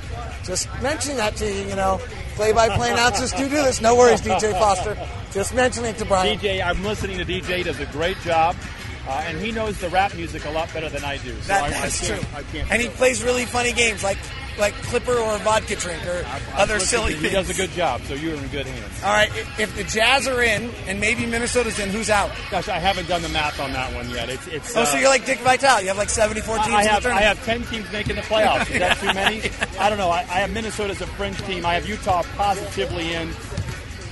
Just 0.43 0.67
mentioning 0.81 1.17
that 1.17 1.35
to 1.37 1.45
you, 1.45 1.69
you 1.69 1.75
know. 1.75 1.99
Play 2.35 2.53
by 2.53 2.69
play 2.69 2.91
announcers 2.91 3.33
do 3.33 3.43
do 3.49 3.49
this. 3.49 3.81
No 3.81 3.95
worries, 3.95 4.21
DJ 4.21 4.53
Foster. 4.53 4.97
Just 5.33 5.53
mentioning 5.53 5.91
it 5.91 5.97
to 5.97 6.05
Brian. 6.05 6.37
DJ, 6.39 6.63
I'm 6.63 6.83
listening 6.83 7.17
to 7.17 7.25
DJ. 7.25 7.63
Does 7.63 7.79
a 7.79 7.85
great 7.87 8.17
job. 8.21 8.55
Uh, 9.09 9.23
and 9.25 9.39
he 9.39 9.51
knows 9.51 9.79
the 9.79 9.89
rap 9.89 10.13
music 10.15 10.45
a 10.45 10.51
lot 10.51 10.71
better 10.71 10.87
than 10.87 11.03
I 11.03 11.17
do. 11.17 11.33
So 11.41 11.47
that, 11.47 11.63
I, 11.63 11.69
that's 11.71 12.03
I 12.03 12.15
true. 12.15 12.25
I 12.35 12.43
can't 12.43 12.71
and 12.71 12.79
he 12.79 12.89
plays 12.89 13.23
really 13.23 13.45
funny 13.45 13.73
games 13.73 14.03
like 14.03 14.19
like 14.59 14.73
Clipper 14.83 15.13
or 15.13 15.37
vodka 15.39 15.75
drink 15.75 16.05
or 16.05 16.23
I, 16.27 16.61
other 16.61 16.79
silly 16.79 17.15
he 17.15 17.29
does 17.29 17.49
a 17.49 17.53
good 17.53 17.71
job, 17.71 18.01
so 18.01 18.13
you're 18.13 18.35
in 18.35 18.47
good 18.49 18.67
hands. 18.67 19.03
All 19.03 19.13
right, 19.13 19.31
if 19.57 19.75
the 19.75 19.83
Jazz 19.85 20.27
are 20.27 20.43
in 20.43 20.69
and 20.85 20.99
maybe 20.99 21.25
Minnesota's 21.25 21.79
in, 21.79 21.89
who's 21.89 22.09
out? 22.09 22.31
Gosh, 22.51 22.67
I 22.67 22.77
haven't 22.77 23.07
done 23.07 23.21
the 23.21 23.29
math 23.29 23.59
on 23.59 23.71
that 23.73 23.93
one 23.95 24.09
yet. 24.09 24.29
It's, 24.29 24.45
it's 24.47 24.75
oh, 24.75 24.81
uh, 24.81 24.85
so 24.85 24.97
you're 24.97 25.09
like 25.09 25.25
Dick 25.25 25.39
Vitale. 25.39 25.81
You 25.81 25.87
have 25.87 25.97
like 25.97 26.09
74 26.09 26.57
teams 26.57 26.67
I 26.67 26.83
have, 26.83 27.05
in 27.05 27.11
the 27.11 27.15
I 27.15 27.21
have 27.21 27.43
10 27.45 27.63
teams 27.63 27.91
making 27.91 28.15
the 28.15 28.21
playoffs. 28.21 28.69
Is 28.69 28.79
that 28.79 28.97
too 28.97 29.13
many? 29.13 29.49
I 29.79 29.89
don't 29.89 29.97
know. 29.97 30.09
I, 30.09 30.19
I 30.19 30.41
have 30.41 30.51
Minnesota 30.51 30.91
as 30.91 31.01
a 31.01 31.07
fringe 31.07 31.41
team. 31.43 31.65
I 31.65 31.75
have 31.75 31.87
Utah 31.87 32.23
positively 32.35 33.13
in. 33.13 33.29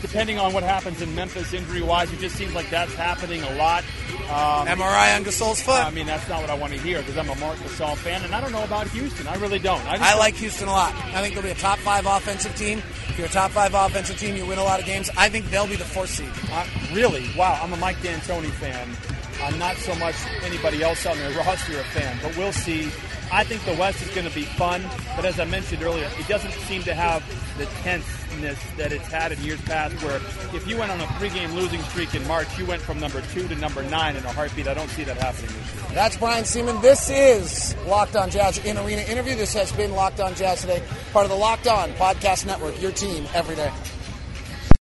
Depending 0.01 0.37
on 0.37 0.53
what 0.53 0.63
happens 0.63 1.01
in 1.01 1.13
Memphis 1.15 1.53
injury 1.53 1.81
wise, 1.81 2.11
it 2.13 2.19
just 2.19 2.35
seems 2.35 2.53
like 2.53 2.69
that's 2.69 2.93
happening 2.93 3.41
a 3.43 3.55
lot. 3.55 3.83
Um, 4.29 4.67
MRI 4.67 5.15
on 5.15 5.23
Gasol's 5.23 5.61
foot. 5.61 5.83
I 5.83 5.89
mean, 5.89 6.05
that's 6.05 6.27
not 6.29 6.41
what 6.41 6.49
I 6.49 6.53
want 6.53 6.73
to 6.73 6.79
hear 6.79 6.99
because 6.99 7.17
I'm 7.17 7.29
a 7.29 7.35
Marc 7.35 7.57
Gasol 7.57 7.95
fan, 7.97 8.23
and 8.23 8.35
I 8.35 8.41
don't 8.41 8.51
know 8.51 8.63
about 8.63 8.87
Houston. 8.89 9.27
I 9.27 9.35
really 9.35 9.59
don't. 9.59 9.83
I, 9.87 10.13
I 10.13 10.15
like 10.15 10.35
Houston 10.35 10.67
a 10.67 10.71
lot. 10.71 10.93
I 10.93 11.21
think 11.21 11.33
they'll 11.33 11.43
be 11.43 11.49
a 11.49 11.55
top 11.55 11.79
five 11.79 12.05
offensive 12.05 12.55
team. 12.55 12.79
If 12.79 13.17
you're 13.17 13.27
a 13.27 13.31
top 13.31 13.51
five 13.51 13.73
offensive 13.73 14.17
team, 14.19 14.35
you 14.35 14.45
win 14.45 14.59
a 14.59 14.63
lot 14.63 14.79
of 14.79 14.85
games. 14.85 15.09
I 15.17 15.29
think 15.29 15.49
they'll 15.49 15.67
be 15.67 15.75
the 15.75 15.85
fourth 15.85 16.09
seed. 16.09 16.29
Uh, 16.51 16.65
really? 16.93 17.29
Wow, 17.35 17.59
I'm 17.61 17.73
a 17.73 17.77
Mike 17.77 17.99
D'Antoni 18.01 18.51
fan. 18.51 18.95
I'm 19.41 19.57
not 19.57 19.77
so 19.77 19.95
much 19.95 20.15
anybody 20.43 20.83
else 20.83 21.05
on 21.05 21.17
their 21.17 21.31
roster 21.37 21.79
a 21.79 21.83
fan, 21.83 22.19
but 22.21 22.35
we'll 22.37 22.51
see. 22.51 22.91
I 23.31 23.43
think 23.43 23.63
the 23.65 23.73
West 23.73 24.01
is 24.01 24.09
going 24.15 24.27
to 24.27 24.33
be 24.33 24.43
fun, 24.43 24.83
but 25.15 25.25
as 25.25 25.39
I 25.39 25.45
mentioned 25.45 25.83
earlier, 25.83 26.09
it 26.17 26.27
doesn't 26.27 26.51
seem 26.51 26.83
to 26.83 26.93
have 26.93 27.23
the 27.57 27.65
tenseness 27.83 28.59
that 28.77 28.91
it's 28.91 29.07
had 29.07 29.31
in 29.31 29.41
years 29.43 29.61
past. 29.61 29.95
Where 30.03 30.17
if 30.55 30.67
you 30.67 30.77
went 30.77 30.91
on 30.91 31.01
a 31.01 31.07
three-game 31.19 31.53
losing 31.53 31.81
streak 31.83 32.15
in 32.15 32.25
March, 32.27 32.47
you 32.57 32.65
went 32.65 32.81
from 32.81 32.99
number 32.99 33.21
two 33.33 33.47
to 33.47 33.55
number 33.55 33.83
nine 33.83 34.15
in 34.15 34.23
a 34.23 34.31
heartbeat. 34.31 34.67
I 34.67 34.73
don't 34.73 34.89
see 34.89 35.03
that 35.03 35.17
happening 35.17 35.47
this 35.47 35.73
year. 35.75 35.83
That's 35.93 36.17
Brian 36.17 36.43
Sieman. 36.43 36.81
This 36.81 37.09
is 37.09 37.75
Locked 37.85 38.15
On 38.15 38.29
Jazz 38.29 38.63
in 38.63 38.77
Arena 38.77 39.01
interview. 39.01 39.35
This 39.35 39.53
has 39.53 39.71
been 39.71 39.91
Locked 39.91 40.19
On 40.19 40.33
Jazz 40.35 40.61
today, 40.61 40.81
part 41.11 41.25
of 41.25 41.29
the 41.29 41.37
Locked 41.37 41.67
On 41.67 41.89
Podcast 41.91 42.45
Network. 42.45 42.81
Your 42.81 42.91
team 42.91 43.27
every 43.33 43.55
day. 43.55 43.71